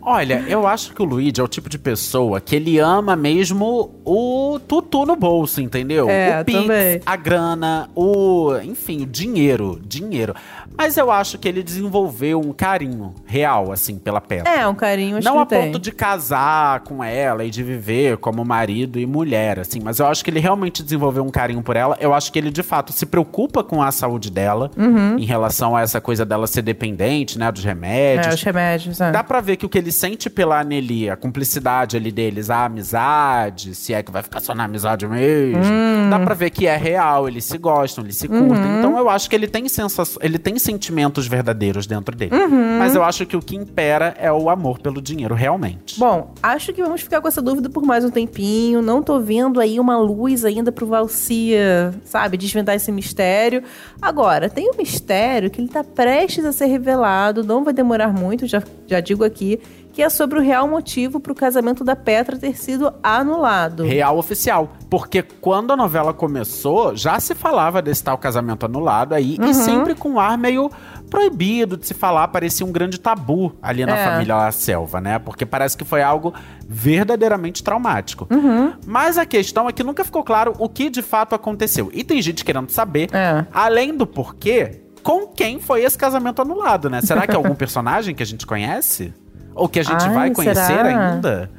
Olha, 0.01 0.45
eu 0.49 0.67
acho 0.67 0.93
que 0.93 1.03
o 1.03 1.05
Luigi 1.05 1.41
é 1.41 1.45
o 1.45 1.49
tipo 1.49 1.69
de 1.69 1.79
pessoa 1.79 2.41
que 2.41 2.57
ele 2.57 2.79
ama 2.79 3.15
mesmo 3.15 3.95
o 4.05 4.59
tutu 4.67 5.07
no 5.07 5.17
bolso, 5.17 5.61
entendeu? 5.61 6.09
É, 6.09 6.41
o 6.41 6.45
Pix, 6.45 6.61
também. 6.61 7.01
a 7.05 7.17
grana, 7.17 7.91
o. 7.95 8.57
Enfim, 8.63 9.03
o 9.03 9.07
dinheiro. 9.07 9.81
Dinheiro. 9.85 10.35
Mas 10.77 10.97
eu 10.97 11.11
acho 11.11 11.39
que 11.39 11.47
ele 11.47 11.63
desenvolveu 11.63 12.41
um 12.41 12.53
carinho 12.53 13.15
real, 13.27 13.71
assim, 13.73 13.99
pela 13.99 14.21
Petra. 14.21 14.51
É, 14.51 14.67
um 14.67 14.75
carinho 14.75 15.19
acho 15.19 15.25
Não 15.27 15.39
a 15.39 15.47
ponto 15.47 15.79
de 15.79 15.93
casar 15.93 16.81
com 16.81 17.05
ela 17.05 17.45
e 17.45 17.51
de 17.51 17.63
viver 17.63 18.17
como 18.17 18.45
marido 18.45 18.99
e 18.99 19.07
mulher, 19.07 19.61
assim. 19.61 19.81
Mas 19.81 19.99
eu 19.99 20.07
acho 20.07 20.25
que 20.25 20.31
ele 20.31 20.41
realmente 20.41 20.83
desenvolveu 20.83 21.25
um 21.25 21.31
carinho 21.31 21.63
por 21.63 21.77
ela. 21.77 21.97
Eu 22.01 22.15
acho 22.15 22.33
que 22.33 22.39
ele, 22.39 22.51
de 22.51 22.63
fato, 22.63 22.93
se 22.93 23.05
preocupa 23.05 23.63
com 23.63 23.83
a 23.83 23.93
saúde 23.93 24.31
dela. 24.31 24.71
Uhum. 24.77 25.19
Em 25.19 25.25
relação 25.25 25.77
a 25.77 25.83
essa 25.83 26.01
coisa 26.01 26.25
dela 26.25 26.47
ser 26.47 26.63
dependente, 26.63 27.12
né? 27.39 27.51
Dos 27.53 27.65
remédios. 27.65 28.27
É, 28.27 28.35
os 28.35 28.43
remédios, 28.43 29.01
é. 29.01 29.11
Dá 29.11 29.23
pra 29.23 29.41
ver 29.41 29.57
que 29.57 29.67
o 29.67 29.69
que 29.69 29.79
ele 29.79 29.93
sente 29.93 30.29
pela 30.31 30.61
Anneli, 30.61 31.09
a 31.11 31.17
cumplicidade 31.17 31.97
ali 31.97 32.11
deles, 32.11 32.51
a 32.51 32.65
amizade, 32.65 33.75
se 33.75 33.93
é 33.93 34.03
que 34.03 34.11
vai 34.11 34.23
ficar 34.23 34.41
só 34.41 34.55
na 34.55 34.65
amizade 34.65 35.07
mesmo. 35.07 35.63
Hum. 35.63 36.11
Dá 36.11 36.19
pra 36.19 36.35
ver 36.35 36.51
que 36.51 36.67
é 36.67 36.77
real, 36.77 37.29
eles 37.29 37.45
se 37.45 37.59
gostam, 37.59 38.05
eles 38.05 38.17
se 38.17 38.29
curtem. 38.29 38.49
Uhum. 38.49 38.79
Então 38.79 38.99
eu 38.99 39.09
acho 39.09 39.29
que 39.29 39.37
ele 39.37 39.47
tem 39.47 39.69
sensações, 39.69 40.19
ele 40.23 40.39
tem 40.39 40.59
sentimentos 40.59 41.27
verdadeiros 41.27 41.87
dentro 41.87 42.17
dele. 42.17 42.35
Uhum. 42.35 42.79
Mas 42.79 42.95
eu 42.95 43.03
acho 43.03 43.27
que 43.27 43.37
o 43.37 43.41
que 43.41 43.57
impera 43.57 44.15
é 44.19 44.33
o 44.33 44.49
amor 44.51 44.79
pelo 44.79 45.01
dinheiro, 45.01 45.35
realmente. 45.35 45.99
Bom, 45.99 46.33
acho 46.43 46.73
que 46.73 46.83
vamos 46.83 47.01
ficar 47.01 47.21
com 47.21 47.29
essa 47.29 47.43
dúvida 47.43 47.69
por 47.69 47.85
mais 47.85 48.05
um 48.05 48.11
tempinho. 48.11 48.83
Não 48.83 49.03
tô 49.03 49.21
vendo 49.21 49.61
aí 49.61 49.79
uma 49.79 49.99
luz 49.99 50.45
ainda 50.45 50.73
pro 50.73 50.87
Valcia, 50.87 51.95
sabe, 52.05 52.37
desvendar 52.37 52.75
esse 52.75 52.91
mistério. 52.91 53.63
Agora, 54.01 54.49
tem 54.49 54.71
um 54.71 54.77
mistério 54.77 55.51
que 55.51 55.61
ele 55.61 55.69
tá 55.69 55.85
prestes 55.85 56.45
a 56.45 56.53
ser 56.53 56.67
revelado, 56.67 57.02
não 57.45 57.65
vai 57.65 57.73
demorar 57.73 58.13
muito, 58.13 58.47
já, 58.47 58.63
já 58.87 59.01
digo 59.01 59.25
aqui, 59.25 59.61
que 59.93 60.03
é 60.03 60.09
sobre 60.09 60.39
o 60.39 60.43
real 60.43 60.67
motivo 60.67 61.21
pro 61.21 61.35
casamento 61.35 61.85
da 61.85 61.95
Petra 61.95 62.39
ter 62.39 62.57
sido 62.57 62.93
anulado. 63.03 63.85
Real 63.85 64.17
oficial. 64.17 64.73
Porque 64.89 65.21
quando 65.23 65.71
a 65.71 65.77
novela 65.77 66.15
começou, 66.15 66.97
já 66.97 67.21
se 67.21 67.35
falava 67.35 67.83
desse 67.83 68.03
tal 68.03 68.17
casamento 68.17 68.65
anulado 68.65 69.13
aí, 69.13 69.37
Uhum. 69.39 69.51
e 69.51 69.55
sempre 69.55 69.95
com 69.95 70.13
um 70.13 70.21
ar 70.21 70.39
meio 70.39 70.71
proibido 71.11 71.77
de 71.77 71.87
se 71.87 71.93
falar, 71.93 72.29
parecia 72.29 72.65
um 72.65 72.73
grande 72.73 72.99
tabu 72.99 73.53
ali 73.61 73.85
na 73.85 73.95
É. 73.99 74.05
família 74.05 74.35
La 74.35 74.51
Selva, 74.51 74.99
né? 74.99 75.19
Porque 75.19 75.45
parece 75.45 75.77
que 75.77 75.85
foi 75.85 76.01
algo 76.03 76.33
verdadeiramente 76.67 77.63
traumático. 77.63 78.27
Uhum. 78.31 78.73
Mas 78.87 79.17
a 79.19 79.25
questão 79.27 79.69
é 79.69 79.73
que 79.73 79.85
nunca 79.85 80.05
ficou 80.05 80.25
claro 80.25 80.55
o 80.59 80.69
que 80.69 80.89
de 80.91 81.03
fato 81.03 81.35
aconteceu. 81.35 81.91
E 81.93 82.03
tem 82.03 82.21
gente 82.23 82.45
querendo 82.45 82.71
saber, 82.71 83.09
É. 83.13 83.45
além 83.53 83.95
do 83.97 84.07
porquê, 84.07 84.82
com 85.03 85.27
quem 85.27 85.61
foi 85.61 85.83
esse 85.85 85.99
casamento 85.99 86.41
anulado, 86.43 86.89
né? 86.89 87.01
Será 87.01 87.27
que 87.27 87.33
é 87.33 87.37
algum 87.37 87.55
personagem 87.57 88.15
que 88.15 88.23
a 88.23 88.27
gente 88.27 88.47
conhece? 88.47 89.13
Ou 89.55 89.69
que 89.69 89.81
a 89.81 89.83
gente 89.83 90.05
Ai, 90.05 90.15
vai 90.15 90.31
conhecer 90.31 90.65
será? 90.65 91.13
ainda? 91.15 91.51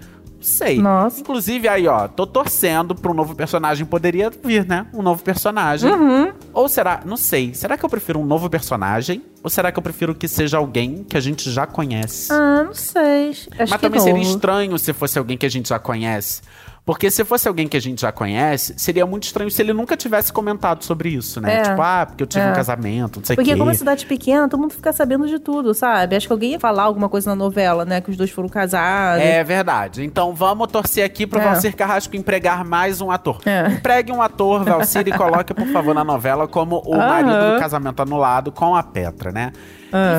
Sei. 0.44 0.78
Nossa. 0.78 1.22
Inclusive, 1.22 1.70
aí, 1.70 1.88
ó, 1.88 2.06
tô 2.08 2.28
torcendo 2.28 2.94
pra 2.94 3.10
um 3.10 3.14
novo 3.14 3.34
personagem. 3.34 3.86
Poderia 3.86 4.30
vir, 4.30 4.66
né? 4.68 4.86
Um 4.94 5.02
novo 5.02 5.24
personagem. 5.24 5.90
Uhum. 5.90 6.34
Ou 6.52 6.68
será, 6.68 7.00
não 7.06 7.16
sei, 7.16 7.54
será 7.54 7.78
que 7.78 7.86
eu 7.86 7.90
prefiro 7.90 8.20
um 8.20 8.26
novo 8.26 8.50
personagem? 8.50 9.24
Ou 9.42 9.50
será 9.50 9.72
que 9.72 9.80
eu 9.80 9.84
prefiro 9.84 10.14
que 10.14 10.28
seja 10.28 10.58
alguém 10.58 11.04
que 11.04 11.16
a 11.16 11.22
gente 11.22 11.50
já 11.50 11.66
conhece? 11.66 12.32
Ah, 12.32 12.64
não 12.66 12.74
sei. 12.74 13.30
Acho 13.30 13.48
Mas 13.58 13.82
também 13.82 14.00
novo. 14.00 14.12
seria 14.12 14.22
estranho 14.22 14.78
se 14.78 14.92
fosse 14.92 15.18
alguém 15.18 15.38
que 15.38 15.46
a 15.46 15.50
gente 15.50 15.70
já 15.70 15.80
conhece. 15.80 16.42
Porque 16.86 17.10
se 17.10 17.24
fosse 17.24 17.48
alguém 17.48 17.66
que 17.66 17.78
a 17.78 17.80
gente 17.80 18.02
já 18.02 18.12
conhece, 18.12 18.74
seria 18.76 19.06
muito 19.06 19.24
estranho 19.24 19.50
se 19.50 19.62
ele 19.62 19.72
nunca 19.72 19.96
tivesse 19.96 20.34
comentado 20.34 20.84
sobre 20.84 21.08
isso, 21.08 21.40
né? 21.40 21.60
É. 21.60 21.62
Tipo, 21.62 21.82
ah, 21.82 22.06
porque 22.06 22.24
eu 22.24 22.28
tive 22.28 22.44
É. 22.44 22.52
um 22.52 22.54
casamento, 22.54 23.20
não 23.22 23.26
sei 23.26 23.36
o 23.36 23.38
Porque 23.38 23.52
quê. 23.54 23.58
como 23.58 23.72
é 23.72 23.74
cidade 23.74 24.06
pequena, 24.06 24.50
todo 24.50 24.60
mundo 24.60 24.74
fica 24.74 24.92
sabendo 24.92 25.26
de 25.26 25.40
tudo, 25.40 25.74
sabe? 25.74 26.18
Acho 26.18 26.28
que 26.28 26.34
alguém 26.34 26.52
ia 26.52 26.60
falar 26.60 26.84
alguma 26.84 27.08
coisa 27.08 27.30
na 27.30 27.38
novela, 27.38 27.86
né? 27.86 28.02
Que 28.02 28.12
os 28.12 28.18
dois 28.18 28.32
foram 28.32 28.50
casados. 28.50 29.24
É 29.24 29.42
verdade. 29.46 30.04
Então 30.04 30.34
vamos 30.34 30.68
torcer 30.70 31.06
aqui 31.06 31.26
pro 31.26 31.40
É. 31.40 31.44
Valcir 31.46 31.74
Carrasco 31.74 32.18
empregar 32.18 32.66
mais 32.66 33.00
um 33.00 33.10
ator. 33.10 33.40
É. 33.46 33.66
Empregue 33.70 34.12
um 34.12 34.22
ator, 34.22 34.66
Valcir, 34.66 35.08
e 35.08 35.12
coloque, 35.14 35.54
por 35.54 35.68
favor, 35.68 35.96
na 35.96 36.04
novela 36.04 36.50
como 36.50 36.80
o 36.86 36.98
marido 36.98 37.54
do 37.54 37.60
casamento 37.62 38.02
anulado 38.02 38.52
com 38.52 38.76
a 38.76 38.84
Petra, 38.84 39.32
né? 39.32 39.54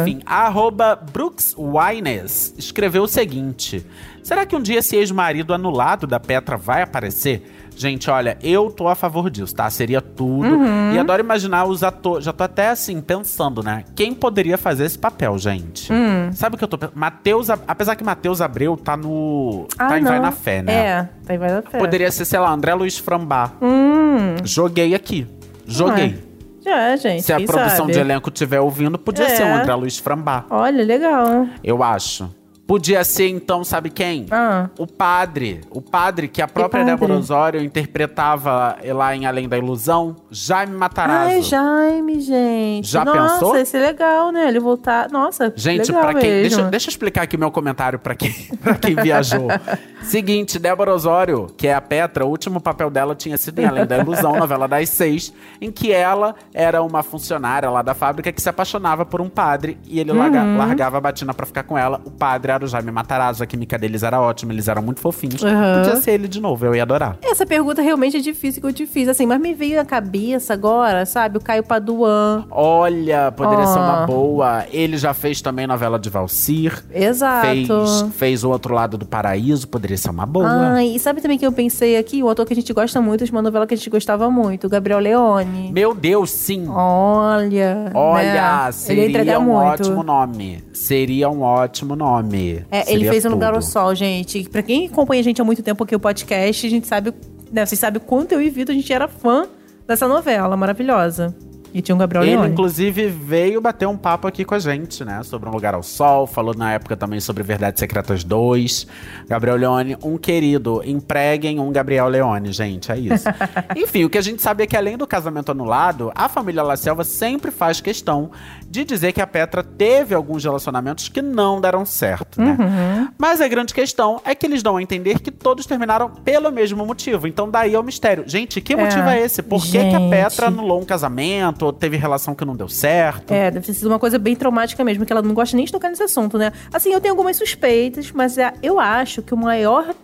Enfim, 0.01 0.21
a 0.25 0.47
arroba 0.47 0.95
Brooks 0.97 1.55
Wines 1.59 2.55
escreveu 2.57 3.03
o 3.03 3.09
seguinte: 3.09 3.85
Será 4.25 4.45
que 4.47 4.57
um 4.57 4.61
dia 4.61 4.79
esse 4.79 4.97
ex-marido 4.97 5.53
anulado 5.55 6.07
da 6.07 6.19
Petra 6.19 6.57
vai 6.57 6.81
aparecer? 6.83 7.43
Gente, 7.77 8.09
olha, 8.11 8.39
eu 8.43 8.71
tô 8.71 8.89
a 8.89 8.95
favor 8.95 9.29
disso, 9.29 9.55
tá? 9.55 9.69
Seria 9.69 10.01
tudo. 10.01 10.49
Uhum. 10.57 10.95
E 10.95 10.99
adoro 10.99 11.21
imaginar 11.23 11.67
os 11.67 11.83
atores. 11.83 12.25
Já 12.25 12.33
tô 12.33 12.43
até 12.43 12.69
assim, 12.71 13.01
pensando, 13.03 13.63
né? 13.63 13.85
Quem 13.95 14.15
poderia 14.15 14.57
fazer 14.57 14.85
esse 14.87 14.99
papel, 14.99 15.37
gente? 15.39 15.93
Hum. 15.93 16.31
Sabe 16.33 16.55
o 16.55 16.59
que 16.59 16.65
eu 16.65 16.69
tô 16.69 16.79
pensando? 16.79 16.97
Matheus. 16.97 17.51
Apesar 17.51 17.97
que 17.97 18.03
Matheus 18.05 18.41
Abreu 18.41 18.77
tá 18.77 18.97
no. 18.97 19.67
Ah, 19.79 19.89
tá 19.89 19.99
em 19.99 20.05
Vai 20.05 20.15
não. 20.17 20.23
na 20.23 20.33
Fé, 20.33 20.63
né? 20.63 20.73
É, 20.73 21.09
tá 21.27 21.35
em 21.35 21.39
Vai 21.39 21.51
na 21.51 21.63
Fé. 21.63 21.79
Poderia 21.79 22.11
ser, 22.11 22.25
sei 22.25 22.39
lá, 22.39 22.51
André 22.51 22.73
Luiz 22.75 22.97
Frambá. 22.97 23.53
Hum. 23.61 24.37
Joguei 24.45 24.95
aqui. 24.95 25.27
Joguei. 25.67 26.23
Já, 26.65 26.97
gente. 26.97 27.23
Se 27.25 27.33
a 27.33 27.37
produção 27.41 27.79
sabe? 27.79 27.93
de 27.93 27.99
elenco 27.99 28.31
estiver 28.31 28.61
ouvindo, 28.61 28.99
podia 28.99 29.27
É. 29.27 29.29
ser 29.37 29.43
o 29.43 29.53
André 29.55 29.75
Luiz 29.75 29.99
Frambá. 29.99 30.47
Olha, 30.49 30.83
legal. 30.83 31.47
Eu 31.63 31.83
acho. 31.83 32.31
Podia 32.67 33.05
ser, 33.05 33.29
então, 33.29 33.63
sabe 33.63 33.91
quem? 33.91 34.27
Ah. 34.31 34.71
O 34.79 34.87
padre. 34.87 35.61
O 35.71 35.83
padre 35.83 36.29
que 36.29 36.41
a 36.41 36.49
própria? 36.49 36.83
Débora 36.85 37.15
Osório 37.15 37.61
interpretava 37.63 38.77
lá 38.83 39.15
em 39.15 39.27
Além 39.27 39.49
da 39.49 39.59
Ilusão. 39.59 40.17
Jaime 40.31 40.75
Matarazzo. 40.75 41.29
Ai, 41.29 41.43
Jaime, 41.43 42.21
gente. 42.21 42.89
Já 42.89 43.05
Nossa, 43.05 43.35
pensou? 43.35 43.57
ia 43.57 43.65
ser 43.67 43.81
legal, 43.81 44.33
né? 44.33 44.49
Ele 44.49 44.61
voltar. 44.61 45.11
Nossa, 45.11 45.53
Gente, 45.55 45.89
legal 45.93 46.03
pra 46.11 46.21
quem. 46.21 46.31
mesmo. 46.31 46.57
Deixa, 46.57 46.71
deixa 46.71 46.89
eu 46.89 46.91
explicar 46.91 47.23
aqui 47.23 47.37
meu 47.37 47.51
comentário 47.51 47.99
pra 47.99 48.15
quem, 48.15 48.33
pra 48.63 48.75
quem 48.75 48.95
viajou. 48.95 49.49
Seguinte, 50.03 50.59
Débora 50.59 50.93
Osório, 50.95 51.47
que 51.57 51.67
é 51.69 51.75
a 51.75 51.81
Petra, 51.81 52.25
o 52.27 52.29
último 52.29 52.61
papel 52.61 52.91
dela 52.91 53.15
tinha 53.15 53.37
sido 53.39 53.59
em 53.59 53.65
Além 53.65 53.87
da 53.87 53.99
Ilusão, 53.99 54.37
novela 54.37 54.69
das 54.69 54.89
seis, 54.91 55.33
em 55.61 55.71
que 55.71 55.93
ela 55.93 56.35
era 56.53 56.83
uma 56.83 57.03
funcionária 57.03 57.71
lá 57.71 57.81
da 57.83 57.95
fábrica 57.95 58.31
que 58.33 58.41
se 58.43 58.49
apaixonava 58.49 59.05
por 59.07 59.21
um 59.21 59.29
padre 59.29 59.79
e 59.87 59.99
ele 60.01 60.13
larga- 60.13 60.43
Uhum. 60.43 60.57
largava 60.59 60.99
a 60.99 61.01
batina 61.01 61.33
pra 61.33 61.47
ficar 61.47 61.63
com 61.63 61.77
ela. 61.79 62.01
O 62.05 62.11
padre 62.11 62.53
era 62.55 62.65
o 62.65 62.69
Jaime 62.69 62.91
Matarazzo, 62.91 63.43
a 63.43 63.47
química 63.47 63.79
deles 63.79 64.03
era 64.03 64.21
ótima, 64.21 64.53
eles 64.53 64.69
eram 64.69 64.83
muito 64.83 65.01
fofinhos. 65.01 65.43
Uhum. 65.43 65.51
Podia 65.83 65.97
ser 65.97 66.13
ele 66.13 66.29
de 66.29 66.41
novo, 66.41 66.65
eu 66.65 66.75
ia 66.75 66.83
adorar. 66.83 67.17
Essa 67.23 67.45
pergunta 67.45 67.83
realmente 67.83 68.17
é 68.17 68.21
difícil 68.21 68.61
que 68.61 68.67
eu 68.67 68.73
te 68.73 68.87
fiz, 68.87 69.09
assim, 69.09 69.27
mas 69.27 69.41
me 69.41 69.55
veio 69.55 69.77
na 69.77 69.85
cabeça 69.85 70.53
agora, 70.53 71.05
sabe? 71.07 71.39
O 71.39 71.41
Caio 71.41 71.63
Paduan. 71.63 72.45
Olha, 72.51 73.33
poderia 73.33 73.67
ser 73.67 73.79
uma 73.79 74.07
boa. 74.07 74.65
Ele 74.71 74.97
já 74.97 75.13
fez 75.13 75.41
também 75.41 75.67
novela 75.67 75.99
de 75.99 76.09
Valsir. 76.11 76.85
Exato. 76.93 77.47
Fez, 77.47 77.69
fez 78.15 78.45
o 78.45 78.51
outro 78.51 78.75
lado 78.75 78.97
do 78.97 79.07
paraíso, 79.07 79.69
poderia 79.69 79.97
ser 79.97 80.11
uma 80.11 80.27
boa. 80.27 80.49
Ai, 80.49 80.87
e 80.89 80.99
sabe 80.99 81.21
também 81.21 81.39
que 81.39 81.47
eu 81.47 81.53
pensei 81.53 81.97
aqui? 81.97 82.23
Um 82.23 82.29
ator 82.29 82.47
que 82.47 82.53
a 82.53 82.57
gente 82.57 82.73
gosta 82.73 83.01
muito, 83.01 83.25
de 83.25 83.31
uma 83.31 83.43
novela 83.43 83.67
que 83.67 83.75
a 83.75 83.77
gente 83.77 83.91
gostava 83.91 84.31
muito, 84.31 84.67
o 84.67 84.71
Gabriel 84.71 84.99
Leone. 84.99 85.73
Meu 85.73 85.95
Deus, 85.95 86.31
sim. 86.31 86.67
Olha. 86.69 87.91
Olha, 87.95 88.67
né? 88.67 88.73
Seria 88.73 89.39
um 89.39 89.45
muito. 89.45 89.83
ótimo 89.83 90.03
nome. 90.03 90.65
Seria 90.73 91.31
um 91.31 91.43
ótimo 91.43 91.97
nome. 91.97 92.44
É, 92.71 92.81
ele 92.81 92.85
Seria 92.85 93.11
fez 93.11 93.25
um 93.25 93.31
lugar 93.31 93.55
ao 93.55 93.61
tudo. 93.61 93.71
sol, 93.71 93.95
gente. 93.95 94.49
Pra 94.49 94.63
quem 94.63 94.87
acompanha 94.87 95.21
a 95.21 95.25
gente 95.25 95.41
há 95.41 95.45
muito 95.45 95.63
tempo 95.63 95.83
aqui 95.85 95.95
o 95.95 96.01
podcast, 96.01 96.67
a 96.67 96.71
gente 96.71 96.87
sabe, 96.87 97.13
né, 97.53 97.65
vocês 97.65 97.79
sabem 97.79 98.01
o 98.01 98.05
quanto 98.05 98.33
eu 98.33 98.41
e 98.43 98.51
Vitor 98.51 98.73
a 98.75 98.79
gente 98.79 98.93
era 98.93 99.09
fã 99.09 99.47
dessa 99.87 100.09
novela 100.09 100.57
maravilhosa. 100.57 101.35
E 101.75 101.83
tinha 101.83 101.95
o 101.95 101.99
Gabriel 101.99 102.23
Ele, 102.23 102.37
Leone. 102.37 102.53
inclusive, 102.53 103.09
veio 103.09 103.61
bater 103.61 103.89
um 103.89 103.97
papo 103.97 104.29
aqui 104.29 104.45
com 104.45 104.55
a 104.55 104.59
gente, 104.61 105.05
né? 105.05 105.21
Sobre 105.25 105.49
Um 105.49 105.53
Lugar 105.53 105.75
ao 105.75 105.83
Sol. 105.83 106.25
Falou 106.25 106.55
na 106.57 106.73
época 106.73 106.97
também 106.97 107.19
sobre 107.19 107.43
Verdades 107.43 107.81
Secretas 107.81 108.23
2. 108.23 108.87
Gabriel 109.29 109.57
Leone, 109.57 109.97
um 110.03 110.17
querido. 110.17 110.81
Empreguem 110.85 111.59
um 111.59 111.73
Gabriel 111.73 112.07
Leone, 112.07 112.53
gente. 112.53 112.93
É 112.93 112.97
isso. 112.99 113.25
Enfim, 113.77 114.05
o 114.05 114.09
que 114.11 114.17
a 114.17 114.23
gente 114.23 114.41
sabe 114.41 114.63
é 114.63 114.67
que 114.69 114.77
além 114.77 114.97
do 114.97 115.05
casamento 115.05 115.51
anulado, 115.51 116.13
a 116.15 116.29
família 116.29 116.63
La 116.63 116.77
Selva 116.77 117.03
sempre 117.03 117.51
faz 117.51 117.81
questão 117.81 118.31
de 118.69 118.85
dizer 118.85 119.13
que 119.13 119.21
a 119.21 119.27
Petra 119.27 119.63
teve 119.65 120.15
alguns 120.15 120.45
relacionamentos 120.45 121.09
que 121.09 121.21
não 121.21 121.61
deram 121.61 121.85
certo, 121.85 122.41
né? 122.41 122.57
Uhum. 122.59 123.09
Mas 123.19 123.41
a 123.41 123.49
grande 123.49 123.75
questão 123.75 124.21
é 124.25 124.33
que 124.35 124.47
eles 124.47 124.63
dão 124.63 124.77
a 124.77 124.83
entender 124.83 125.19
que 125.19 125.31
todos 125.33 125.67
terminaram 125.67 126.09
pelo 126.09 126.53
mesmo 126.53 126.87
motivo. 126.87 127.27
Então 127.27 127.51
daí 127.51 127.75
é 127.75 127.79
o 127.79 127.83
mistério. 127.83 128.23
Gente, 128.27 128.61
que 128.61 128.75
É. 128.75 128.77
motivo 128.77 129.09
é 129.09 129.21
esse? 129.21 129.43
Por 129.43 129.63
que, 129.65 129.79
que 129.79 129.95
a. 129.97 130.05
Petra 130.09 130.47
anulou 130.47 130.81
um 130.81 130.85
casamento 130.85 131.64
ou 131.65 131.73
teve 131.73 131.97
relação 131.97 132.35
que 132.35 132.45
não 132.45 132.55
deu 132.55 132.69
certo? 132.69 133.33
É, 133.33 133.51
deve 133.51 133.67
ter 133.67 133.75
sido 133.75 133.89
uma 133.89 133.99
coisa 133.99 134.19
bem 134.19 134.37
traumática 134.37 134.85
mesmo, 134.85 135.05
que 135.05 135.13
ela 135.13 135.23
não 135.23 135.35
gosta 135.35 135.57
nem 135.57 135.67
de 135.67 135.73
tocar 135.73 135.89
nesse 135.89 136.03
assunto, 136.03 136.39
né? 136.39 136.53
Assim, 136.73 136.93
eu 136.93 137.01
tenho 137.01 137.13
algumas 137.13 137.37
suspeitas, 137.37 138.11
mas 138.13 138.39
é, 138.39 138.53
eu 138.63 138.79
acho 138.79 139.23
que 139.23 139.35
o 139.35 139.37
maior, 139.37 139.95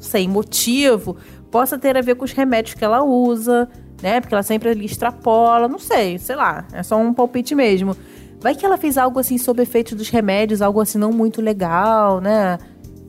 sei, 0.00 0.26
motivo 0.28 1.16
possa 1.50 1.78
ter 1.78 1.96
a 1.96 2.00
ver 2.00 2.16
com 2.16 2.24
os 2.24 2.32
remédios 2.32 2.74
que 2.74 2.84
ela 2.84 3.02
usa, 3.02 3.68
né? 4.02 4.20
Porque 4.20 4.34
ela 4.34 4.42
sempre 4.42 4.70
ali 4.70 4.84
extrapola, 4.84 5.68
não 5.68 5.78
sei, 5.78 6.18
sei 6.18 6.36
lá, 6.36 6.66
é 6.72 6.82
só 6.82 6.96
um 6.96 7.14
palpite 7.14 7.54
mesmo. 7.54 7.96
Vai 8.40 8.54
que 8.54 8.66
ela 8.66 8.76
fez 8.76 8.98
algo 8.98 9.18
assim 9.18 9.38
sob 9.38 9.62
efeitos 9.62 9.94
dos 9.94 10.10
remédios, 10.10 10.60
algo 10.60 10.80
assim 10.80 10.98
não 10.98 11.12
muito 11.12 11.40
legal, 11.40 12.20
né? 12.20 12.58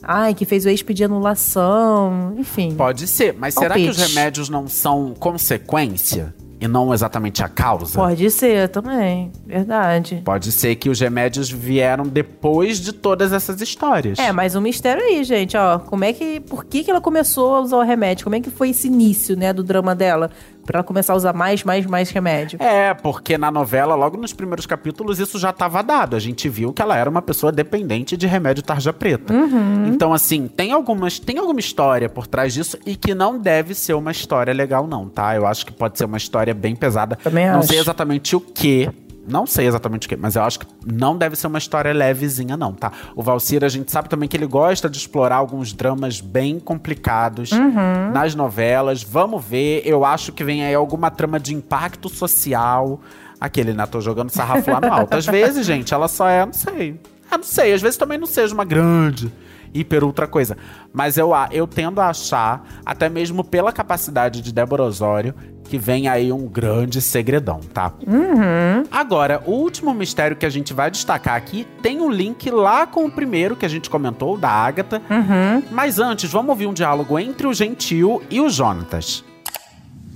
Ai, 0.02 0.34
que 0.36 0.46
fez 0.46 0.66
o 0.66 0.70
ex 0.70 0.84
pedir 0.84 1.06
anulação, 1.06 2.36
enfim. 2.38 2.76
Pode 2.76 3.08
ser, 3.08 3.34
mas 3.34 3.56
será 3.56 3.74
que 3.74 3.90
os 3.90 3.98
Palpite. 3.98 4.16
remédios 4.16 4.50
não 4.50 4.68
são 4.68 5.16
consequência 5.20 6.34
e 6.60 6.68
não 6.68 6.94
exatamente 6.94 7.44
a 7.44 7.50
causa? 7.50 7.98
Pode 7.98 8.30
ser 8.32 8.70
também, 8.70 9.32
verdade. 9.46 10.22
Pode 10.24 10.52
ser 10.52 10.76
que 10.76 10.90
os 10.90 11.00
remédios 11.00 11.50
vieram 11.50 12.06
depois 12.06 12.80
de 12.80 12.94
todas 12.94 13.34
essas 13.34 13.62
histórias. 13.62 14.18
É, 14.20 14.32
mas 14.32 14.56
um 14.56 14.62
mistério 14.62 15.04
aí, 15.04 15.24
gente, 15.24 15.58
ó. 15.58 15.80
Como 15.80 16.04
é 16.04 16.14
que. 16.14 16.40
Por 16.40 16.66
que, 16.66 16.84
que 16.84 16.92
ela 16.92 17.02
começou 17.02 17.56
a 17.56 17.62
usar 17.62 17.78
o 17.78 17.84
remédio? 17.84 18.24
Como 18.24 18.36
é 18.36 18.42
que 18.42 18.50
foi 18.50 18.70
esse 18.70 18.88
início, 18.88 19.36
né, 19.36 19.52
do 19.52 19.64
drama 19.64 19.94
dela? 19.94 20.32
Pra 20.66 20.80
ela 20.80 20.84
começar 20.84 21.14
a 21.14 21.16
usar 21.16 21.34
mais, 21.34 21.64
mais, 21.64 21.86
mais 21.86 22.10
remédio. 22.10 22.62
É, 22.62 22.94
porque 22.94 23.38
na 23.38 23.52
novela, 23.52 23.96
logo 23.96 24.18
nos 24.18 24.34
primeiros 24.34 24.66
capítulos, 24.66 25.20
isso 25.20 25.38
já 25.38 25.52
estava 25.52 25.82
dado. 25.82 26.16
A 26.16 26.20
gente 26.20 26.50
viu 26.50 26.74
que 26.74 26.82
ela 26.82 26.98
era 26.98 27.10
uma 27.10 27.22
pessoa 27.22 27.52
dependente 27.52 28.18
de 28.18 28.26
remédio 28.28 28.64
tarja 28.64 28.92
preta. 28.92 29.34
Uhum. 29.34 29.88
Então, 29.88 30.14
assim, 30.14 30.48
tem, 30.48 30.72
algumas, 30.72 31.20
tem 31.20 31.38
alguma 31.38 31.60
história 31.60 32.10
por 32.10 32.28
trás 32.28 32.54
disso 32.54 32.78
e 32.86 32.96
que 32.96 33.14
não 33.14 33.38
deve 33.38 33.76
ser 33.76 33.94
uma 33.94 34.12
história 34.12 34.54
legal, 34.54 34.88
não, 34.88 35.08
tá? 35.08 35.36
Eu 35.36 35.46
acho 35.46 35.66
que 35.66 35.72
pode 35.72 35.98
ser 35.98 36.06
uma 36.06 36.18
história 36.18 36.54
bem 36.54 36.76
pesada. 36.76 37.16
Também 37.18 37.48
não 37.48 37.60
acho. 37.60 37.68
sei 37.68 37.80
exatamente 37.80 38.36
o 38.36 38.40
que. 38.40 38.90
Não 39.28 39.46
sei 39.48 39.66
exatamente 39.68 40.06
o 40.06 40.10
que, 40.10 40.16
mas 40.16 40.36
eu 40.36 40.44
acho 40.44 40.60
que 40.60 40.68
não 40.86 41.18
deve 41.18 41.36
ser 41.36 41.48
uma 41.48 41.58
história 41.58 41.92
levezinha, 41.92 42.56
não, 42.56 42.72
tá? 42.74 42.92
O 43.16 43.24
Valcir, 43.24 43.64
a 43.64 43.70
gente 43.70 43.92
sabe 43.92 44.08
também 44.08 44.30
que 44.30 44.38
ele 44.38 44.46
gosta 44.46 44.90
de 44.90 44.98
explorar 44.98 45.38
alguns 45.38 45.74
dramas 45.74 46.22
bem 46.22 46.60
complicados 46.60 47.52
Uhum. 47.52 48.12
nas 48.14 48.36
novelas. 48.36 49.02
Vamos 49.04 49.44
ver. 49.44 49.82
Eu 49.86 50.06
acho 50.06 50.32
que 50.32 50.44
vem 50.44 50.64
aí 50.64 50.76
alguma 50.76 51.10
trama 51.10 51.40
de 51.40 51.54
impacto 51.56 52.08
social. 52.10 53.00
Aquele, 53.40 53.74
né? 53.74 53.86
Tô 53.86 54.00
jogando 54.00 54.30
sarrafo 54.30 54.70
lá 54.72 54.80
no 54.80 54.94
alto. 54.94 55.14
Às 55.16 55.26
vezes, 55.28 55.66
gente, 55.66 55.94
ela 55.94 56.08
só 56.08 56.28
é, 56.28 56.46
não 56.46 56.54
sei. 56.54 57.00
Ah, 57.30 57.38
não 57.38 57.44
sei. 57.44 57.74
Às 57.74 57.82
vezes 57.82 57.98
também 57.98 58.18
não 58.18 58.28
seja 58.28 58.54
uma 58.54 58.64
grande, 58.64 59.32
hiper 59.76 60.04
ultra 60.04 60.26
coisa. 60.26 60.58
Mas 60.94 61.18
eu, 61.18 61.32
eu 61.52 61.68
tendo 61.68 62.00
a 62.00 62.10
achar, 62.10 62.66
até 62.86 63.10
mesmo 63.10 63.44
pela 63.44 63.72
capacidade 63.72 64.42
de 64.42 64.54
Débora 64.54 64.84
Osório, 64.84 65.36
que 65.66 65.78
vem 65.78 66.08
aí 66.08 66.32
um 66.32 66.48
grande 66.48 67.02
segredão, 67.02 67.60
tá? 67.74 67.94
Uhum. 68.08 68.84
Agora, 68.92 69.42
o 69.46 69.52
último 69.52 69.94
mistério 69.94 70.38
que 70.38 70.46
a 70.46 70.50
gente 70.50 70.74
vai 70.74 70.90
destacar 70.90 71.36
aqui 71.36 71.68
tem 71.82 72.00
um 72.00 72.10
link 72.10 72.50
lá 72.50 72.86
com 72.86 73.06
o 73.06 73.12
primeiro 73.12 73.56
que 73.56 73.66
a 73.66 73.70
gente 73.70 73.90
comentou, 73.90 74.38
da 74.38 74.50
Agatha. 74.50 75.02
Uhum. 75.10 75.64
Mas 75.72 76.00
antes, 76.00 76.32
vamos 76.32 76.50
ouvir 76.50 76.68
um 76.68 76.74
diálogo 76.74 77.18
entre 77.20 77.48
o 77.48 77.54
Gentil 77.54 78.22
e 78.30 78.40
o 78.40 78.50
Jonatas. 78.50 79.24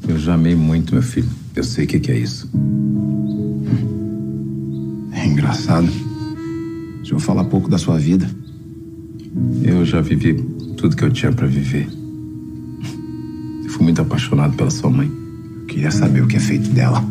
Eu 0.08 0.18
já 0.18 0.36
amei 0.36 0.56
muito, 0.56 0.94
meu 0.94 1.04
filho. 1.04 1.30
Eu 1.56 1.64
sei 1.64 1.86
o 1.86 1.88
que, 1.88 2.00
que 2.00 2.12
é 2.12 2.16
isso. 2.16 2.50
É 5.14 5.26
engraçado. 5.26 5.88
Deixa 6.98 7.16
eu 7.16 7.20
falar 7.20 7.44
pouco 7.46 7.70
da 7.70 7.78
sua 7.78 7.98
vida. 7.98 8.30
Eu 9.64 9.86
já 9.86 10.02
vivi 10.02 10.36
tudo 10.78 10.96
que 10.96 11.04
eu 11.04 11.12
tinha 11.12 11.32
pra 11.32 11.48
viver. 11.48 11.88
Eu 13.64 13.70
fui 13.70 13.84
muito 13.84 14.02
apaixonado 14.02 14.56
pela 14.56 14.70
sua 14.70 14.90
mãe. 14.90 15.12
Eu 15.62 15.66
queria 15.66 15.92
saber 15.92 16.24
o 16.24 16.28
que 16.28 16.38
é 16.38 16.40
feito 16.40 16.70
dela. 16.70 17.04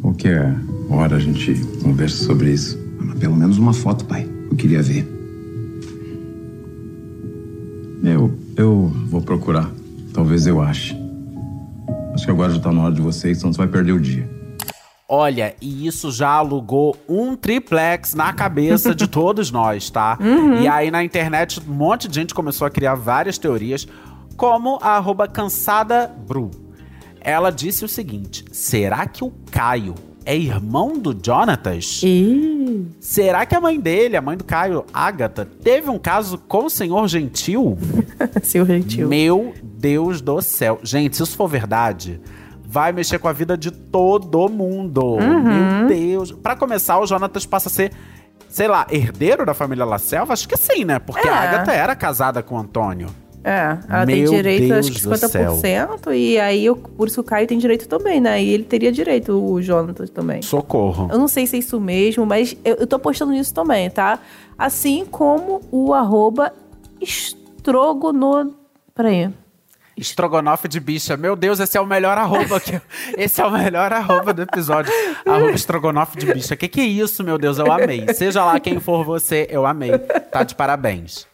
Qualquer 0.00 0.56
hora 0.88 1.16
a 1.16 1.20
gente 1.20 1.54
conversa 1.82 2.24
sobre 2.24 2.52
isso. 2.52 2.78
Mas 2.98 3.18
pelo 3.18 3.36
menos 3.36 3.58
uma 3.58 3.72
foto, 3.72 4.04
pai. 4.04 4.26
Eu 4.50 4.56
queria 4.56 4.82
ver. 4.82 5.20
Eu 8.60 8.92
vou 9.08 9.22
procurar. 9.22 9.72
Talvez 10.12 10.46
eu 10.46 10.60
ache. 10.60 10.94
Acho 12.12 12.26
que 12.26 12.30
agora 12.30 12.52
já 12.52 12.60
tá 12.60 12.70
na 12.70 12.82
hora 12.82 12.94
de 12.94 13.00
vocês, 13.00 13.38
senão 13.38 13.54
você 13.54 13.56
vai 13.56 13.68
perder 13.68 13.92
o 13.92 13.98
dia. 13.98 14.28
Olha, 15.12 15.56
e 15.60 15.88
isso 15.88 16.12
já 16.12 16.28
alugou 16.28 16.96
um 17.08 17.34
triplex 17.34 18.14
na 18.14 18.32
cabeça 18.32 18.94
de 18.94 19.08
todos 19.10 19.50
nós, 19.50 19.90
tá? 19.90 20.16
Uhum. 20.20 20.62
E 20.62 20.68
aí 20.68 20.88
na 20.88 21.02
internet 21.02 21.60
um 21.68 21.74
monte 21.74 22.06
de 22.06 22.14
gente 22.14 22.32
começou 22.32 22.64
a 22.64 22.70
criar 22.70 22.94
várias 22.94 23.36
teorias, 23.36 23.88
como 24.36 24.78
a 24.80 24.90
arroba 24.90 25.26
cansada 25.26 26.06
Bru. 26.06 26.52
Ela 27.20 27.50
disse 27.50 27.84
o 27.84 27.88
seguinte: 27.88 28.44
será 28.52 29.04
que 29.04 29.24
o 29.24 29.32
Caio 29.50 29.96
é 30.24 30.36
irmão 30.36 30.96
do 30.96 31.12
Jonatas? 31.20 32.02
Será 33.00 33.44
que 33.44 33.56
a 33.56 33.60
mãe 33.60 33.80
dele, 33.80 34.16
a 34.16 34.22
mãe 34.22 34.36
do 34.36 34.44
Caio, 34.44 34.84
Agatha, 34.94 35.44
teve 35.44 35.90
um 35.90 35.98
caso 35.98 36.38
com 36.38 36.66
o 36.66 36.70
senhor 36.70 37.08
Gentil? 37.08 37.76
Senhor 38.44 38.64
Gentil. 38.64 39.08
Meu 39.08 39.54
Deus 39.60 40.20
do 40.20 40.40
céu. 40.40 40.78
Gente, 40.84 41.16
se 41.16 41.22
isso 41.24 41.36
for 41.36 41.48
verdade, 41.48 42.20
vai 42.72 42.92
mexer 42.92 43.18
com 43.18 43.26
a 43.26 43.32
vida 43.32 43.56
de 43.58 43.72
todo 43.72 44.48
mundo. 44.48 45.02
Uhum. 45.16 45.42
Meu 45.80 45.88
Deus. 45.88 46.30
Pra 46.30 46.54
começar, 46.54 47.00
o 47.00 47.06
Jonatas 47.06 47.44
passa 47.44 47.68
a 47.68 47.72
ser, 47.72 47.90
sei 48.48 48.68
lá, 48.68 48.86
herdeiro 48.88 49.44
da 49.44 49.52
família 49.54 49.84
La 49.84 49.98
Selva? 49.98 50.32
Acho 50.32 50.48
que 50.48 50.56
sim, 50.56 50.84
né? 50.84 51.00
Porque 51.00 51.26
É. 51.26 51.30
a 51.30 51.40
Agatha 51.40 51.72
era 51.72 51.96
casada 51.96 52.42
com 52.44 52.54
o 52.54 52.58
Antônio. 52.58 53.08
É, 53.42 53.78
ela 53.88 54.04
tem 54.06 54.22
Meu 54.22 54.30
direito, 54.32 54.68
Deus 54.68 54.86
acho 54.86 54.92
que 54.92 55.02
do 55.02 55.08
50%, 55.16 56.12
e 56.14 56.38
aí 56.38 56.66
eu- 56.66 56.76
por 56.76 57.08
isso 57.08 57.22
o 57.22 57.24
Caio 57.24 57.46
tem 57.46 57.56
direito 57.56 57.88
também, 57.88 58.20
né? 58.20 58.40
E 58.42 58.50
ele 58.52 58.64
teria 58.64 58.92
direito, 58.92 59.32
o 59.32 59.62
Jonathan 59.62 60.04
também. 60.08 60.42
Socorro. 60.42 61.08
Eu 61.10 61.18
não 61.18 61.26
sei 61.26 61.46
se 61.46 61.56
é 61.56 61.58
isso 61.58 61.80
mesmo, 61.80 62.26
mas 62.26 62.54
eu, 62.62 62.74
eu 62.76 62.86
tô 62.86 62.98
postando 62.98 63.32
nisso 63.32 63.54
também, 63.54 63.88
tá? 63.88 64.18
Assim 64.58 65.06
como 65.10 65.62
o 65.72 65.94
arroba 65.94 66.52
estrogono... 67.00 68.54
Peraí. 68.94 69.30
Estrogonofe 70.00 70.66
de 70.66 70.80
bicha. 70.80 71.14
Meu 71.14 71.36
Deus, 71.36 71.60
esse 71.60 71.76
é 71.76 71.80
o 71.80 71.86
melhor 71.86 72.16
arroba 72.16 72.56
aqui. 72.56 72.80
Esse 73.18 73.42
é 73.42 73.44
o 73.44 73.50
melhor 73.50 73.92
arroba 73.92 74.32
do 74.32 74.40
episódio. 74.40 74.90
Arroba 75.26 75.52
estrogonofe 75.52 76.18
de 76.18 76.32
bicha. 76.32 76.56
Que 76.56 76.68
que 76.68 76.80
é 76.80 76.84
isso, 76.84 77.22
meu 77.22 77.36
Deus? 77.36 77.58
Eu 77.58 77.70
amei. 77.70 78.06
Seja 78.14 78.42
lá 78.42 78.58
quem 78.58 78.80
for 78.80 79.04
você, 79.04 79.46
eu 79.50 79.66
amei. 79.66 79.90
Tá 80.32 80.42
de 80.42 80.54
parabéns. 80.54 81.26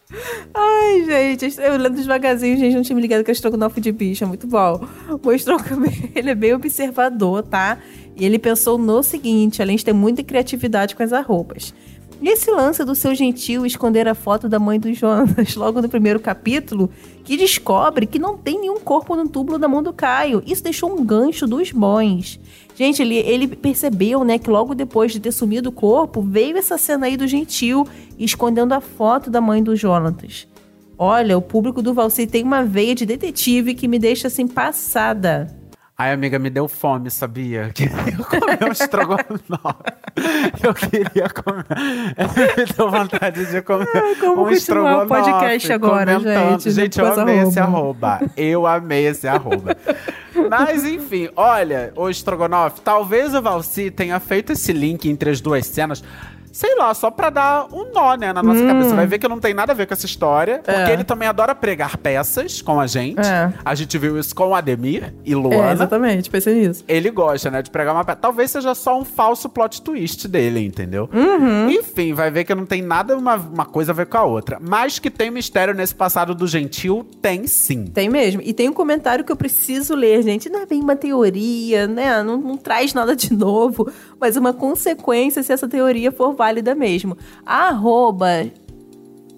Ai, 0.53 1.05
gente, 1.05 1.61
eu 1.61 1.77
lendo 1.77 1.97
devagarzinho, 1.97 2.57
gente, 2.57 2.75
não 2.75 2.83
tinha 2.83 2.97
me 2.97 3.03
ligado 3.03 3.23
que 3.23 3.31
é 3.31 3.33
estrogonofe 3.33 3.81
de 3.81 3.93
bicho, 3.93 4.25
é 4.25 4.27
muito 4.27 4.47
bom. 4.49 4.85
O 5.23 5.33
estrogonofe, 5.33 6.11
ele 6.14 6.31
é 6.31 6.35
bem 6.35 6.53
observador, 6.53 7.45
tá? 7.45 7.79
E 8.17 8.25
ele 8.25 8.39
pensou 8.39 8.79
no 8.79 9.03
seguinte, 9.03 9.62
além 9.62 9.77
de 9.77 9.85
ter 9.85 9.93
muita 9.93 10.25
criatividade 10.25 10.97
com 10.97 11.03
as 11.05 11.12
arropas. 11.12 11.73
E 12.21 12.29
esse 12.29 12.51
lance 12.51 12.83
do 12.83 12.95
seu 12.95 13.14
gentil 13.14 13.67
esconder 13.67 14.09
a 14.09 14.14
foto 14.14 14.49
da 14.49 14.59
mãe 14.59 14.81
do 14.81 14.93
Jonas 14.93 15.55
logo 15.57 15.83
no 15.83 15.89
primeiro 15.89 16.19
capítulo, 16.19 16.91
que 17.23 17.37
descobre 17.37 18.07
que 18.07 18.19
não 18.19 18.39
tem 18.39 18.59
nenhum 18.59 18.81
corpo 18.81 19.14
no 19.14 19.29
túmulo 19.29 19.59
da 19.59 19.69
mão 19.69 19.83
do 19.83 19.93
Caio. 19.93 20.43
Isso 20.47 20.62
deixou 20.62 20.99
um 20.99 21.05
gancho 21.05 21.47
dos 21.47 21.73
bons. 21.73 22.41
Gente, 22.75 23.03
ele, 23.03 23.17
ele 23.17 23.47
percebeu, 23.49 24.25
né, 24.25 24.39
que 24.39 24.49
logo 24.49 24.75
depois 24.75 25.12
de 25.12 25.21
ter 25.21 25.33
sumido 25.33 25.69
o 25.69 25.73
corpo, 25.73 26.23
veio 26.23 26.57
essa 26.57 26.79
cena 26.79 27.07
aí 27.07 27.17
do 27.17 27.27
gentil 27.27 27.87
escondendo 28.19 28.73
a 28.73 28.81
foto 28.81 29.31
da 29.31 29.41
mãe 29.41 29.62
do 29.62 29.77
Jonatas. 29.77 30.47
Olha, 30.99 31.37
o 31.37 31.43
público 31.43 31.83
do 31.83 31.93
Valci 31.93 32.27
tem 32.27 32.43
uma 32.43 32.64
veia 32.64 32.95
de 32.95 33.05
detetive 33.05 33.75
que 33.75 33.87
me 33.87 33.99
deixa 33.99 34.29
assim 34.29 34.47
passada. 34.47 35.55
Ai, 35.99 36.13
amiga, 36.13 36.39
me 36.39 36.51
deu 36.51 36.69
fome, 36.69 37.11
sabia? 37.11 37.73
Eu 38.19 38.25
comer 38.27 38.59
um 38.69 38.73
estrogonofe. 38.73 39.33
Eu 40.63 40.75
queria 40.75 41.29
comer. 41.31 41.65
Me 42.59 42.67
deu 42.77 42.91
vontade 42.91 43.47
de 43.47 43.63
comer 43.63 44.19
como 44.21 44.43
um 44.43 44.49
continuar 44.51 45.05
o 45.05 45.09
podcast 45.09 45.73
agora, 45.73 46.15
comentando. 46.19 46.61
gente, 46.61 46.71
Gente, 46.71 46.99
eu 47.01 47.07
amei 47.21 47.39
esse 47.41 47.59
arroba. 47.59 48.09
arroba. 48.09 48.31
Eu 48.37 48.67
amei 48.67 49.07
esse 49.07 49.27
arroba. 49.27 49.75
Mas, 50.51 50.85
enfim, 50.85 51.31
olha, 51.35 51.93
o 51.97 52.11
estrogonofe, 52.11 52.83
talvez 52.83 53.35
o 53.35 53.41
Valci 53.41 53.91
tenha 53.91 54.21
feito 54.21 54.53
esse 54.53 54.73
link 54.75 55.09
entre 55.09 55.31
as 55.31 55.41
duas 55.41 55.65
cenas. 55.67 56.05
Sei 56.57 56.75
lá, 56.75 56.95
só 56.95 57.11
pra 57.11 57.29
dar 57.29 57.67
um 57.71 57.93
nó, 57.93 58.15
né, 58.15 58.33
na 58.33 58.43
nossa 58.43 58.61
Hum. 58.63 58.67
cabeça. 58.67 58.95
Vai 58.97 59.07
ver 59.07 59.19
que 59.19 59.29
não 59.29 59.39
tem 59.39 59.53
nada 59.53 59.73
a 59.73 59.75
ver 59.75 59.87
com 59.87 59.93
essa 59.93 60.07
história. 60.07 60.63
Porque 60.65 60.91
É. 60.91 60.93
ele 60.95 61.05
também 61.05 61.29
adora 61.29 61.55
pregar 61.55 61.99
peças 61.99 62.63
com 62.63 62.81
a 62.81 62.87
gente. 62.87 63.21
É. 63.21 63.53
A 63.63 63.75
gente 63.75 63.99
viu 63.99 64.19
isso 64.19 64.35
com 64.35 64.55
Ademir 64.55 65.13
e 65.23 65.35
É, 65.35 65.37
Luana. 65.37 65.73
exatamente, 65.73 66.31
pensei 66.31 66.55
nisso. 66.67 66.83
Ele 66.89 67.11
gosta, 67.11 67.51
né, 67.51 67.61
de 67.61 67.71
pregar 67.71 67.95
uma 67.95 68.07
peça. 68.07 68.17
Talvez 68.23 68.51
seja 68.53 68.75
só 68.75 68.99
um 68.99 69.05
falso 69.05 69.51
plot 69.51 69.83
twist 69.83 70.27
dele, 70.27 70.65
entendeu? 70.65 71.11
Uhum. 71.13 71.69
Enfim, 71.69 72.15
vai 72.15 72.31
ver 72.31 72.45
que 72.45 72.55
não 72.55 72.65
tem 72.65 72.81
nada 72.81 73.15
uma, 73.19 73.35
uma 73.35 73.67
coisa 73.67 73.93
a 73.93 73.95
ver 73.95 74.07
com 74.07 74.17
a 74.17 74.25
outra. 74.25 74.57
Mas 74.59 74.99
que 74.99 75.11
tem 75.11 75.31
mistério 75.31 75.75
nesse 75.75 75.95
passado 75.95 76.35
do 76.35 76.47
gentil, 76.47 77.07
tem 77.21 77.47
sim. 77.47 77.85
Tem 77.85 78.09
mesmo. 78.09 78.41
E 78.43 78.55
tem 78.55 78.67
um 78.67 78.73
comentário 78.73 79.23
que 79.27 79.31
eu 79.31 79.37
preciso 79.37 79.95
ler, 79.95 80.23
gente. 80.23 80.49
Não 80.49 80.61
é 80.63 80.65
bem 80.65 80.81
uma 80.81 80.97
teoria, 80.97 81.87
né? 81.87 82.23
Não, 82.23 82.39
não 82.39 82.57
traz 82.57 82.95
nada 82.95 83.15
de 83.15 83.31
novo, 83.37 83.93
mas 84.19 84.39
uma 84.39 84.55
consequência 84.55 85.43
se 85.43 85.53
essa 85.53 85.69
teoria 85.69 86.11
for 86.11 86.33
válida 86.33 86.46
mesmo. 86.75 87.17
A 87.45 87.69
arroba 87.69 88.51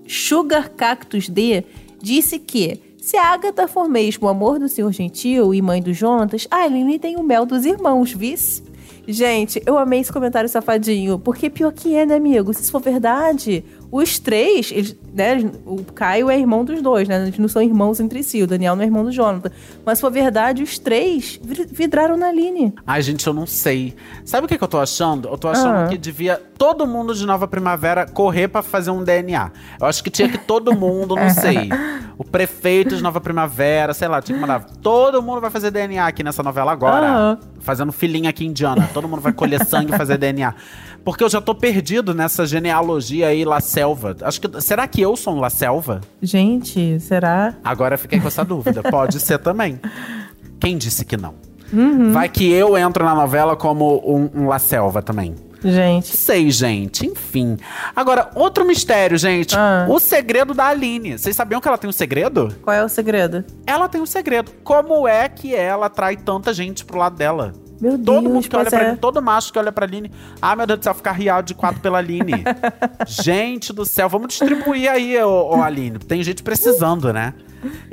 SugarCactusD 0.06 1.64
disse 2.00 2.38
que 2.38 2.80
se 2.98 3.16
a 3.16 3.32
Agatha 3.32 3.66
for 3.66 3.88
mesmo 3.88 4.26
o 4.26 4.30
amor 4.30 4.58
do 4.58 4.68
Senhor 4.68 4.92
Gentil 4.92 5.54
e 5.54 5.62
mãe 5.62 5.80
do 5.80 5.94
Jonatas, 5.94 6.46
a 6.50 6.64
Aline 6.64 6.98
tem 6.98 7.16
o 7.16 7.22
mel 7.22 7.46
dos 7.46 7.64
irmãos, 7.64 8.12
vice? 8.12 8.62
Gente, 9.06 9.62
eu 9.64 9.78
amei 9.78 10.00
esse 10.00 10.12
comentário 10.12 10.50
safadinho, 10.50 11.18
porque 11.18 11.48
pior 11.48 11.72
que 11.72 11.94
é, 11.94 12.04
né, 12.04 12.16
amigo? 12.16 12.52
Se 12.52 12.60
isso 12.60 12.70
for 12.70 12.82
verdade, 12.82 13.64
os 13.90 14.18
três, 14.18 14.70
eles, 14.70 14.94
né, 15.14 15.50
o 15.66 15.82
Caio 15.94 16.30
é 16.30 16.38
irmão 16.38 16.64
dos 16.64 16.80
dois, 16.82 17.08
né? 17.08 17.22
Eles 17.26 17.38
não 17.38 17.48
são 17.48 17.60
irmãos 17.62 17.98
entre 18.00 18.22
si, 18.22 18.42
o 18.42 18.46
Daniel 18.46 18.76
não 18.76 18.82
é 18.82 18.86
irmão 18.86 19.04
do 19.04 19.10
Jonathan. 19.12 19.50
Mas 19.84 19.98
se 19.98 20.02
for 20.02 20.10
verdade, 20.12 20.62
os 20.62 20.78
três 20.78 21.40
vi- 21.42 21.66
vidraram 21.70 22.16
na 22.16 22.28
Aline. 22.28 22.74
Ai, 22.86 23.02
gente, 23.02 23.26
eu 23.26 23.32
não 23.32 23.46
sei. 23.46 23.94
Sabe 24.24 24.44
o 24.46 24.48
que, 24.48 24.56
que 24.58 24.64
eu 24.64 24.68
tô 24.68 24.78
achando? 24.78 25.28
Eu 25.28 25.38
tô 25.38 25.48
achando 25.48 25.84
Ah. 25.84 25.88
que 25.88 25.96
devia 25.98 26.40
todo 26.56 26.86
mundo 26.86 27.14
de 27.14 27.24
Nova 27.26 27.46
Primavera 27.48 28.06
correr 28.06 28.48
pra 28.48 28.62
fazer 28.62 28.90
um 28.90 29.02
DNA. 29.02 29.50
Eu 29.80 29.86
acho 29.86 30.02
que 30.04 30.10
tinha 30.10 30.28
que 30.28 30.38
todo 30.38 30.74
mundo, 30.74 31.14
não 31.16 31.30
sei. 31.30 31.68
O 32.18 32.24
prefeito 32.24 32.96
de 32.96 33.00
Nova 33.02 33.20
Primavera, 33.20 33.94
sei 33.94 34.08
lá, 34.08 34.20
tinha 34.20 34.34
que 34.36 34.40
mandar. 34.40 34.64
Todo 34.82 35.22
mundo 35.22 35.40
vai 35.40 35.50
fazer 35.50 35.70
DNA 35.70 36.04
aqui 36.04 36.24
nessa 36.24 36.42
novela 36.42 36.72
agora. 36.72 37.06
Ah. 37.08 37.38
Fazendo 37.60 37.92
filinha 37.92 38.30
aqui 38.30 38.44
indiana. 38.44 38.90
Todo 38.92 39.06
mundo 39.06 39.20
vai 39.20 39.32
colher 39.32 39.64
sangue 39.64 39.94
e 39.94 39.96
fazer 39.96 40.18
DNA. 40.18 40.52
Porque 41.04 41.22
eu 41.22 41.28
já 41.28 41.40
tô 41.40 41.54
perdido 41.54 42.12
nessa 42.12 42.44
genealogia 42.44 43.28
aí, 43.28 43.44
La 43.44 43.60
Selva. 43.60 44.16
Acho 44.22 44.40
que. 44.40 44.60
Será 44.60 44.88
que 44.88 44.97
eu 45.00 45.16
sou 45.16 45.34
um 45.34 45.40
La 45.40 45.50
Selva? 45.50 46.00
Gente, 46.22 46.98
será? 47.00 47.54
Agora 47.62 47.96
fiquei 47.98 48.20
com 48.20 48.28
essa 48.28 48.44
dúvida. 48.44 48.82
Pode 48.90 49.20
ser 49.20 49.38
também. 49.38 49.80
Quem 50.60 50.76
disse 50.76 51.04
que 51.04 51.16
não? 51.16 51.34
Uhum. 51.72 52.12
Vai 52.12 52.28
que 52.28 52.50
eu 52.50 52.76
entro 52.76 53.04
na 53.04 53.14
novela 53.14 53.56
como 53.56 54.02
um, 54.04 54.30
um 54.42 54.48
La 54.48 54.58
Selva 54.58 55.02
também. 55.02 55.34
Gente. 55.62 56.16
Sei, 56.16 56.50
gente. 56.50 57.06
Enfim. 57.06 57.56
Agora, 57.94 58.30
outro 58.34 58.64
mistério, 58.64 59.18
gente. 59.18 59.56
Ah. 59.56 59.86
O 59.88 59.98
segredo 59.98 60.54
da 60.54 60.66
Aline. 60.68 61.18
Vocês 61.18 61.34
sabiam 61.34 61.60
que 61.60 61.66
ela 61.66 61.78
tem 61.78 61.90
um 61.90 61.92
segredo? 61.92 62.54
Qual 62.62 62.74
é 62.74 62.84
o 62.84 62.88
segredo? 62.88 63.44
Ela 63.66 63.88
tem 63.88 64.00
um 64.00 64.06
segredo. 64.06 64.52
Como 64.62 65.08
é 65.08 65.28
que 65.28 65.54
ela 65.54 65.86
atrai 65.86 66.16
tanta 66.16 66.54
gente 66.54 66.84
pro 66.84 66.98
lado 66.98 67.16
dela? 67.16 67.52
Meu 67.80 67.92
Todo 67.92 68.22
Deus, 68.22 68.34
mundo 68.34 68.48
que 68.48 68.56
olha 68.56 68.70
pra 68.70 68.78
é. 68.78 68.84
Aline, 68.86 68.98
todo 68.98 69.22
macho 69.22 69.52
que 69.52 69.58
olha 69.58 69.72
pra 69.72 69.86
Aline. 69.86 70.10
Ah, 70.42 70.56
meu 70.56 70.66
Deus 70.66 70.80
do 70.80 70.82
céu, 70.82 70.94
ficar 70.94 71.12
riado 71.12 71.46
de 71.46 71.54
quatro 71.54 71.80
pela 71.80 71.98
Aline. 71.98 72.44
gente 73.06 73.72
do 73.72 73.84
céu, 73.84 74.08
vamos 74.08 74.28
distribuir 74.28 74.90
aí, 74.90 75.22
ô, 75.22 75.56
ô 75.56 75.62
Aline. 75.62 75.98
Tem 75.98 76.22
gente 76.22 76.42
precisando, 76.42 77.12
né? 77.12 77.34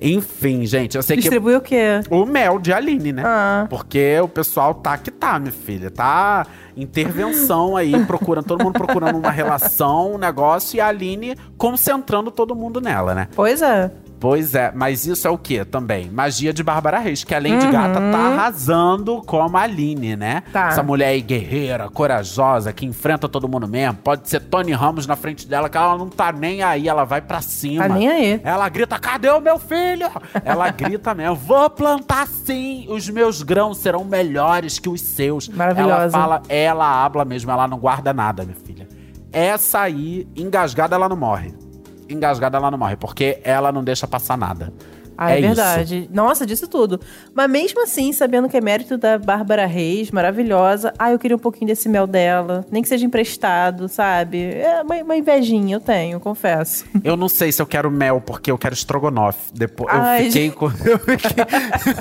Enfim, 0.01 0.65
gente, 0.65 0.95
eu 0.95 1.03
sei 1.03 1.15
que. 1.15 1.23
Distribui 1.23 1.55
o 1.55 1.61
quê? 1.61 2.01
O 2.09 2.25
mel 2.25 2.59
de 2.59 2.71
Aline, 2.71 3.11
né? 3.11 3.23
Ah. 3.25 3.65
Porque 3.69 4.19
o 4.21 4.27
pessoal 4.27 4.73
tá 4.75 4.97
que 4.97 5.09
tá, 5.09 5.39
minha 5.39 5.51
filha. 5.51 5.89
Tá 5.89 6.45
intervenção 6.77 7.77
aí, 7.77 8.05
procurando, 8.05 8.45
todo 8.45 8.63
mundo 8.63 8.73
procurando 8.73 9.17
uma 9.17 9.31
relação, 9.31 10.15
um 10.15 10.17
negócio, 10.17 10.77
e 10.77 10.81
a 10.81 10.87
Aline 10.87 11.35
concentrando 11.57 12.29
todo 12.29 12.53
mundo 12.53 12.81
nela, 12.81 13.15
né? 13.15 13.27
Pois 13.33 13.61
é. 13.61 13.89
Pois 14.25 14.55
é, 14.55 14.71
mas 14.73 15.05
isso 15.05 15.27
é 15.27 15.29
o 15.29 15.37
que 15.37 15.63
também? 15.63 16.09
Magia 16.09 16.51
de 16.51 16.63
Bárbara 16.63 16.97
Reis, 16.97 17.23
que 17.23 17.35
além 17.35 17.59
de 17.59 17.67
Uhum. 17.67 17.71
gata, 17.71 17.99
tá 18.11 18.17
arrasando 18.17 19.21
como 19.23 19.55
a 19.55 19.61
Aline, 19.61 20.15
né? 20.15 20.41
Tá. 20.51 20.69
Essa 20.69 20.81
mulher 20.81 21.09
aí 21.09 21.21
guerreira, 21.21 21.87
corajosa, 21.91 22.73
que 22.73 22.87
enfrenta 22.87 23.29
todo 23.29 23.47
mundo 23.47 23.67
mesmo. 23.67 23.99
Pode 24.03 24.27
ser 24.27 24.39
Tony 24.39 24.71
Ramos 24.71 25.05
na 25.05 25.15
frente 25.15 25.47
dela, 25.47 25.69
que 25.69 25.77
ela 25.77 25.95
não 25.95 26.09
tá 26.09 26.31
nem 26.31 26.63
aí, 26.63 26.87
ela 26.89 27.03
vai 27.03 27.21
pra 27.21 27.39
cima. 27.39 27.87
Tá 27.87 27.93
nem 27.93 28.07
aí. 28.09 28.41
Ela 28.43 28.67
grita, 28.67 28.97
cadê 28.97 29.29
o 29.29 29.39
meu 29.39 29.59
filho? 29.59 30.09
Ela 30.43 30.71
grita 30.71 31.13
mesmo, 31.13 31.35
vou 31.35 31.69
plantar 31.69 32.27
sim, 32.27 32.87
os 32.89 33.07
meus 33.07 33.43
grãos 33.43 33.77
serão 33.77 34.03
melhores 34.03 34.79
que 34.79 34.89
os 34.89 35.01
seus. 35.01 35.47
Maravilhosa. 35.49 35.93
Ela 35.93 36.09
fala, 36.09 36.41
ela 36.49 37.05
habla 37.05 37.23
mesmo, 37.25 37.51
ela 37.51 37.67
não 37.67 37.77
guarda 37.77 38.11
nada, 38.11 38.43
minha 38.43 38.57
filha. 38.57 38.87
Essa 39.31 39.81
aí, 39.81 40.27
engasgada, 40.35 40.95
ela 40.95 41.07
não 41.07 41.15
morre. 41.15 41.53
Engasgada, 42.07 42.57
ela 42.57 42.69
não 42.69 42.77
morre, 42.77 42.95
porque 42.95 43.39
ela 43.43 43.71
não 43.71 43.83
deixa 43.83 44.07
passar 44.07 44.37
nada. 44.37 44.71
Ah, 45.17 45.31
é, 45.31 45.39
É 45.39 45.41
verdade. 45.41 46.09
Nossa, 46.13 46.45
disse 46.45 46.67
tudo. 46.67 46.99
Mas 47.33 47.49
mesmo 47.49 47.81
assim, 47.83 48.11
sabendo 48.13 48.49
que 48.49 48.57
é 48.57 48.61
mérito 48.61 48.97
da 48.97 49.17
Bárbara 49.17 49.65
Reis, 49.65 50.11
maravilhosa, 50.11 50.93
ah, 50.97 51.11
eu 51.11 51.19
queria 51.19 51.35
um 51.35 51.39
pouquinho 51.39 51.67
desse 51.67 51.87
mel 51.89 52.05
dela. 52.07 52.65
Nem 52.71 52.81
que 52.81 52.89
seja 52.89 53.05
emprestado, 53.05 53.87
sabe? 53.87 54.43
É 54.43 54.81
uma, 54.83 54.95
uma 55.03 55.15
invejinha, 55.15 55.75
eu 55.75 55.79
tenho, 55.79 56.19
confesso. 56.19 56.85
Eu 57.03 57.15
não 57.15 57.29
sei 57.29 57.51
se 57.51 57.61
eu 57.61 57.65
quero 57.67 57.89
mel, 57.91 58.21
porque 58.21 58.51
eu 58.51 58.57
quero 58.57 58.73
estrogonofe. 58.73 59.51
Depois, 59.53 59.93
eu 59.93 60.01
Ai, 60.01 60.23
fiquei 60.25 60.43
gente. 60.43 60.55
com. 60.55 60.65
Eu 60.85 60.99
fiquei, 60.99 61.43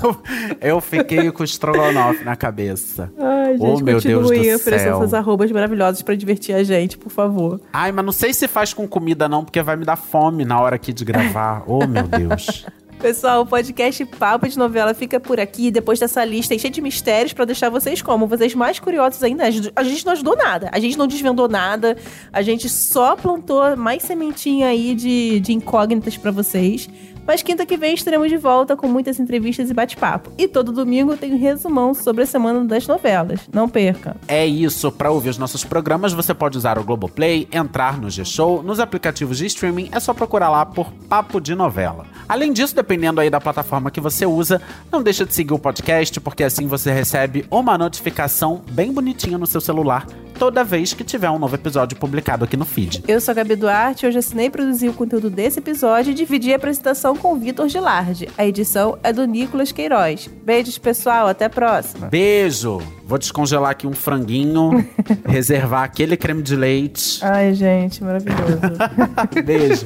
eu, 0.03 0.17
eu 0.61 0.81
fiquei 0.81 1.31
com 1.33 1.43
estrogonofe 1.45 2.25
na 2.25 2.37
cabeça. 2.37 3.11
Ai, 3.19 3.53
gente, 3.57 3.83
oh, 3.83 3.85
meu 3.85 4.01
Deus 4.01 4.29
do 4.29 4.33
oferecendo 4.55 4.61
céu. 4.81 4.97
essas 4.99 5.15
arrobas 5.15 5.51
maravilhosas 5.51 6.03
pra 6.03 6.15
divertir 6.15 6.55
a 6.55 6.63
gente, 6.63 6.97
por 6.99 7.11
favor. 7.11 7.61
Ai, 7.73 7.93
mas 7.93 8.05
não 8.05 8.13
sei 8.13 8.33
se 8.35 8.47
faz 8.47 8.73
com 8.75 8.87
comida, 8.87 9.29
não, 9.29 9.45
porque 9.45 9.63
vai 9.63 9.77
me 9.77 9.85
dar 9.85 9.97
fome 9.97 10.45
na 10.45 10.61
hora 10.61 10.77
aqui 10.77 10.93
de 10.93 11.05
gravar. 11.05 11.63
Oh, 11.67 11.87
meu 11.87 12.05
Deus. 12.07 12.67
Pessoal, 13.05 13.43
o 13.43 13.47
podcast 13.47 14.03
Papo 14.07 14.49
de 14.49 14.57
Novela 14.57 14.95
fica 14.95 15.21
por 15.21 15.39
aqui, 15.39 15.71
depois 15.71 15.99
dessa 15.99 16.25
lista 16.25 16.55
cheia 16.59 16.71
de 16.71 16.81
mistérios 16.81 17.35
pra 17.35 17.45
deixar 17.45 17.69
vocês 17.69 18.01
como? 18.01 18.27
Vocês 18.27 18.55
mais 18.55 18.81
curiosos 18.81 19.23
ainda. 19.23 19.45
A 19.45 19.51
gente- 19.51 19.71
não 20.07 20.13
ajudou 20.15 20.35
nada, 20.35 20.71
a 20.73 20.81
gente 20.81 20.97
não 20.97 21.07
desvendou 21.07 21.47
nada, 21.47 21.99
a 22.33 22.41
gente 22.41 22.67
só 22.67 23.15
plantou 23.15 23.77
mais 23.77 24.03
sementinha 24.05 24.69
aí 24.69 24.95
de, 24.95 25.39
de 25.39 25.53
incógnitas 25.53 26.17
pra 26.17 26.31
vocês. 26.31 26.89
Mas 27.27 27.43
quinta 27.43 27.65
que 27.65 27.77
vem 27.77 27.95
estaremos 27.95 28.29
de 28.29 28.37
volta 28.37 28.77
com 28.77 28.87
muitas 28.87 29.19
entrevistas 29.19 29.71
e 29.71 29.75
bate-papo. 29.75 30.31
E 30.37 30.47
todo 30.47 30.73
domingo 30.73 31.17
tem 31.17 31.33
um 31.33 31.39
resumão 31.39 31.95
sobre 31.95 32.25
a 32.25 32.27
semana 32.27 32.65
das 32.65 32.87
novelas. 32.87 33.41
Não 33.53 33.69
perca. 33.69 34.17
É 34.29 34.47
isso, 34.47 34.93
para 34.93 35.11
ouvir 35.11 35.31
os 35.31 35.39
nossos 35.39 35.65
programas 35.65 36.13
você 36.13 36.35
pode 36.35 36.59
usar 36.59 36.79
o 36.79 36.85
Globoplay, 36.85 37.49
entrar 37.51 37.99
no 37.99 38.11
G-Show, 38.11 38.63
nos 38.63 38.79
aplicativos 38.79 39.39
de 39.39 39.47
streaming, 39.47 39.89
é 39.91 39.99
só 40.01 40.13
procurar 40.13 40.51
lá 40.51 40.67
por 40.67 40.93
Papo 41.09 41.41
de 41.41 41.55
Novela. 41.55 42.07
Além 42.29 42.53
disso, 42.53 42.75
dependendo 42.75 43.21
aí 43.21 43.31
da 43.31 43.41
plataforma 43.41 43.91
que 43.91 44.01
você 44.01 44.27
usa, 44.27 44.61
não 44.93 45.03
deixa 45.03 45.25
de 45.25 45.35
seguir 45.35 45.55
o 45.55 45.59
podcast, 45.59 46.21
porque 46.21 46.45
assim 46.45 46.67
você 46.67 46.93
recebe 46.93 47.47
uma 47.51 47.79
notificação 47.79 48.63
bem 48.71 48.93
bonitinha 48.93 49.39
no 49.39 49.47
seu 49.47 49.61
celular 49.61 50.07
toda 50.39 50.65
vez 50.65 50.93
que 50.93 51.05
tiver 51.05 51.31
um 51.31 51.39
novo 51.39 51.55
episódio 51.55 51.97
publicado 51.97 52.45
aqui 52.45 52.57
no 52.57 52.65
feed. 52.65 53.05
Eu 53.07 53.21
sou 53.21 53.33
a 53.33 53.35
Gabi 53.35 53.57
Duarte, 53.57 54.07
hoje 54.07 54.19
assinei 54.19 54.47
e 54.47 54.51
produzi 54.51 54.89
o 54.89 54.93
conteúdo 54.93 55.31
desse 55.31 55.59
episódio 55.59 56.11
e 56.11 56.15
dividi 56.15 56.53
a 56.53 56.57
apresentação 56.57 57.14
com 57.17 57.33
o 57.33 57.37
Vitor 57.37 57.69
Gilardi. 57.69 58.29
A 58.37 58.47
edição 58.47 58.99
é 59.03 59.13
do 59.13 59.25
Nicolas 59.27 59.73
Queiroz. 59.73 60.29
Beijos, 60.45 60.79
pessoal, 60.79 61.29
até 61.29 61.47
a 61.47 61.51
próxima. 61.51 62.09
Beijo! 62.09 62.81
Vou 63.07 63.19
descongelar 63.19 63.71
aqui 63.71 63.87
um 63.87 63.93
franguinho, 63.93 64.87
reservar 65.27 65.85
aquele 65.85 66.17
creme 66.17 66.43
de 66.43 66.57
leite. 66.57 67.25
Ai, 67.25 67.55
gente, 67.55 68.03
maravilhoso. 68.03 68.61
Beijo! 69.45 69.85